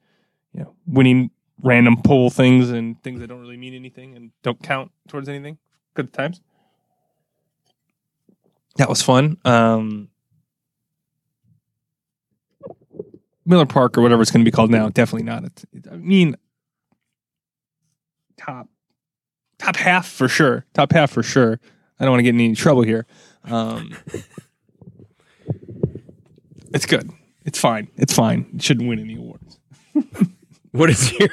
You 0.55 0.61
know, 0.61 0.75
winning 0.87 1.31
random 1.63 2.01
poll 2.03 2.31
things 2.31 2.71
and 2.71 3.03
things 3.03 3.21
that 3.21 3.27
don't 3.27 3.41
really 3.41 3.57
mean 3.57 3.75
anything 3.75 4.17
and 4.17 4.31
don't 4.43 4.63
count 4.63 4.93
towards 5.09 5.29
anything. 5.29 5.59
Good 5.95 6.13
times. 6.13 6.41
That 8.77 8.89
was 8.89 9.03
fun. 9.03 9.39
Um, 9.45 10.09
Miller 13.49 13.67
Park 13.67 13.97
or 13.99 14.03
whatever 14.03 14.23
it's 14.23 14.31
going 14.31 14.45
to 14.45 14.49
be 14.51 14.55
called 14.55 14.71
now, 14.71 14.89
definitely 14.89 15.25
not. 15.25 15.45
It, 15.45 15.65
I 15.91 15.97
mean, 15.97 16.37
top 18.37 18.69
top 19.59 19.77
half 19.77 20.07
for 20.09 20.29
sure. 20.29 20.65
Top 20.75 20.93
half 20.93 21.11
for 21.11 21.23
sure. 21.23 21.59
I 21.99 22.05
don't 22.05 22.13
want 22.13 22.21
to 22.21 22.25
get 22.25 22.35
in 22.35 22.41
any 22.41 22.55
trouble 22.55 22.83
here. 22.83 23.07
Um, 23.45 23.97
it's 26.73 26.87
good. 26.87 27.11
It's 27.45 27.59
fine. 27.59 27.89
It's 27.97 28.13
fine. 28.15 28.47
It 28.55 28.63
shouldn't 28.63 28.89
win 28.89 28.99
any 28.99 29.17
awards. 29.17 29.59
What 30.73 30.91
is 30.91 31.13
your 31.19 31.31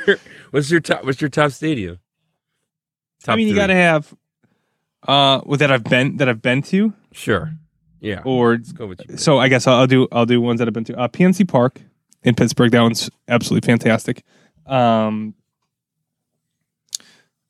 what's 0.52 0.72
your 0.72 0.80
top 0.80 1.04
what's 1.04 1.20
your 1.20 1.30
top 1.30 1.52
stadium? 1.52 2.00
Top 3.22 3.34
I 3.34 3.36
mean, 3.36 3.50
you 3.50 3.54
got 3.54 3.68
to 3.68 3.76
have 3.76 4.12
uh 5.06 5.42
well, 5.46 5.58
that 5.58 5.72
I've 5.74 5.84
been 5.84 6.18
that 6.18 6.30
I've 6.30 6.42
been 6.42 6.62
to, 6.64 6.94
Sure. 7.12 7.52
Yeah. 8.00 8.22
or 8.24 8.54
Let's 8.54 8.72
go 8.72 8.88
with 8.88 9.02
you. 9.08 9.18
so 9.18 9.38
I 9.38 9.50
guess 9.50 9.68
I'll, 9.68 9.80
I'll 9.82 9.88
do 9.88 10.08
I'll 10.14 10.26
do 10.26 10.40
ones 10.40 10.60
that 10.60 10.70
I've 10.70 10.74
been 10.74 10.86
to. 10.86 10.98
Uh, 10.98 11.10
PNC 11.10 11.48
Park 11.50 11.82
in 12.26 12.36
Pittsburgh. 12.36 12.72
That 12.72 12.82
one's 12.82 13.10
absolutely 13.30 13.66
fantastic. 13.66 14.24
Um, 14.66 15.34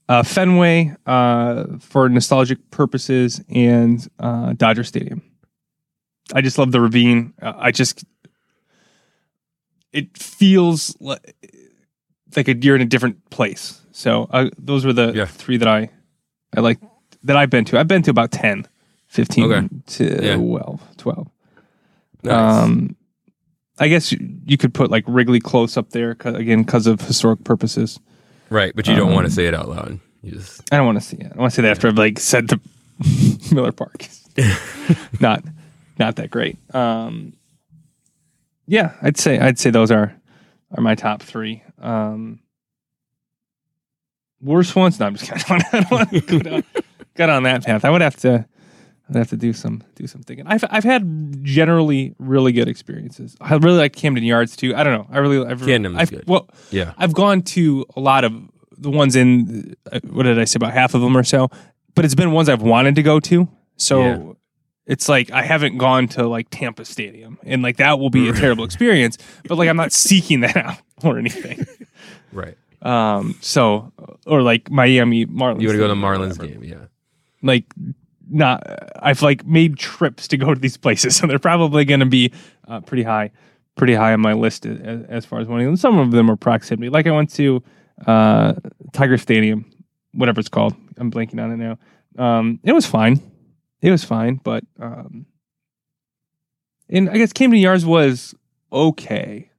uh, 0.07 0.21
Fenway 0.21 0.95
uh, 1.07 1.65
for 1.79 2.07
nostalgic 2.09 2.69
purposes 2.69 3.41
and 3.49 4.07
uh, 4.19 4.53
Dodger 4.53 4.83
Stadium. 4.83 5.23
I 6.33 6.41
just 6.41 6.57
love 6.57 6.71
the 6.71 6.81
ravine. 6.81 7.33
Uh, 7.41 7.53
I 7.57 7.71
just 7.71 8.03
it 9.91 10.15
feels 10.17 10.95
like, 10.99 11.35
like 12.35 12.47
a, 12.49 12.55
you're 12.55 12.75
in 12.75 12.81
a 12.81 12.85
different 12.85 13.29
place. 13.29 13.81
So 13.91 14.27
uh, 14.31 14.49
those 14.57 14.85
were 14.85 14.93
the 14.93 15.13
Yeah. 15.15 15.25
three 15.25 15.57
that 15.57 15.67
I 15.67 15.89
I 16.55 16.59
like 16.61 16.79
that 17.23 17.35
I've 17.37 17.49
been 17.49 17.65
to. 17.65 17.79
I've 17.79 17.87
been 17.87 18.01
to 18.03 18.11
about 18.11 18.31
10, 18.31 18.67
15 19.07 19.43
Okay. 19.51 19.67
to 19.87 20.25
Yeah. 20.25 20.35
12, 20.35 20.81
12. 20.97 21.27
Nice. 22.23 22.63
Um, 22.63 22.95
I 23.79 23.87
guess 23.89 24.11
you, 24.11 24.19
you 24.45 24.57
could 24.57 24.73
put 24.73 24.89
like 24.89 25.03
Wrigley 25.07 25.39
close 25.39 25.75
up 25.77 25.89
there 25.89 26.15
'cause- 26.15 26.35
again 26.35 26.63
because 26.63 26.87
of 26.87 27.01
historic 27.01 27.43
purposes. 27.43 27.99
right, 28.49 28.73
but 28.75 28.87
you 28.87 28.95
don't 28.95 29.11
want 29.13 29.25
to 29.25 29.31
um, 29.31 29.35
say 29.35 29.45
it 29.47 29.53
out 29.53 29.67
loud. 29.69 29.99
You 30.21 30.31
just 30.31 30.61
I 30.73 30.77
don't 30.77 30.85
want 30.85 30.97
to 30.99 31.03
see 31.05 31.17
it. 31.17 31.31
I 31.35 31.37
want 31.39 31.51
to 31.51 31.55
say 31.55 31.61
that 31.63 31.71
after 31.71 31.87
I've 31.87 31.97
like 31.97 32.19
said 32.19 32.47
the 32.47 32.59
Miller 33.53 33.71
Park, 33.71 34.07
not 35.19 35.43
not 35.99 36.15
that 36.15 36.29
great. 36.31 36.57
Um, 36.73 37.33
yeah, 38.67 38.93
I'd 39.01 39.17
say 39.17 39.39
I'd 39.39 39.59
say 39.59 39.69
those 39.69 39.91
are 39.91 40.15
are 40.75 40.81
my 40.81 40.95
top 40.95 41.21
three. 41.21 41.61
Um, 41.79 42.39
worst 44.41 44.75
ones? 44.75 44.99
No, 44.99 45.05
I'm 45.07 45.15
just 45.15 45.29
kidding. 45.31 45.61
I 45.71 45.79
don't 45.81 45.91
want 45.91 46.09
to 46.11 46.21
go 46.21 46.39
down, 46.39 46.63
go 47.15 47.27
down 47.27 47.43
that 47.43 47.63
path. 47.65 47.85
I 47.85 47.89
would 47.89 48.01
have 48.01 48.15
to. 48.17 48.45
I'd 49.09 49.15
have 49.17 49.29
to 49.29 49.37
do 49.37 49.53
some 49.53 49.83
do 49.95 50.07
some 50.07 50.21
thinking. 50.23 50.47
I've 50.47 50.63
I've 50.69 50.83
had 50.83 51.43
generally 51.43 52.15
really 52.17 52.51
good 52.51 52.67
experiences. 52.67 53.35
I 53.39 53.53
really 53.55 53.77
like 53.77 53.93
Camden 53.95 54.23
Yards 54.23 54.55
too. 54.55 54.75
I 54.75 54.83
don't 54.83 54.93
know. 54.93 55.07
I 55.11 55.19
really 55.19 55.45
I've, 55.45 55.63
Camden 55.63 55.95
I've, 55.95 56.09
good. 56.09 56.23
Well, 56.27 56.49
yeah. 56.71 56.93
I've 56.97 57.13
gone 57.13 57.41
to 57.43 57.85
a 57.95 57.99
lot 57.99 58.23
of 58.23 58.33
the 58.77 58.89
ones 58.89 59.15
in 59.15 59.75
uh, 59.91 59.99
what 60.09 60.23
did 60.23 60.39
I 60.39 60.45
say 60.45 60.57
about 60.57 60.73
half 60.73 60.93
of 60.95 61.01
them 61.01 61.15
or 61.15 61.23
so, 61.23 61.49
but 61.93 62.03
it's 62.03 62.15
been 62.15 62.31
ones 62.31 62.49
I've 62.49 62.61
wanted 62.63 62.95
to 62.95 63.03
go 63.03 63.19
to. 63.21 63.47
So 63.77 64.01
Yeah. 64.01 64.31
it's 64.87 65.07
like 65.07 65.29
I 65.31 65.43
haven't 65.43 65.77
gone 65.77 66.07
to 66.09 66.27
like 66.27 66.47
Tampa 66.49 66.83
Stadium, 66.83 67.37
and 67.43 67.61
like 67.61 67.77
that 67.77 67.99
will 67.99 68.09
be 68.09 68.27
a 68.29 68.33
terrible 68.33 68.63
experience. 68.65 69.17
But 69.47 69.57
like 69.59 69.69
I'm 69.69 69.77
not 69.77 69.93
seeking 69.93 70.39
that 70.39 70.57
out 70.65 70.77
or 71.03 71.19
anything. 71.19 71.65
Right. 72.31 72.57
Um. 72.81 73.35
So 73.41 73.93
or 74.25 74.41
like 74.41 74.71
Miami 74.71 75.27
Marlins. 75.27 75.61
You 75.61 75.67
want 75.67 75.75
to 75.75 75.77
go 75.77 75.87
to 75.87 75.93
Marlins 75.93 76.39
game, 76.39 76.63
yeah. 76.63 76.85
Like 77.43 77.65
not. 78.29 78.63
I've 79.01 79.21
like 79.21 79.45
made 79.45 79.77
trips 79.77 80.27
to 80.29 80.37
go 80.37 80.53
to 80.53 80.59
these 80.59 80.77
places, 80.77 81.15
so 81.17 81.27
they're 81.27 81.39
probably 81.39 81.85
going 81.85 81.99
to 81.99 82.05
be 82.05 82.31
uh, 82.67 82.81
pretty 82.81 83.03
high, 83.03 83.31
pretty 83.75 83.93
high 83.93 84.13
on 84.13 84.21
my 84.21 84.33
list 84.33 84.65
as, 84.65 85.03
as 85.07 85.25
far 85.25 85.39
as 85.39 85.47
wanting. 85.47 85.67
And 85.67 85.79
some 85.79 85.97
of 85.97 86.11
them 86.11 86.29
are 86.29 86.35
proximity. 86.35 86.89
Like 86.89 87.07
I 87.07 87.11
went 87.11 87.29
to 87.35 87.63
uh, 88.05 88.53
Tiger 88.93 89.17
Stadium, 89.17 89.65
whatever 90.13 90.39
it's 90.39 90.49
called. 90.49 90.75
I'm 90.97 91.11
blanking 91.11 91.43
on 91.43 91.51
it 91.51 91.57
now. 91.57 91.77
Um, 92.17 92.59
it 92.63 92.71
was 92.71 92.85
fine. 92.85 93.19
It 93.81 93.91
was 93.91 94.03
fine, 94.03 94.39
but 94.43 94.63
um, 94.79 95.25
and 96.89 97.09
I 97.09 97.17
guess 97.17 97.33
Camden 97.33 97.59
Yards 97.59 97.85
was 97.85 98.33
okay. 98.71 99.49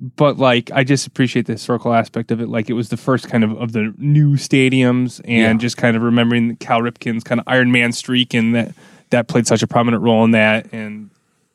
But 0.00 0.38
like, 0.38 0.70
I 0.72 0.84
just 0.84 1.06
appreciate 1.06 1.46
the 1.46 1.54
historical 1.54 1.92
aspect 1.92 2.30
of 2.30 2.40
it. 2.40 2.48
Like, 2.48 2.70
it 2.70 2.74
was 2.74 2.88
the 2.88 2.96
first 2.96 3.28
kind 3.28 3.42
of 3.42 3.52
of 3.60 3.72
the 3.72 3.92
new 3.98 4.34
stadiums, 4.36 5.20
and 5.24 5.36
Yeah. 5.38 5.52
just 5.54 5.76
kind 5.76 5.96
of 5.96 6.02
remembering 6.02 6.54
Cal 6.56 6.80
Ripken's 6.80 7.24
kind 7.24 7.40
of 7.40 7.44
Iron 7.48 7.72
Man 7.72 7.92
streak, 7.92 8.32
and 8.34 8.54
that 8.54 8.74
that 9.10 9.26
played 9.28 9.46
such 9.46 9.62
a 9.62 9.66
prominent 9.66 10.02
role 10.02 10.24
in 10.24 10.30
that. 10.32 10.72
And 10.72 11.10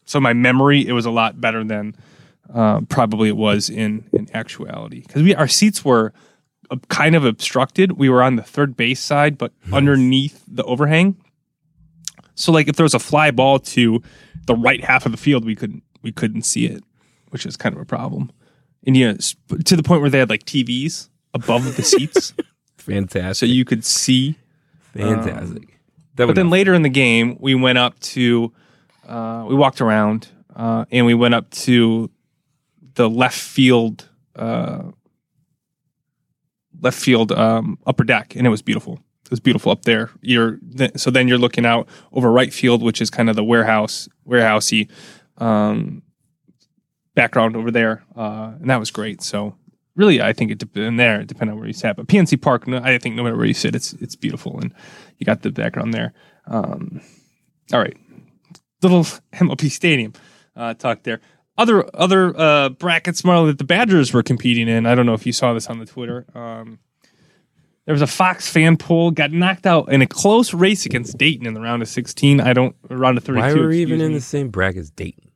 so, 0.06 0.20
my 0.20 0.34
memory, 0.34 0.86
it 0.86 0.92
was 0.92 1.06
a 1.06 1.12
lot 1.12 1.40
better 1.40 1.64
than 1.64 1.96
uh, 2.54 2.82
probably 2.90 3.30
it 3.30 3.38
was 3.38 3.70
in 3.70 4.04
in 4.12 4.28
actuality 4.34 5.02
because 5.08 5.24
we 5.24 5.34
our 5.36 5.48
seats 5.48 5.86
were 5.86 6.12
kind 6.90 7.16
of 7.16 7.24
obstructed. 7.24 7.94
We 7.94 8.10
were 8.10 8.22
on 8.24 8.36
the 8.36 8.44
third 8.44 8.76
base 8.76 9.00
side, 9.00 9.38
but 9.38 9.54
underneath 9.72 10.44
the 10.48 10.64
overhang. 10.64 11.16
So 12.36 12.52
like 12.52 12.68
if 12.68 12.76
there 12.76 12.84
was 12.84 12.94
a 12.96 13.00
fly 13.00 13.32
ball 13.32 13.60
to 13.60 14.02
the 14.48 14.56
right 14.56 14.84
half 14.84 15.06
of 15.06 15.12
the 15.14 15.18
field, 15.18 15.46
we 15.46 15.56
couldn't 15.56 15.84
we 16.02 16.12
couldn't 16.12 16.42
see 16.44 16.66
it, 16.66 16.84
which 17.34 17.48
is 17.48 17.58
kind 17.58 17.76
of 17.76 17.82
a 17.82 17.86
problem. 17.86 18.32
And 18.86 18.96
yeah, 18.96 19.14
to 19.66 19.76
the 19.76 19.82
point 19.84 20.02
where 20.02 20.10
they 20.10 20.20
had 20.20 20.30
like 20.30 20.46
TVs 20.46 21.10
above 21.34 21.76
the 21.76 21.82
seats, 21.82 22.34
Fantastic. 22.78 23.36
so 23.36 23.52
you 23.52 23.66
could 23.66 23.84
see. 23.84 24.38
Fantastic. 24.94 25.80
that 26.16 26.28
But 26.28 26.36
then 26.36 26.52
later 26.52 26.76
in 26.76 26.84
the 26.84 26.90
game, 26.90 27.38
we 27.40 27.56
went 27.56 27.80
up 27.80 28.00
to, 28.02 28.54
uh, 29.08 29.46
we 29.48 29.56
walked 29.56 29.82
around, 29.82 30.28
uh, 30.56 30.86
and 30.92 31.08
we 31.08 31.16
went 31.16 31.34
up 31.34 31.50
to 31.52 32.12
the 32.94 33.10
left 33.10 33.40
field, 33.40 34.08
uh, 34.36 34.84
left 36.80 37.00
field 37.00 37.32
um, 37.32 37.80
upper 37.88 38.04
deck, 38.04 38.36
and 38.36 38.46
it 38.46 38.52
was 38.52 38.62
beautiful. 38.62 39.00
It 39.26 39.32
was 39.32 39.40
beautiful 39.40 39.72
up 39.72 39.86
there. 39.86 40.12
You're 40.22 40.60
th- 40.78 40.98
so 40.98 41.10
then 41.10 41.28
you're 41.28 41.40
looking 41.40 41.66
out 41.66 41.88
over 42.12 42.32
right 42.32 42.54
field, 42.54 42.84
which 42.84 43.02
is 43.02 43.10
kind 43.10 43.28
of 43.28 43.36
the 43.36 43.44
warehouse, 43.44 44.08
warehousey 44.28 44.88
um, 45.40 46.03
background 47.16 47.56
over 47.56 47.72
there, 47.72 48.04
uh, 48.16 48.54
and 48.60 48.70
that 48.70 48.80
was 48.80 48.92
great. 48.92 49.22
So 49.22 49.56
really, 49.96 50.22
I 50.22 50.34
think 50.34 50.52
it 50.52 50.58
depended 50.58 51.00
there, 51.00 51.22
it 51.22 51.28
depended 51.28 51.54
on 51.54 51.60
where 51.60 51.68
you 51.68 51.74
sat. 51.74 51.96
But 51.96 52.08
PNC 52.08 52.42
Park, 52.42 52.68
no, 52.68 52.78
I 52.78 52.98
think 52.98 53.16
no 53.16 53.24
matter 53.24 53.36
where 53.36 53.46
you 53.46 53.54
sit, 53.54 53.76
it's 53.76 53.94
it's 53.94 54.16
beautiful, 54.16 54.60
and 54.60 54.74
you 55.18 55.26
got 55.26 55.42
the 55.42 55.52
background 55.52 55.94
there. 55.94 56.14
Um, 56.48 57.02
all 57.72 57.80
right, 57.80 57.98
little 58.82 59.04
MLB 59.34 59.70
Stadium 59.70 60.14
uh, 60.56 60.74
talk 60.74 61.04
there. 61.04 61.22
Other 61.58 61.86
other 61.94 62.38
uh, 62.40 62.70
brackets, 62.70 63.22
Marlon, 63.22 63.48
that 63.48 63.58
the 63.60 63.64
Badgers 63.64 64.12
were 64.14 64.24
competing 64.24 64.68
in. 64.68 64.86
I 64.86 64.96
don't 64.96 65.06
know 65.06 65.14
if 65.14 65.26
you 65.26 65.34
saw 65.34 65.54
this 65.54 65.68
on 65.68 65.80
the 65.80 65.86
Twitter. 65.86 66.26
Um, 66.34 66.80
there 67.86 67.94
was 67.94 68.02
a 68.02 68.08
Fox 68.08 68.50
fan 68.50 68.78
poll, 68.78 69.12
got 69.12 69.32
knocked 69.32 69.66
out 69.66 69.92
in 69.92 70.02
a 70.02 70.08
close 70.08 70.54
race 70.54 70.86
against 70.86 71.18
Dayton 71.18 71.46
in 71.46 71.54
the 71.54 71.60
round 71.60 71.82
of 71.82 71.90
16. 71.90 72.40
I 72.40 72.54
don't 72.54 72.76
round 72.90 73.18
of 73.18 73.26
32. 73.26 73.42
Why 73.42 73.54
were 73.54 73.68
we 73.68 73.82
even 73.82 74.00
in 74.00 74.14
the 74.14 74.22
same 74.22 74.50
bracket 74.50 74.80
as 74.80 74.90
Dayton? 74.90 75.33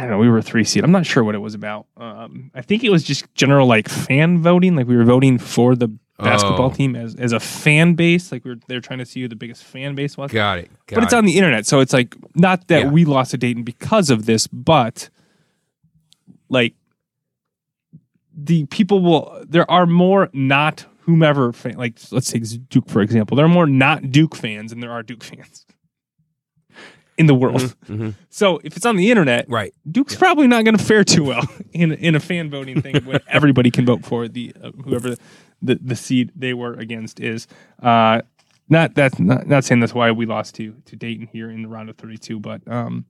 I 0.00 0.04
don't 0.04 0.10
know. 0.12 0.18
We 0.18 0.28
were 0.28 0.38
a 0.38 0.42
three 0.42 0.64
seed. 0.64 0.82
I'm 0.84 0.92
not 0.92 1.04
sure 1.06 1.22
what 1.22 1.34
it 1.34 1.38
was 1.38 1.54
about. 1.54 1.86
Um, 1.96 2.50
I 2.54 2.62
think 2.62 2.82
it 2.84 2.90
was 2.90 3.02
just 3.04 3.32
general 3.34 3.66
like 3.66 3.88
fan 3.88 4.38
voting. 4.38 4.74
Like 4.76 4.86
we 4.86 4.96
were 4.96 5.04
voting 5.04 5.38
for 5.38 5.74
the 5.76 5.88
basketball 6.18 6.66
Oh. 6.70 6.74
team 6.74 6.96
as, 6.96 7.14
as 7.16 7.32
a 7.32 7.40
fan 7.40 7.94
base. 7.94 8.32
Like 8.32 8.44
we 8.44 8.52
were 8.52 8.58
they're 8.66 8.80
trying 8.80 8.98
to 9.00 9.06
see 9.06 9.20
who 9.22 9.28
the 9.28 9.36
biggest 9.36 9.62
fan 9.64 9.94
base 9.94 10.16
was. 10.16 10.30
Got 10.32 10.58
it. 10.58 10.70
Got 10.86 10.96
but 10.96 11.04
it's 11.04 11.12
it. 11.12 11.16
on 11.16 11.24
the 11.26 11.36
internet, 11.36 11.66
so 11.66 11.80
it's 11.80 11.92
like 11.92 12.14
not 12.34 12.68
that 12.68 12.84
Yeah. 12.84 12.90
we 12.90 13.04
lost 13.04 13.30
to 13.32 13.36
Dayton 13.38 13.62
because 13.62 14.10
of 14.10 14.26
this, 14.26 14.46
but 14.46 15.10
like 16.48 16.74
the 18.36 18.66
people 18.66 19.00
will. 19.02 19.44
There 19.48 19.70
are 19.70 19.86
more 19.86 20.30
not 20.32 20.86
whomever 21.00 21.52
fan. 21.52 21.76
Like 21.76 21.98
let's 22.10 22.30
take 22.30 22.44
Duke 22.68 22.88
for 22.88 23.02
example. 23.02 23.36
There 23.36 23.44
are 23.46 23.50
more 23.50 23.66
not 23.66 24.10
Duke 24.10 24.34
fans 24.36 24.70
than 24.70 24.80
there 24.80 24.92
are 24.92 25.02
Duke 25.02 25.22
fans. 25.24 25.66
In 27.20 27.26
the 27.26 27.34
world. 27.34 27.74
Mhm. 27.86 28.14
So 28.30 28.60
if 28.64 28.76
it's 28.76 28.86
on 28.86 28.96
the 28.96 29.10
internet, 29.10 29.44
Right. 29.48 29.72
Duke's 29.90 30.16
probably 30.16 30.46
not 30.46 30.64
going 30.64 30.76
to 30.76 30.84
fare 30.84 31.04
too 31.04 31.24
well 31.24 31.44
in 31.72 31.92
in 31.92 32.14
a 32.14 32.20
fan 32.20 32.50
voting 32.50 32.80
thing 32.82 32.96
when 33.04 33.20
everybody 33.28 33.70
can 33.70 33.84
vote 33.86 34.04
for 34.04 34.26
the 34.28 34.52
uh, 34.62 34.70
whoever 34.84 35.16
the, 35.62 35.74
the 35.90 35.96
seed 35.96 36.32
they 36.34 36.54
were 36.54 36.74
against 36.74 37.20
is. 37.20 37.46
Uh, 37.82 38.22
not 38.68 38.94
that's 38.94 39.18
not, 39.18 39.46
not 39.46 39.64
saying 39.64 39.80
that's 39.80 39.94
why 39.94 40.10
we 40.10 40.26
lost 40.26 40.54
to 40.56 40.74
to 40.86 40.96
Dayton 40.96 41.28
here 41.32 41.50
in 41.50 41.62
the 41.62 41.68
round 41.68 41.90
of 41.90 41.96
32, 41.96 42.38
but 42.40 42.60
um, 42.66 43.04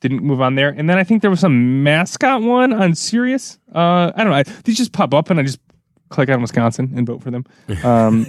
didn't 0.00 0.22
move 0.22 0.40
on 0.40 0.54
there. 0.54 0.70
And 0.70 0.88
then 0.88 0.98
I 0.98 1.04
think 1.04 1.20
there 1.22 1.30
was 1.30 1.40
some 1.40 1.82
mascot 1.82 2.42
one 2.42 2.72
on 2.72 2.94
Sirius. 2.94 3.58
Uh, 3.74 4.10
I 4.16 4.24
don't 4.24 4.30
know. 4.32 4.38
I, 4.38 4.42
these 4.64 4.76
just 4.78 4.92
pop 4.92 5.12
up 5.14 5.30
and 5.30 5.38
I 5.38 5.42
just 5.42 5.60
click 6.08 6.28
on 6.30 6.40
Wisconsin 6.42 6.92
and 6.96 7.06
vote 7.06 7.22
for 7.22 7.30
them. 7.30 7.44
Um, 7.84 8.26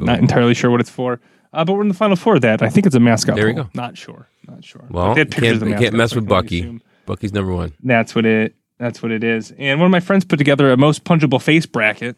not 0.00 0.18
entirely 0.18 0.54
sure 0.54 0.70
what 0.70 0.80
it's 0.80 0.90
for. 0.90 1.20
Uh, 1.52 1.64
but 1.64 1.72
we're 1.74 1.82
in 1.82 1.88
the 1.88 1.94
final 1.94 2.16
four 2.16 2.36
of 2.36 2.42
that. 2.42 2.62
I 2.62 2.68
think 2.68 2.86
it's 2.86 2.94
a 2.94 3.00
mascot. 3.00 3.34
There 3.36 3.46
we 3.46 3.54
poll. 3.54 3.64
go. 3.64 3.70
Not 3.74 3.96
sure. 3.98 4.28
Not 4.48 4.64
sure. 4.64 4.84
Well, 4.90 5.08
But 5.08 5.14
they 5.14 5.20
had 5.22 5.30
pictures 5.30 5.58
can't- 5.58 5.70
you 5.70 5.76
can't 5.76 5.94
mess 5.94 6.14
with 6.14 6.26
Bucky. 6.28 6.60
assume 6.60 6.82
Bucky's 7.06 7.32
number 7.32 7.52
one. 7.52 7.72
That's 7.82 8.14
what 8.14 8.24
it. 8.26 8.54
That's 8.78 9.02
what 9.02 9.10
it 9.12 9.22
is. 9.24 9.52
And 9.58 9.78
one 9.80 9.86
of 9.86 9.90
my 9.90 10.00
friends 10.00 10.24
put 10.24 10.36
together 10.38 10.70
a 10.72 10.76
most 10.76 11.04
punchable 11.04 11.42
face 11.42 11.66
bracket. 11.66 12.16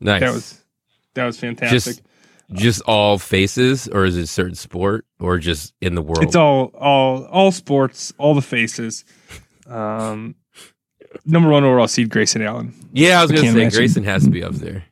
Nice. 0.00 0.20
That 0.20 0.32
was 0.32 0.60
that 1.14 1.24
was 1.24 1.38
fantastic. 1.38 1.72
just 1.96 2.02
just 2.52 2.82
all 2.82 3.18
faces, 3.18 3.88
or 3.88 4.04
is 4.04 4.16
it 4.18 4.22
a 4.22 4.26
certain 4.26 4.54
sport, 4.54 5.06
or 5.18 5.38
just 5.38 5.72
in 5.80 5.94
the 5.94 6.02
world? 6.02 6.22
it's 6.22 6.36
all 6.36 6.66
all 6.78 7.24
all 7.24 7.50
sports, 7.52 8.12
all 8.18 8.34
the 8.34 8.42
faces. 8.42 9.04
Um, 9.66 10.34
number 11.24 11.48
one 11.48 11.64
overall 11.64 11.88
seed 11.88 12.10
Grayson 12.10 12.42
Allen. 12.42 12.74
yeah, 12.92 13.18
I 13.18 13.22
was 13.22 13.30
I 13.32 13.36
gonna 13.36 13.46
say 13.48 13.60
imagine. 13.62 13.78
Grayson 13.78 14.04
has 14.04 14.24
to 14.24 14.30
be 14.30 14.44
up 14.44 14.52
there. 14.54 14.84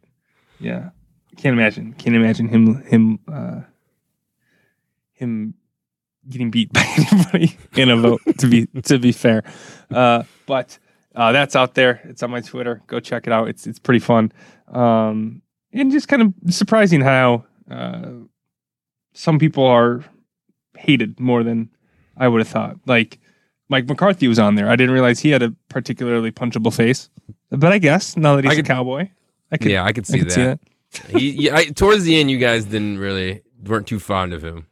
Yeah, 0.61 0.91
can't 1.37 1.53
imagine. 1.53 1.93
Can't 1.95 2.17
imagine 2.17 2.49
him 2.49 2.83
him 2.85 3.19
uh, 3.31 3.61
him 5.23 5.55
getting 6.29 6.51
beat 6.51 6.73
by 6.73 6.85
anybody 7.13 7.57
in 7.77 7.89
a 7.91 7.97
vote. 7.97 8.21
to 8.39 8.47
be 8.49 8.67
to 8.83 8.99
be 8.99 9.13
fair, 9.13 9.43
uh, 9.91 10.23
but 10.47 10.79
uh, 11.15 11.33
that's 11.33 11.57
out 11.57 11.75
there. 11.75 12.01
It's 12.05 12.23
on 12.23 12.31
my 12.31 12.41
Twitter. 12.41 12.83
Go 12.87 13.01
check 13.01 13.27
it 13.27 13.33
out. 13.33 13.49
It's 13.49 13.67
it's 13.67 13.79
pretty 13.79 14.01
fun, 14.01 14.33
um, 14.69 15.43
and 15.73 15.91
just 15.93 16.09
kind 16.09 16.23
of 16.23 16.55
surprising 16.55 17.01
how 17.01 17.45
uh, 17.71 18.11
some 19.15 19.39
people 19.39 19.65
are 19.67 20.05
hated 20.77 21.19
more 21.21 21.43
than 21.43 21.71
I 22.17 22.29
would 22.29 22.41
have 22.41 22.49
thought. 22.49 22.77
Like 22.87 23.19
Mike 23.69 23.89
McCarthy 23.89 24.29
was 24.29 24.39
on 24.39 24.55
there. 24.55 24.69
I 24.69 24.77
didn't 24.77 24.93
realize 24.93 25.21
he 25.21 25.31
had 25.31 25.43
a 25.43 25.55
particularly 25.69 26.31
punchable 26.33 26.75
face, 26.75 27.11
but 27.51 27.73
I 27.73 27.79
guess 27.79 28.17
now 28.17 28.37
that 28.37 28.45
he's 28.45 28.51
I 28.51 28.55
a 28.55 28.57
could- 28.57 28.67
cowboy, 28.67 29.09
I 29.51 29.57
could 29.59 29.71
yeah, 29.71 29.85
I 29.85 29.93
could 29.93 30.05
I 30.05 30.13
see 30.13 30.19
could 30.19 30.29
that. 30.31 30.33
see 30.33 30.43
that. 31.13 31.21
he, 31.21 31.31
yeah, 31.31 31.57
I, 31.57 31.65
towards 31.67 32.05
the 32.05 32.19
end, 32.21 32.31
you 32.31 32.39
guys 32.39 32.65
didn't 32.67 32.99
really 32.99 33.43
weren't 33.65 33.87
too 33.87 33.99
fond 33.99 34.33
of 34.35 34.43
him. 34.45 34.67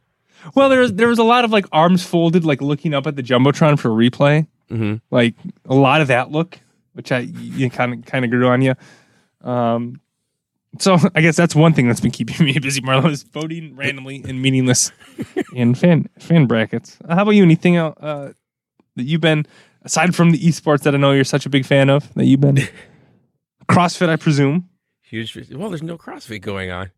Well, 0.55 0.69
there 0.69 0.79
was 0.79 0.93
there 0.93 1.07
was 1.07 1.19
a 1.19 1.23
lot 1.23 1.45
of 1.45 1.51
like 1.51 1.65
arms 1.71 2.05
folded, 2.05 2.43
like 2.45 2.61
looking 2.61 2.93
up 2.93 3.07
at 3.07 3.15
the 3.15 3.23
jumbotron 3.23 3.77
for 3.79 3.89
replay. 3.89 4.47
hmm 4.69 4.95
Like 5.11 5.35
a 5.65 5.75
lot 5.75 6.01
of 6.01 6.07
that 6.07 6.31
look, 6.31 6.59
which 6.93 7.11
I 7.11 7.19
you 7.19 7.69
kind 7.69 7.93
of 7.93 8.05
kind 8.05 8.25
of 8.25 8.31
grew 8.31 8.47
on 8.47 8.61
you. 8.61 8.75
Um, 9.41 9.99
so 10.79 10.97
I 11.15 11.21
guess 11.21 11.35
that's 11.35 11.53
one 11.55 11.73
thing 11.73 11.87
that's 11.87 11.99
been 11.99 12.11
keeping 12.11 12.45
me 12.45 12.57
busy, 12.59 12.81
Marlo, 12.81 13.09
is 13.09 13.23
voting 13.23 13.75
randomly 13.75 14.23
and 14.27 14.41
meaningless 14.41 14.91
in 15.53 15.75
fan 15.75 16.07
fan 16.19 16.45
brackets. 16.47 16.97
Uh, 17.07 17.15
how 17.15 17.23
about 17.23 17.31
you? 17.31 17.43
Anything 17.43 17.75
else 17.75 17.97
uh, 17.99 18.31
that 18.95 19.03
you've 19.03 19.21
been 19.21 19.45
aside 19.83 20.15
from 20.15 20.31
the 20.31 20.39
esports 20.39 20.81
that 20.83 20.93
I 20.95 20.97
know 20.97 21.11
you're 21.11 21.23
such 21.23 21.45
a 21.45 21.49
big 21.49 21.65
fan 21.65 21.89
of 21.89 22.13
that 22.13 22.25
you've 22.25 22.41
been 22.41 22.57
CrossFit, 23.69 24.09
I 24.09 24.15
presume. 24.15 24.69
Huge. 25.01 25.35
Well, 25.51 25.69
there's 25.69 25.83
no 25.83 25.97
CrossFit 25.97 26.41
going 26.41 26.71
on. 26.71 26.91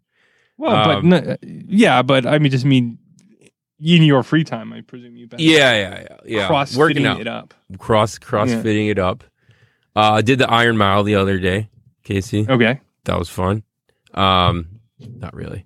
Well, 0.57 0.75
Um, 0.75 1.09
but 1.09 1.23
no, 1.25 1.37
yeah, 1.41 2.01
but 2.03 2.25
I 2.27 2.37
mean, 2.37 2.51
just 2.51 2.65
mean 2.65 2.99
in 3.79 4.03
your 4.03 4.23
free 4.23 4.43
time, 4.43 4.71
I 4.73 4.81
presume 4.81 5.15
you've 5.17 5.33
Yeah, 5.37 5.73
yeah, 5.73 6.01
yeah, 6.01 6.17
yeah. 6.25 6.47
crossfitting 6.49 6.77
Working 6.77 7.05
out, 7.05 7.21
it 7.21 7.27
up. 7.27 7.53
cross 7.77 8.17
crossfitting 8.19 8.89
it 8.89 8.99
up. 8.99 9.23
Uh, 9.95 10.13
I 10.13 10.21
did 10.21 10.39
the 10.39 10.49
Iron 10.49 10.77
Mile 10.77 11.03
the 11.03 11.15
other 11.15 11.37
day, 11.39 11.69
Casey. 12.03 12.45
Okay. 12.49 12.79
That 13.05 13.19
was 13.19 13.29
fun. 13.29 13.63
Um, 14.13 14.79
not 14.99 15.33
really. 15.35 15.65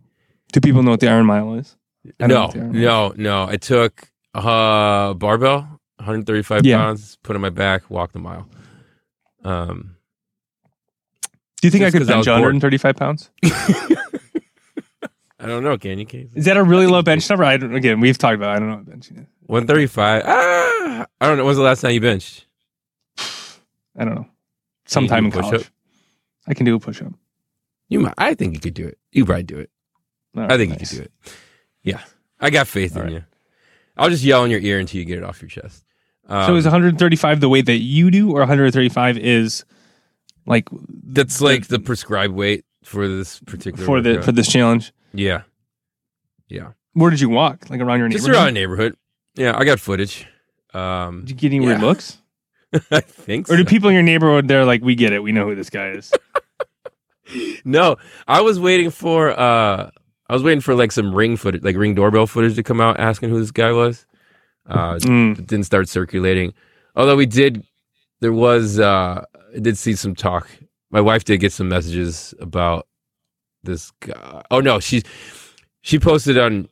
Do 0.53 0.59
people 0.61 0.83
know 0.83 0.91
what 0.91 0.99
the 0.99 1.09
Iron 1.09 1.25
Mile 1.25 1.53
is? 1.55 1.75
I 2.19 2.27
No, 2.27 2.43
what 2.45 2.53
the 2.53 2.59
Iron 2.59 2.71
Mile 2.73 2.81
no, 2.81 3.13
no. 3.17 3.47
I 3.51 3.57
took 3.57 4.09
uh 4.33 5.13
barbell, 5.13 5.59
135 5.97 6.65
Yeah. 6.65 6.77
pounds, 6.77 7.17
put 7.23 7.35
it 7.35 7.37
on 7.37 7.41
my 7.41 7.49
back, 7.49 7.89
walked 7.89 8.13
the 8.13 8.19
mile. 8.19 8.49
Um, 9.43 9.95
Do 11.61 11.67
you 11.67 11.71
think 11.71 11.83
I 11.85 11.91
could 11.91 12.03
I 12.03 12.05
bench 12.05 12.25
bored. 12.25 12.41
135 12.41 12.95
pounds? 12.95 13.29
I 15.39 15.45
don't 15.45 15.63
know. 15.63 15.77
Can 15.77 15.99
you? 15.99 16.29
Is 16.33 16.45
that 16.45 16.57
a 16.57 16.63
really 16.63 16.87
low 16.87 17.01
bench 17.01 17.29
number? 17.29 17.43
I 17.45 17.57
don't, 17.57 17.75
again, 17.75 17.99
we've 17.99 18.17
talked 18.17 18.35
about. 18.35 18.53
It. 18.53 18.55
I 18.55 18.59
don't 18.59 18.69
know 18.69 18.75
what 18.77 18.85
benching 18.85 19.21
is. 19.21 19.27
135. 19.45 20.23
Ah, 20.25 21.05
I 21.21 21.27
don't 21.27 21.37
know. 21.37 21.45
When's 21.45 21.57
the 21.57 21.63
last 21.63 21.81
time 21.81 21.91
you 21.91 22.01
benched? 22.01 22.45
I 23.19 24.05
don't 24.05 24.15
know. 24.15 24.27
Sometime 24.85 25.25
in 25.25 25.31
college, 25.31 25.51
push-up? 25.51 25.71
I 26.47 26.53
can 26.53 26.65
do 26.65 26.75
a 26.75 26.79
push 26.79 27.01
up. 27.01 27.13
You 27.89 27.99
might. 27.99 28.13
I 28.17 28.33
think 28.33 28.53
you 28.53 28.59
could 28.59 28.73
do 28.73 28.87
it. 28.87 28.97
You 29.11 29.25
probably 29.25 29.43
do 29.43 29.59
it. 29.59 29.69
I 30.35 30.57
think 30.57 30.71
you 30.71 30.77
could 30.77 30.89
do 30.89 31.01
it. 31.01 31.11
Yeah, 31.83 32.01
I 32.39 32.49
got 32.49 32.67
faith 32.67 32.95
All 32.95 33.01
in 33.03 33.07
right. 33.07 33.13
you. 33.15 33.23
I'll 33.97 34.09
just 34.09 34.23
yell 34.23 34.43
in 34.43 34.51
your 34.51 34.59
ear 34.59 34.79
until 34.79 34.99
you 34.99 35.05
get 35.05 35.17
it 35.17 35.23
off 35.23 35.41
your 35.41 35.49
chest. 35.49 35.83
Um, 36.27 36.45
so 36.45 36.55
is 36.55 36.65
135 36.65 37.39
the 37.39 37.49
way 37.49 37.61
that 37.61 37.77
you 37.77 38.11
do, 38.11 38.31
or 38.31 38.39
135 38.39 39.17
is 39.17 39.65
like 40.45 40.67
that's 41.03 41.41
like 41.41 41.67
the 41.67 41.79
prescribed 41.79 42.33
weight 42.33 42.65
for 42.83 43.07
this 43.07 43.39
particular 43.39 43.85
for 43.85 44.01
the 44.01 44.11
workout. 44.11 44.25
for 44.25 44.31
this 44.31 44.47
challenge? 44.51 44.93
Yeah, 45.13 45.41
yeah. 46.47 46.71
Where 46.93 47.09
did 47.11 47.19
you 47.21 47.29
walk? 47.29 47.69
Like 47.69 47.79
around 47.81 47.99
your 47.99 48.09
Just 48.09 48.25
neighborhood? 48.25 48.35
around 48.45 48.53
the 48.53 48.59
neighborhood. 48.59 48.95
Yeah, 49.35 49.55
I 49.57 49.63
got 49.65 49.79
footage. 49.79 50.25
Um, 50.73 51.21
Did 51.21 51.29
you 51.29 51.35
get 51.35 51.47
any 51.55 51.59
weird 51.65 51.79
Yeah. 51.79 51.85
looks? 51.85 52.17
I 52.91 53.01
think. 53.01 53.49
Or 53.49 53.55
do 53.55 53.63
people 53.65 53.89
in 53.89 53.93
your 53.93 54.03
neighborhood 54.03 54.47
they're 54.47 54.65
like, 54.65 54.81
we 54.83 54.95
get 54.95 55.13
it, 55.13 55.21
we 55.23 55.31
know 55.31 55.45
who 55.45 55.55
this 55.55 55.69
guy 55.69 55.89
is. 55.91 56.11
No, 57.65 57.97
I 58.27 58.39
was 58.41 58.57
waiting 58.59 58.89
for. 58.89 59.37
uh 59.37 59.89
I 60.29 60.33
was 60.33 60.43
waiting 60.43 60.61
for 60.61 60.75
like 60.75 60.91
some 60.91 61.13
ring 61.13 61.35
footage, 61.37 61.61
like 61.63 61.75
ring 61.77 61.93
doorbell 61.95 62.25
footage 62.27 62.55
to 62.55 62.63
come 62.63 62.79
out, 62.81 62.99
asking 62.99 63.29
who 63.29 63.39
this 63.39 63.51
guy 63.51 63.71
was. 63.71 64.05
Uh, 64.65 64.95
Mm. 64.95 65.39
it 65.39 65.47
didn't 65.47 65.65
start 65.65 65.87
circulating. 65.89 66.53
Although 66.95 67.15
we 67.15 67.25
did, 67.25 67.63
there 68.19 68.33
was, 68.33 68.77
uh, 68.79 69.23
I 69.55 69.59
did 69.59 69.77
see 69.77 69.93
some 69.95 70.15
talk. 70.15 70.49
My 70.91 70.99
wife 70.99 71.23
did 71.23 71.39
get 71.39 71.53
some 71.53 71.69
messages 71.69 72.33
about 72.41 72.87
this 73.63 73.91
guy. 73.99 74.41
Oh 74.51 74.59
no, 74.61 74.79
she's 74.79 75.03
she 75.81 75.99
posted 75.99 76.37
on 76.37 76.67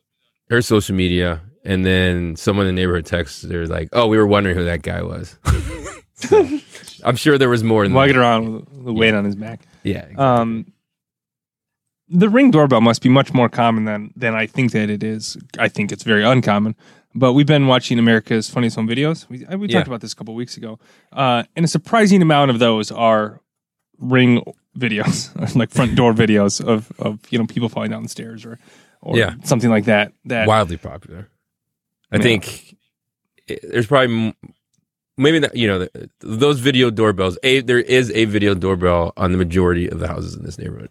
her 0.50 0.62
social 0.62 0.94
media, 0.94 1.40
and 1.64 1.84
then 1.84 2.36
someone 2.36 2.66
in 2.66 2.74
the 2.74 2.80
neighborhood 2.80 3.04
texted 3.06 3.50
her 3.52 3.66
like, 3.66 3.88
"Oh, 3.92 4.06
we 4.06 4.16
were 4.18 4.26
wondering 4.26 4.56
who 4.56 4.64
that 4.64 4.82
guy 4.82 5.02
was." 5.02 5.38
So, 6.18 6.48
I'm 7.04 7.14
sure 7.16 7.36
there 7.36 7.50
was 7.50 7.62
more 7.62 7.84
than 7.84 7.92
Walking 7.92 8.14
that. 8.14 8.20
around 8.20 8.54
with 8.54 8.84
the 8.86 8.92
weight 8.94 9.12
on 9.12 9.26
his 9.26 9.36
back. 9.36 9.60
Yeah, 9.82 10.06
Um, 10.16 10.72
the 12.08 12.30
ring 12.30 12.50
doorbell 12.50 12.80
must 12.80 13.02
be 13.02 13.10
much 13.10 13.34
more 13.34 13.50
common 13.50 13.84
than 13.84 14.14
than 14.16 14.34
I 14.34 14.46
think 14.46 14.72
that 14.72 14.88
it 14.88 15.02
is. 15.02 15.36
I 15.58 15.68
think 15.68 15.92
it's 15.92 16.04
very 16.04 16.24
uncommon. 16.24 16.74
But 17.14 17.34
we've 17.34 17.46
been 17.46 17.66
watching 17.66 17.98
America's 17.98 18.48
Funniest 18.48 18.76
Home 18.76 18.88
Videos. 18.88 19.28
We, 19.28 19.44
we 19.56 19.68
Yeah. 19.68 19.76
talked 19.78 19.88
about 19.88 20.00
this 20.00 20.14
a 20.14 20.16
couple 20.16 20.34
weeks 20.34 20.56
ago, 20.56 20.78
uh, 21.12 21.42
and 21.54 21.66
a 21.66 21.68
surprising 21.68 22.22
amount 22.22 22.50
of 22.50 22.60
those 22.60 22.90
are 22.90 23.42
ring 23.98 24.42
videos, 24.76 25.30
like 25.56 25.70
front 25.70 25.94
door 25.96 26.12
videos 26.12 26.64
of 26.64 26.90
of 26.98 27.18
you 27.30 27.38
know 27.38 27.46
people 27.46 27.68
falling 27.68 27.90
down 27.90 28.02
the 28.02 28.08
stairs 28.08 28.44
or 28.44 28.58
or 29.02 29.16
Yeah. 29.16 29.34
something 29.44 29.70
like 29.70 29.84
that. 29.86 30.12
That 30.24 30.46
wildly 30.48 30.76
popular. 30.76 31.28
I 32.12 32.16
Yeah. 32.16 32.22
think 32.22 32.76
it- 33.48 33.60
there's 33.70 33.86
probably 33.86 34.34
maybe 35.16 35.40
not, 35.40 35.56
you 35.56 35.66
know 35.68 35.78
the, 35.80 36.10
those 36.20 36.60
video 36.60 36.90
doorbells. 36.90 37.38
A 37.42 37.60
there 37.60 37.80
is 37.80 38.10
a 38.12 38.24
video 38.26 38.54
doorbell 38.54 39.12
on 39.16 39.32
the 39.32 39.38
majority 39.38 39.88
of 39.88 39.98
the 40.00 40.08
houses 40.08 40.34
in 40.34 40.44
this 40.44 40.58
neighborhood. 40.58 40.90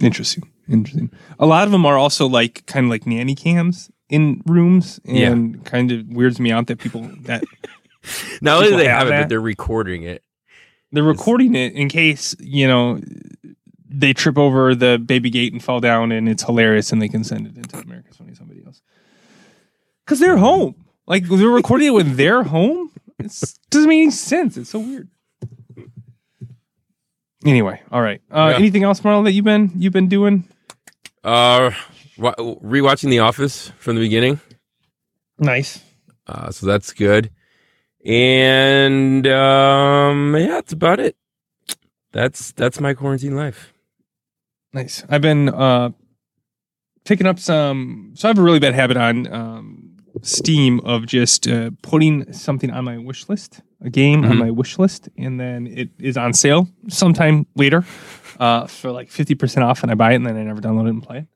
Interesting. 0.00 0.50
Interesting. 0.68 1.10
A 1.38 1.46
lot 1.46 1.64
of 1.64 1.72
them 1.72 1.86
are 1.86 1.96
also 1.96 2.26
like 2.26 2.66
kind 2.66 2.84
of 2.86 2.90
like 2.90 3.06
nanny 3.06 3.34
cams 3.34 3.90
in 4.08 4.42
rooms 4.46 5.00
and 5.04 5.64
kind 5.64 5.90
of 5.90 6.06
weirds 6.08 6.38
me 6.38 6.52
out 6.52 6.66
that 6.68 6.78
people 6.78 7.08
that 7.22 7.42
Not 8.40 8.58
only 8.58 8.70
do 8.70 8.76
they 8.76 8.86
have 8.88 8.98
have 8.98 9.06
it, 9.08 9.10
that? 9.10 9.22
but 9.22 9.28
they're 9.30 9.40
recording 9.40 10.02
it. 10.04 10.22
They're 10.96 11.04
recording 11.04 11.54
it 11.54 11.74
in 11.74 11.88
case, 11.88 12.34
you 12.40 12.66
know, 12.66 12.98
they 13.88 14.12
trip 14.12 14.36
over 14.38 14.74
the 14.74 14.98
baby 14.98 15.30
gate 15.30 15.52
and 15.52 15.62
fall 15.62 15.78
down 15.80 16.10
and 16.10 16.28
it's 16.28 16.42
hilarious 16.42 16.90
and 16.90 17.00
they 17.00 17.08
can 17.08 17.22
send 17.22 17.46
it 17.46 17.56
into 17.56 17.78
America's 17.78 18.16
Funniest 18.16 18.38
Somebody 18.38 18.62
Else. 18.66 18.80
Cuz 20.06 20.18
they're 20.18 20.38
home. 20.38 20.74
Like 21.06 21.28
they're 21.28 21.48
recording 21.48 21.88
it 21.88 21.90
when 21.90 22.16
they're 22.20 22.42
home. 22.42 22.90
It 23.18 23.26
doesn't 23.70 23.88
make 23.88 24.02
any 24.02 24.10
sense. 24.10 24.56
It's 24.56 24.70
so 24.70 24.78
weird. 24.80 25.08
Anyway, 27.44 27.80
all 27.92 28.02
right. 28.02 28.20
Uh, 28.30 28.48
Yeah. 28.52 28.58
Anything 28.58 28.82
else, 28.82 29.00
Marlon, 29.00 29.24
that 29.24 29.32
you've 29.32 29.44
been 29.44 29.70
you've 29.76 29.92
been 29.92 30.08
doing? 30.08 30.44
Uh, 31.22 31.70
wa- 32.18 32.34
rewatching 32.36 33.10
The 33.10 33.18
Office 33.20 33.70
from 33.78 33.96
the 33.96 34.00
beginning, 34.02 34.40
Nice. 35.38 35.80
uh, 36.26 36.50
so 36.50 36.66
that's 36.66 36.92
good. 36.92 37.30
And 38.06 39.26
um, 39.26 40.36
yeah, 40.36 40.46
that's 40.46 40.72
about 40.72 41.00
it. 41.00 41.16
That's 42.12 42.52
that's 42.52 42.80
my 42.80 42.94
quarantine 42.94 43.34
life. 43.36 43.72
Nice. 44.72 45.04
I've 45.08 45.20
been 45.22 45.48
uh 45.48 45.90
picking 47.04 47.26
up 47.26 47.38
some 47.38 48.12
so 48.14 48.28
I 48.28 48.30
have 48.30 48.38
a 48.38 48.42
really 48.42 48.58
bad 48.60 48.74
habit 48.74 48.96
on 48.96 49.32
um 49.32 49.82
steam 50.22 50.80
of 50.80 51.04
just 51.06 51.46
uh, 51.46 51.70
putting 51.82 52.32
something 52.32 52.70
on 52.70 52.84
my 52.84 52.96
wish 52.96 53.28
list, 53.28 53.60
a 53.82 53.90
game 53.90 54.24
on 54.24 54.32
Mhm. 54.32 54.38
my 54.38 54.50
wish 54.50 54.78
list, 54.78 55.08
and 55.18 55.38
then 55.38 55.66
it 55.66 55.90
is 55.98 56.16
on 56.16 56.32
sale 56.32 56.68
sometime 56.88 57.46
later 57.54 57.84
uh, 58.40 58.66
for 58.66 58.90
like 58.92 59.10
50% 59.10 59.62
off, 59.62 59.82
and 59.82 59.90
I 59.92 59.94
buy 59.94 60.12
it, 60.12 60.16
and 60.16 60.26
then 60.26 60.36
I 60.38 60.42
never 60.44 60.60
download 60.62 60.86
it 60.86 60.90
and 60.90 61.02
play 61.02 61.26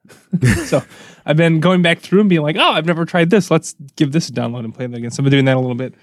it. 0.42 0.66
so 0.66 0.82
I've 1.26 1.36
been 1.36 1.60
going 1.60 1.82
back 1.82 1.98
through 1.98 2.20
and 2.20 2.30
being 2.30 2.40
like, 2.40 2.56
oh, 2.58 2.70
I've 2.72 2.86
never 2.86 3.04
tried 3.04 3.28
this. 3.28 3.50
Let's 3.50 3.74
give 3.96 4.12
this 4.12 4.30
a 4.30 4.32
download 4.32 4.64
and 4.64 4.74
play 4.74 4.86
it 4.86 4.94
again. 4.94 5.10
So 5.10 5.20
I've 5.20 5.24
been 5.24 5.30
doing 5.32 5.44
that 5.44 5.56
a 5.58 5.60
little 5.60 5.74
bit. 5.74 5.94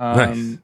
Um, 0.00 0.16
Nice. 0.16 0.58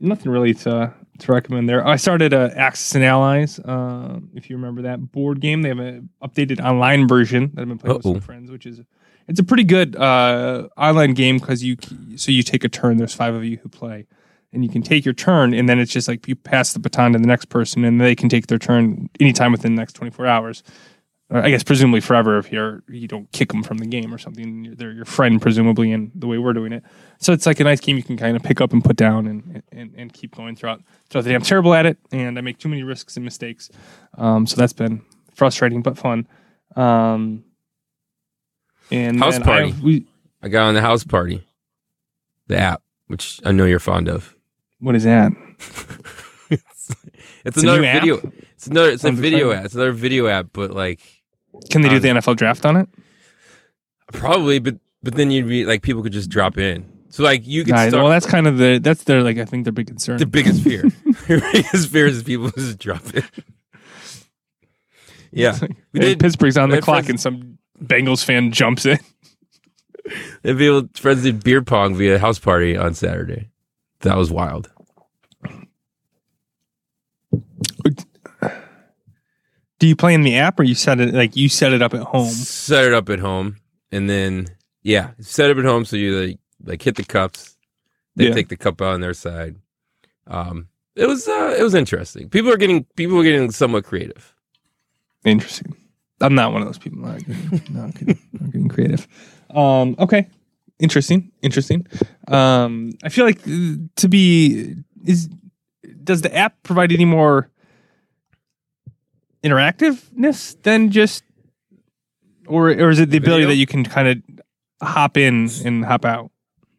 Nothing 0.00 0.32
really 0.32 0.52
to 0.54 0.92
to 1.20 1.32
recommend 1.32 1.68
there. 1.68 1.86
I 1.86 1.94
started 1.94 2.34
uh, 2.34 2.50
Axis 2.56 2.96
and 2.96 3.04
Allies. 3.04 3.60
Uh, 3.60 4.18
if 4.34 4.50
you 4.50 4.56
remember 4.56 4.82
that 4.82 5.12
board 5.12 5.40
game, 5.40 5.62
they 5.62 5.68
have 5.68 5.78
an 5.78 6.08
updated 6.20 6.58
online 6.60 7.06
version 7.06 7.52
that 7.54 7.62
I've 7.62 7.68
been 7.68 7.78
playing 7.78 7.98
with 7.98 8.06
Uh-oh. 8.06 8.14
some 8.14 8.20
friends, 8.20 8.50
which 8.50 8.66
is 8.66 8.80
it's 9.28 9.38
a 9.38 9.44
pretty 9.44 9.62
good 9.62 9.94
uh, 9.94 10.68
online 10.76 11.14
game 11.14 11.38
because 11.38 11.62
you 11.62 11.76
so 12.16 12.32
you 12.32 12.42
take 12.42 12.64
a 12.64 12.68
turn. 12.68 12.96
There's 12.96 13.14
five 13.14 13.34
of 13.34 13.44
you 13.44 13.58
who 13.58 13.68
play, 13.68 14.06
and 14.52 14.64
you 14.64 14.70
can 14.70 14.82
take 14.82 15.04
your 15.04 15.14
turn, 15.14 15.54
and 15.54 15.68
then 15.68 15.78
it's 15.78 15.92
just 15.92 16.08
like 16.08 16.26
you 16.26 16.34
pass 16.34 16.72
the 16.72 16.80
baton 16.80 17.12
to 17.12 17.20
the 17.20 17.26
next 17.28 17.44
person, 17.44 17.84
and 17.84 18.00
they 18.00 18.16
can 18.16 18.28
take 18.28 18.48
their 18.48 18.58
turn 18.58 19.08
anytime 19.20 19.52
within 19.52 19.76
the 19.76 19.80
next 19.80 19.92
24 19.92 20.26
hours. 20.26 20.64
I 21.34 21.50
guess 21.50 21.62
presumably 21.62 22.00
forever 22.00 22.38
if 22.38 22.52
you're 22.52 22.82
you 22.88 23.08
don't 23.08 23.30
kick 23.32 23.50
them 23.52 23.62
from 23.62 23.78
the 23.78 23.86
game 23.86 24.12
or 24.12 24.18
something. 24.18 24.74
They're 24.76 24.92
your 24.92 25.04
friend 25.04 25.40
presumably, 25.40 25.90
in 25.90 26.12
the 26.14 26.26
way 26.26 26.38
we're 26.38 26.52
doing 26.52 26.72
it. 26.72 26.84
So 27.18 27.32
it's 27.32 27.46
like 27.46 27.58
a 27.60 27.64
nice 27.64 27.80
game 27.80 27.96
you 27.96 28.02
can 28.02 28.16
kind 28.16 28.36
of 28.36 28.42
pick 28.42 28.60
up 28.60 28.72
and 28.72 28.84
put 28.84 28.96
down 28.96 29.26
and 29.26 29.62
and, 29.72 29.94
and 29.96 30.12
keep 30.12 30.36
going 30.36 30.56
throughout 30.56 30.82
throughout 31.08 31.22
the 31.24 31.30
day. 31.30 31.34
I'm 31.34 31.42
terrible 31.42 31.74
at 31.74 31.86
it, 31.86 31.98
and 32.10 32.38
I 32.38 32.42
make 32.42 32.58
too 32.58 32.68
many 32.68 32.82
risks 32.82 33.16
and 33.16 33.24
mistakes. 33.24 33.70
Um, 34.18 34.46
so 34.46 34.56
that's 34.56 34.72
been 34.72 35.02
frustrating 35.34 35.82
but 35.82 35.96
fun. 35.96 36.26
Um, 36.76 37.44
and 38.90 39.18
House 39.18 39.38
Party. 39.38 39.72
I, 39.72 39.82
we, 39.82 40.06
I 40.42 40.48
got 40.48 40.64
on 40.64 40.74
the 40.74 40.80
house 40.80 41.04
party, 41.04 41.46
the 42.48 42.58
app, 42.58 42.82
which 43.06 43.40
I 43.44 43.52
know 43.52 43.64
you're 43.64 43.78
fond 43.78 44.08
of. 44.08 44.34
what 44.80 44.94
is 44.94 45.04
that? 45.04 45.32
it's 46.50 46.94
it's 47.44 47.62
another 47.62 47.80
new 47.80 47.86
app? 47.86 48.00
video. 48.00 48.32
It's 48.54 48.66
another. 48.66 48.90
It's 48.90 49.04
a 49.04 49.12
video 49.12 49.50
exciting. 49.50 49.58
app. 49.58 49.64
It's 49.66 49.74
another 49.74 49.92
video 49.92 50.26
app, 50.26 50.46
but 50.52 50.72
like 50.72 51.00
Can 51.70 51.82
they 51.82 51.88
do 51.88 51.96
Um, 51.96 52.02
the 52.02 52.08
NFL 52.08 52.36
draft 52.36 52.64
on 52.66 52.76
it? 52.76 52.88
probably, 54.12 54.58
but 54.58 54.76
but 55.02 55.14
then 55.14 55.30
you'd 55.30 55.48
be 55.48 55.64
like 55.64 55.82
people 55.82 56.02
could 56.02 56.12
just 56.12 56.28
drop 56.30 56.58
in. 56.58 56.84
So 57.08 57.22
like 57.22 57.46
you 57.46 57.64
could 57.64 57.74
Nah, 57.74 57.88
start. 57.88 58.02
well, 58.02 58.10
that's 58.10 58.26
kind 58.26 58.46
of 58.46 58.56
the 58.58 58.78
that's 58.82 59.04
their 59.04 59.22
like 59.22 59.38
I 59.38 59.44
think 59.44 59.64
their 59.64 59.72
big 59.72 59.86
concern. 59.86 60.18
the 60.18 60.26
biggest 60.26 60.62
fear. 60.62 60.84
Biggest 61.28 61.88
fear 61.90 62.06
is 62.06 62.22
people 62.22 62.50
just 62.56 62.78
drop 62.78 63.02
in. 63.14 63.22
Yeah, 65.30 65.52
like, 65.60 65.70
we 65.92 66.00
hey, 66.00 66.06
did- 66.10 66.20
Pittsburgh's 66.20 66.58
on 66.58 66.68
the 66.70 66.80
clock, 66.82 67.04
friends- 67.04 67.10
and 67.10 67.20
some 67.20 67.58
Bengals 67.82 68.24
fan 68.24 68.52
jumps 68.52 68.84
in. 68.86 68.98
and 70.44 70.58
people 70.58 70.88
friends 70.94 71.22
did 71.22 71.42
beer 71.42 71.62
pong 71.62 71.94
via 71.94 72.18
house 72.18 72.38
party 72.38 72.76
on 72.76 72.94
Saturday. 72.94 73.48
That 74.00 74.16
was 74.16 74.30
wild. 74.30 74.70
Do 79.82 79.88
you 79.88 79.96
play 79.96 80.14
in 80.14 80.22
the 80.22 80.36
app 80.36 80.60
or 80.60 80.62
you 80.62 80.76
set 80.76 81.00
it 81.00 81.12
like 81.12 81.34
you 81.34 81.48
set 81.48 81.72
it 81.72 81.82
up 81.82 81.92
at 81.92 82.02
home? 82.02 82.28
Set 82.28 82.84
it 82.84 82.94
up 82.94 83.08
at 83.10 83.18
home, 83.18 83.56
and 83.90 84.08
then 84.08 84.46
yeah, 84.84 85.10
set 85.18 85.50
it 85.50 85.58
up 85.58 85.64
at 85.64 85.68
home. 85.68 85.84
So 85.84 85.96
you 85.96 86.20
like 86.20 86.38
like 86.62 86.80
hit 86.82 86.94
the 86.94 87.02
cups. 87.02 87.56
They 88.14 88.28
Yeah. 88.28 88.32
take 88.32 88.48
the 88.48 88.56
cup 88.56 88.80
out 88.80 88.94
on 88.94 89.00
their 89.00 89.12
side. 89.12 89.56
Um, 90.28 90.68
it 90.94 91.06
was 91.06 91.26
uh, 91.26 91.56
it 91.58 91.64
was 91.64 91.74
interesting. 91.74 92.28
People 92.28 92.52
are 92.52 92.56
getting 92.56 92.84
people 92.94 93.18
are 93.18 93.24
getting 93.24 93.50
somewhat 93.50 93.82
creative. 93.82 94.32
Interesting. 95.24 95.74
I'm 96.20 96.36
not 96.36 96.52
one 96.52 96.62
of 96.62 96.68
those 96.68 96.78
people. 96.78 97.00
Not 97.00 97.18
getting, 97.18 97.74
not 97.74 97.92
getting, 97.94 98.18
not 98.34 98.52
getting 98.52 98.68
creative. 98.68 99.08
Um, 99.50 99.96
okay. 99.98 100.28
Interesting. 100.78 101.32
Interesting. 101.42 101.88
Um, 102.28 102.92
I 103.02 103.08
feel 103.08 103.24
like 103.24 103.40
uh, 103.48 103.82
to 103.96 104.08
be 104.08 104.76
is 105.04 105.28
does 106.04 106.22
the 106.22 106.32
app 106.32 106.62
provide 106.62 106.92
any 106.92 107.04
more 107.04 107.50
interactiveness 109.42 110.60
than 110.62 110.90
just 110.90 111.24
or 112.46 112.68
or 112.70 112.90
is 112.90 112.98
it 113.00 113.10
the 113.10 113.18
ability 113.18 113.42
Video? 113.42 113.48
that 113.50 113.56
you 113.56 113.66
can 113.66 113.84
kind 113.84 114.08
of 114.08 114.86
hop 114.86 115.16
in 115.16 115.48
and 115.64 115.84
hop 115.84 116.04
out? 116.04 116.30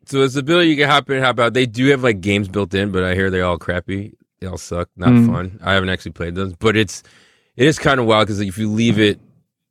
So 0.05 0.21
it's 0.21 0.33
the 0.33 0.41
ability 0.41 0.69
you 0.69 0.75
can 0.77 0.89
hop 0.89 1.09
in, 1.09 1.17
and 1.17 1.25
hop 1.25 1.39
out. 1.39 1.53
They 1.53 1.65
do 1.65 1.87
have 1.87 2.03
like 2.03 2.19
games 2.21 2.47
built 2.47 2.73
in, 2.73 2.91
but 2.91 3.03
I 3.03 3.15
hear 3.15 3.29
they're 3.29 3.45
all 3.45 3.57
crappy. 3.57 4.13
They 4.41 4.47
all 4.47 4.57
suck. 4.57 4.89
Not 4.97 5.09
Mm. 5.11 5.27
fun. 5.27 5.59
I 5.63 5.73
haven't 5.73 5.89
actually 5.89 6.11
played 6.11 6.35
those, 6.35 6.53
but 6.53 6.75
it's 6.75 7.03
it 7.55 7.65
is 7.67 7.79
kind 7.79 7.99
of 7.99 8.05
wild 8.05 8.27
because 8.27 8.41
if 8.41 8.57
you 8.57 8.69
leave 8.69 8.99
it 8.99 9.19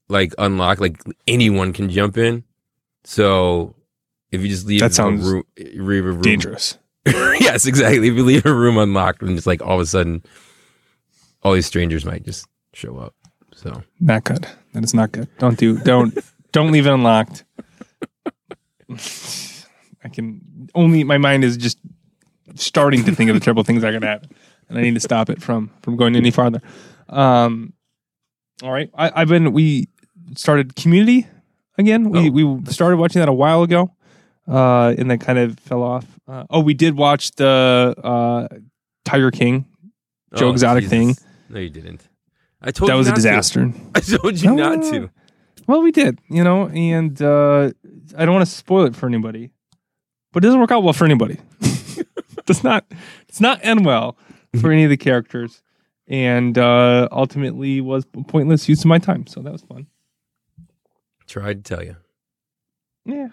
like 0.08 0.34
unlocked, 0.38 0.80
like 0.80 1.02
anyone 1.26 1.72
can 1.72 1.90
jump 1.90 2.16
in. 2.16 2.44
So 3.04 3.74
if 4.30 4.40
you 4.40 4.48
just 4.48 4.66
leave 4.66 4.80
That 4.80 4.92
a 4.92 4.94
sounds 4.94 5.22
room, 5.28 5.42
leave 5.58 6.04
a 6.06 6.12
room, 6.12 6.22
Dangerous. 6.22 6.78
yes, 7.06 7.66
exactly. 7.66 8.08
If 8.08 8.14
you 8.14 8.24
leave 8.24 8.46
a 8.46 8.54
room 8.54 8.78
unlocked, 8.78 9.20
and 9.22 9.34
just 9.36 9.46
like 9.46 9.60
all 9.60 9.74
of 9.74 9.80
a 9.80 9.86
sudden, 9.86 10.22
all 11.42 11.52
these 11.52 11.66
strangers 11.66 12.04
might 12.06 12.24
just 12.24 12.46
show 12.72 12.96
up. 12.98 13.14
So 13.54 13.82
Not 14.00 14.24
good. 14.24 14.46
That 14.72 14.82
is 14.84 14.94
not 14.94 15.12
good. 15.12 15.28
Don't 15.38 15.58
do 15.58 15.78
don't 15.78 16.16
don't 16.52 16.72
leave 16.72 16.86
it 16.86 16.92
unlocked. 16.92 17.44
I 20.04 20.08
can 20.08 20.68
only 20.74 21.04
my 21.04 21.18
mind 21.18 21.44
is 21.44 21.56
just 21.56 21.78
starting 22.54 23.04
to 23.04 23.14
think 23.14 23.30
of 23.30 23.34
the 23.34 23.40
terrible 23.40 23.62
things 23.62 23.82
that 23.82 23.88
are 23.88 23.92
gonna 23.92 24.06
happen. 24.10 24.30
And 24.68 24.78
I 24.78 24.82
need 24.82 24.94
to 24.94 25.00
stop 25.00 25.30
it 25.30 25.42
from 25.42 25.70
from 25.82 25.96
going 25.96 26.16
any 26.16 26.30
farther. 26.30 26.60
Um 27.08 27.72
all 28.62 28.72
right. 28.72 28.90
I, 28.94 29.10
I've 29.14 29.28
been 29.28 29.52
we 29.52 29.88
started 30.36 30.76
community 30.76 31.26
again. 31.78 32.10
We 32.10 32.28
Oh. 32.28 32.30
we 32.58 32.64
started 32.72 32.96
watching 32.96 33.20
that 33.20 33.28
a 33.28 33.32
while 33.34 33.62
ago. 33.62 33.94
Uh 34.48 34.94
and 34.98 35.10
then 35.10 35.18
kind 35.18 35.38
of 35.38 35.58
fell 35.60 35.82
off. 35.82 36.06
Uh, 36.26 36.44
oh, 36.50 36.60
we 36.60 36.74
did 36.74 36.96
watch 36.96 37.32
the 37.32 37.94
uh 38.02 38.48
Tiger 39.04 39.30
King. 39.30 39.66
Joe 40.34 40.48
Oh, 40.48 40.52
Exotic 40.52 40.84
Jesus. 40.84 41.16
thing. 41.18 41.26
No, 41.50 41.60
you 41.60 41.68
didn't. 41.70 42.08
I 42.62 42.70
told 42.70 42.88
that 42.90 42.94
you 42.94 42.98
was 42.98 43.08
a 43.08 43.10
not 43.10 43.16
to. 43.16 43.22
disaster. 43.22 43.72
I 43.94 44.00
told 44.00 44.40
you 44.40 44.54
not 44.54 44.82
to. 44.82 45.10
Well, 45.66 45.82
we 45.82 45.92
did, 45.92 46.20
you 46.28 46.42
know, 46.42 46.68
and 46.68 47.20
uh, 47.20 47.70
I 48.16 48.24
don't 48.24 48.34
want 48.34 48.46
to 48.46 48.52
spoil 48.54 48.84
it 48.86 48.96
for 48.96 49.06
anybody, 49.06 49.50
but 50.32 50.42
it 50.42 50.46
doesn't 50.46 50.60
work 50.60 50.70
out 50.72 50.82
well 50.82 50.92
for 50.92 51.04
anybody. 51.04 51.38
does 52.46 52.64
not, 52.64 52.84
it's 53.28 53.40
not 53.40 53.60
end 53.62 53.84
well 53.86 54.16
for 54.60 54.72
any 54.72 54.84
of 54.84 54.90
the 54.90 54.96
characters, 54.96 55.62
and 56.08 56.58
uh, 56.58 57.08
ultimately 57.12 57.80
was 57.80 58.04
a 58.16 58.22
pointless 58.24 58.68
use 58.68 58.80
of 58.80 58.86
my 58.86 58.98
time. 58.98 59.26
So 59.26 59.40
that 59.40 59.52
was 59.52 59.62
fun. 59.62 59.86
Tried 61.26 61.64
to 61.64 61.74
tell 61.74 61.84
you. 61.84 61.96
Yeah, 63.04 63.28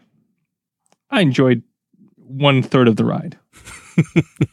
I 1.10 1.22
enjoyed 1.22 1.64
one 2.16 2.64
third 2.64 2.88
of 2.88 2.96
the 2.96 3.06
ride, 3.06 3.38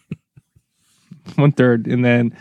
one 1.36 1.52
third, 1.52 1.86
and 1.86 2.04
then 2.04 2.36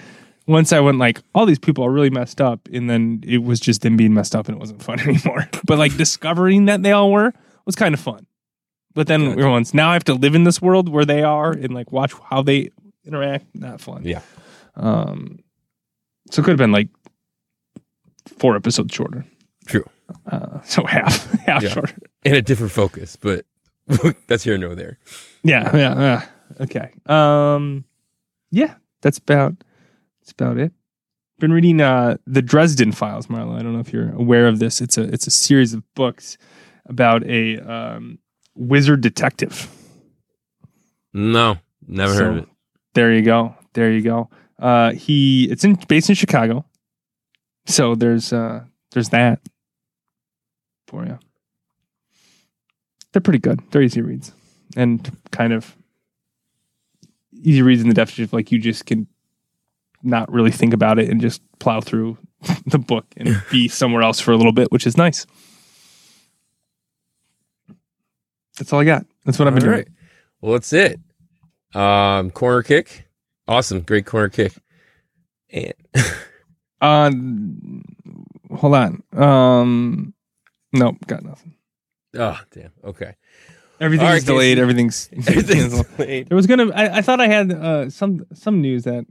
once 0.47 0.71
I 0.73 0.79
went 0.79 0.97
like, 0.99 1.21
all 1.33 1.45
these 1.45 1.59
people 1.59 1.83
are 1.85 1.91
really 1.91 2.09
messed 2.09 2.39
up, 2.41 2.67
and 2.71 2.89
then 2.89 3.23
it 3.25 3.39
was 3.43 3.59
just 3.59 3.81
them 3.81 3.97
being 3.97 4.13
messed 4.13 4.35
up, 4.35 4.47
and 4.47 4.55
it 4.55 4.59
wasn't 4.59 4.83
fun 4.83 4.99
anymore. 5.07 5.49
but 5.65 5.77
like 5.77 5.95
discovering 5.97 6.65
that 6.65 6.83
they 6.83 6.91
all 6.91 7.11
were 7.11 7.33
was 7.65 7.75
kind 7.75 7.93
of 7.93 7.99
fun. 7.99 8.25
But 8.93 9.07
then 9.07 9.35
Gotcha. 9.35 9.49
once 9.49 9.73
now 9.73 9.89
I 9.89 9.93
have 9.93 10.03
to 10.05 10.13
live 10.13 10.35
in 10.35 10.43
this 10.45 10.61
world 10.61 10.87
where 10.87 11.03
they 11.05 11.21
are 11.23 11.51
and 11.51 11.73
like 11.73 11.91
watch 11.91 12.13
how 12.29 12.41
they 12.41 12.69
interact. 13.05 13.45
Not 13.53 13.81
fun. 13.81 14.03
Yeah. 14.05 14.21
Um. 14.75 15.39
So 16.31 16.41
it 16.41 16.45
could 16.45 16.51
have 16.51 16.57
been 16.57 16.71
like 16.71 16.89
four 18.39 18.55
episodes 18.55 18.93
shorter. 18.93 19.25
True. 19.67 19.85
Uh, 20.31 20.61
so 20.61 20.85
half 20.85 21.29
half 21.45 21.63
Yeah. 21.63 21.69
shorter. 21.69 21.95
In 22.23 22.35
a 22.35 22.41
different 22.41 22.71
focus, 22.71 23.15
but 23.15 23.45
that's 24.27 24.43
here 24.43 24.57
nor 24.57 24.75
there. 24.75 24.97
Yeah, 25.43 25.75
yeah, 25.75 25.99
yeah. 25.99 26.25
Okay. 26.61 26.91
Um 27.07 27.83
yeah, 28.51 28.75
that's 29.01 29.17
about 29.17 29.55
that's 30.25 30.31
about 30.31 30.57
it. 30.57 30.71
Been 31.37 31.53
reading 31.53 31.81
uh 31.81 32.17
the 32.25 32.41
Dresden 32.41 32.91
Files, 32.91 33.27
Marlo. 33.27 33.59
I 33.59 33.61
don't 33.61 33.73
know 33.73 33.79
if 33.79 33.93
you're 33.93 34.11
aware 34.13 34.47
of 34.47 34.59
this. 34.59 34.81
It's 34.81 34.97
a 34.97 35.03
it's 35.03 35.27
a 35.27 35.31
series 35.31 35.73
of 35.73 35.83
books 35.93 36.37
about 36.85 37.23
a 37.25 37.59
um 37.59 38.19
wizard 38.55 39.01
detective. 39.01 39.69
No, 41.13 41.57
never 41.87 42.13
heard 42.13 42.37
of 42.37 42.43
it. 42.43 42.49
There 42.93 43.13
you 43.13 43.21
go. 43.21 43.55
There 43.73 43.91
you 43.91 44.01
go. 44.01 44.29
Uh 44.57 44.93
he 44.93 45.45
it's 45.51 45.63
in 45.63 45.75
based 45.87 46.09
in 46.09 46.15
Chicago. 46.15 46.65
So 47.67 47.93
there's 47.95 48.33
uh 48.33 48.63
there's 48.93 49.09
that 49.09 49.41
for 50.87 51.05
you. 51.05 51.19
They're 53.11 53.21
pretty 53.21 53.39
good. 53.39 53.59
They're 53.71 53.81
easy 53.81 54.01
reads. 54.01 54.31
And 54.77 55.15
kind 55.31 55.53
of 55.53 55.75
easy 57.33 57.61
reads 57.61 57.81
in 57.81 57.89
the 57.89 57.93
definition 57.93 58.23
of 58.23 58.33
like 58.33 58.51
you 58.51 58.59
just 58.59 58.85
can 58.85 59.07
not 60.03 60.31
really 60.31 60.51
think 60.51 60.73
about 60.73 60.99
it 60.99 61.09
and 61.09 61.19
just 61.21 61.41
plow 61.59 61.81
through 61.81 62.17
the 62.65 62.79
book 62.79 63.05
and 63.17 63.41
be 63.51 63.67
somewhere 63.67 64.01
else 64.03 64.19
for 64.19 64.31
a 64.31 64.37
little 64.37 64.51
bit, 64.51 64.71
which 64.71 64.85
is 64.87 64.97
nice. 64.97 65.25
That's 68.57 68.71
all 68.71 68.79
I 68.79 68.85
got. 68.85 69.05
That's 69.25 69.37
what 69.37 69.47
I've 69.47 69.55
been 69.55 69.63
All 69.63 69.69
doing. 69.69 69.79
right. 69.79 69.87
Well, 70.41 70.53
that's 70.53 70.71
it. 70.73 70.99
Um, 71.73 72.31
corner 72.31 72.63
kick. 72.63 73.07
Awesome. 73.47 73.81
Great 73.81 74.05
corner 74.05 74.29
kick. 74.29 74.53
And 75.49 75.73
Uh, 76.81 77.09
hold 78.55 78.75
on. 78.75 79.01
Um, 79.13 80.13
nope, 80.73 80.97
got 81.07 81.23
nothing. 81.23 81.55
oh, 82.17 82.39
damn. 82.51 82.71
Okay. 82.83 83.15
Everything's 83.79 84.09
right, 84.09 84.25
delayed. 84.25 84.57
Casey. 84.57 84.61
Everything's, 84.61 85.09
Everything's 85.27 85.83
delayed. 85.83 86.29
There 86.29 86.35
was 86.35 86.45
gonna. 86.47 86.71
I, 86.75 86.97
I 86.97 87.01
thought 87.01 87.19
I 87.19 87.27
had 87.27 87.51
uh, 87.51 87.89
some 87.89 88.25
some 88.33 88.61
news 88.61 88.83
that 88.83 89.05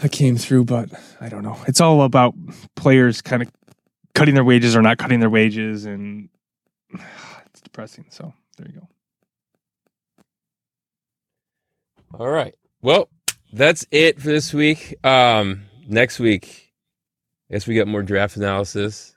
that 0.00 0.12
came 0.12 0.36
through, 0.36 0.64
but 0.64 0.88
I 1.20 1.28
don't 1.28 1.42
know. 1.42 1.58
It's 1.66 1.80
all 1.80 2.02
about 2.02 2.34
players 2.76 3.20
kind 3.22 3.42
of 3.42 3.50
cutting 4.14 4.34
their 4.34 4.44
wages 4.44 4.74
or 4.76 4.82
not 4.82 4.98
cutting 4.98 5.20
their 5.20 5.30
wages, 5.30 5.84
and 5.86 6.28
it's 7.46 7.60
depressing. 7.62 8.06
So 8.10 8.32
there 8.56 8.68
you 8.68 8.80
go. 8.80 8.88
All 12.18 12.28
right. 12.28 12.54
Well, 12.82 13.08
that's 13.52 13.86
it 13.90 14.20
for 14.20 14.28
this 14.28 14.52
week. 14.52 14.96
Um, 15.04 15.62
next 15.86 16.18
week, 16.18 16.72
I 17.50 17.54
guess 17.54 17.66
we 17.66 17.74
got 17.76 17.86
more 17.86 18.02
draft 18.02 18.36
analysis, 18.36 19.14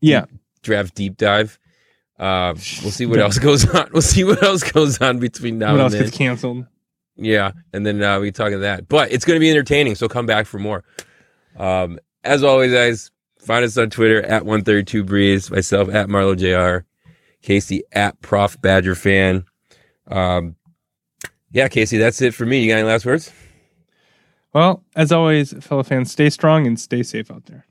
Yeah, 0.00 0.26
draft 0.62 0.94
deep 0.94 1.16
dive. 1.16 1.58
Uh, 2.18 2.52
we'll 2.82 2.90
see 2.90 3.06
what 3.06 3.18
else 3.18 3.38
goes 3.38 3.66
on. 3.74 3.88
We'll 3.92 4.02
see 4.02 4.24
what 4.24 4.42
else 4.42 4.62
goes 4.62 5.00
on 5.00 5.18
between 5.20 5.58
now 5.58 5.68
what 5.68 5.72
and 5.72 5.80
else 5.80 5.92
then. 5.94 6.02
gets 6.04 6.16
canceled? 6.16 6.66
Yeah, 7.20 7.52
and 7.72 7.84
then 7.84 8.02
uh, 8.02 8.18
we 8.18 8.32
talk 8.32 8.52
of 8.52 8.62
that. 8.62 8.88
But 8.88 9.12
it's 9.12 9.24
going 9.24 9.36
to 9.36 9.40
be 9.40 9.50
entertaining, 9.50 9.94
so 9.94 10.08
come 10.08 10.26
back 10.26 10.46
for 10.46 10.58
more. 10.58 10.84
Um, 11.56 11.98
as 12.24 12.42
always, 12.42 12.72
guys, 12.72 13.10
find 13.38 13.64
us 13.64 13.76
on 13.76 13.90
Twitter 13.90 14.22
at 14.22 14.44
132 14.44 15.04
Breeze, 15.04 15.50
myself 15.50 15.90
at 15.90 16.08
Marlo 16.08 16.36
JR, 16.36 16.86
Casey 17.42 17.82
at 17.92 18.20
Prof 18.22 18.60
Badger 18.60 18.94
Fan. 18.94 19.44
Um, 20.08 20.56
yeah, 21.52 21.68
Casey, 21.68 21.98
that's 21.98 22.22
it 22.22 22.34
for 22.34 22.46
me. 22.46 22.62
You 22.62 22.72
got 22.72 22.78
any 22.78 22.88
last 22.88 23.04
words? 23.04 23.30
Well, 24.52 24.84
as 24.96 25.12
always, 25.12 25.52
fellow 25.64 25.82
fans, 25.82 26.10
stay 26.10 26.30
strong 26.30 26.66
and 26.66 26.78
stay 26.80 27.02
safe 27.02 27.30
out 27.30 27.46
there. 27.46 27.66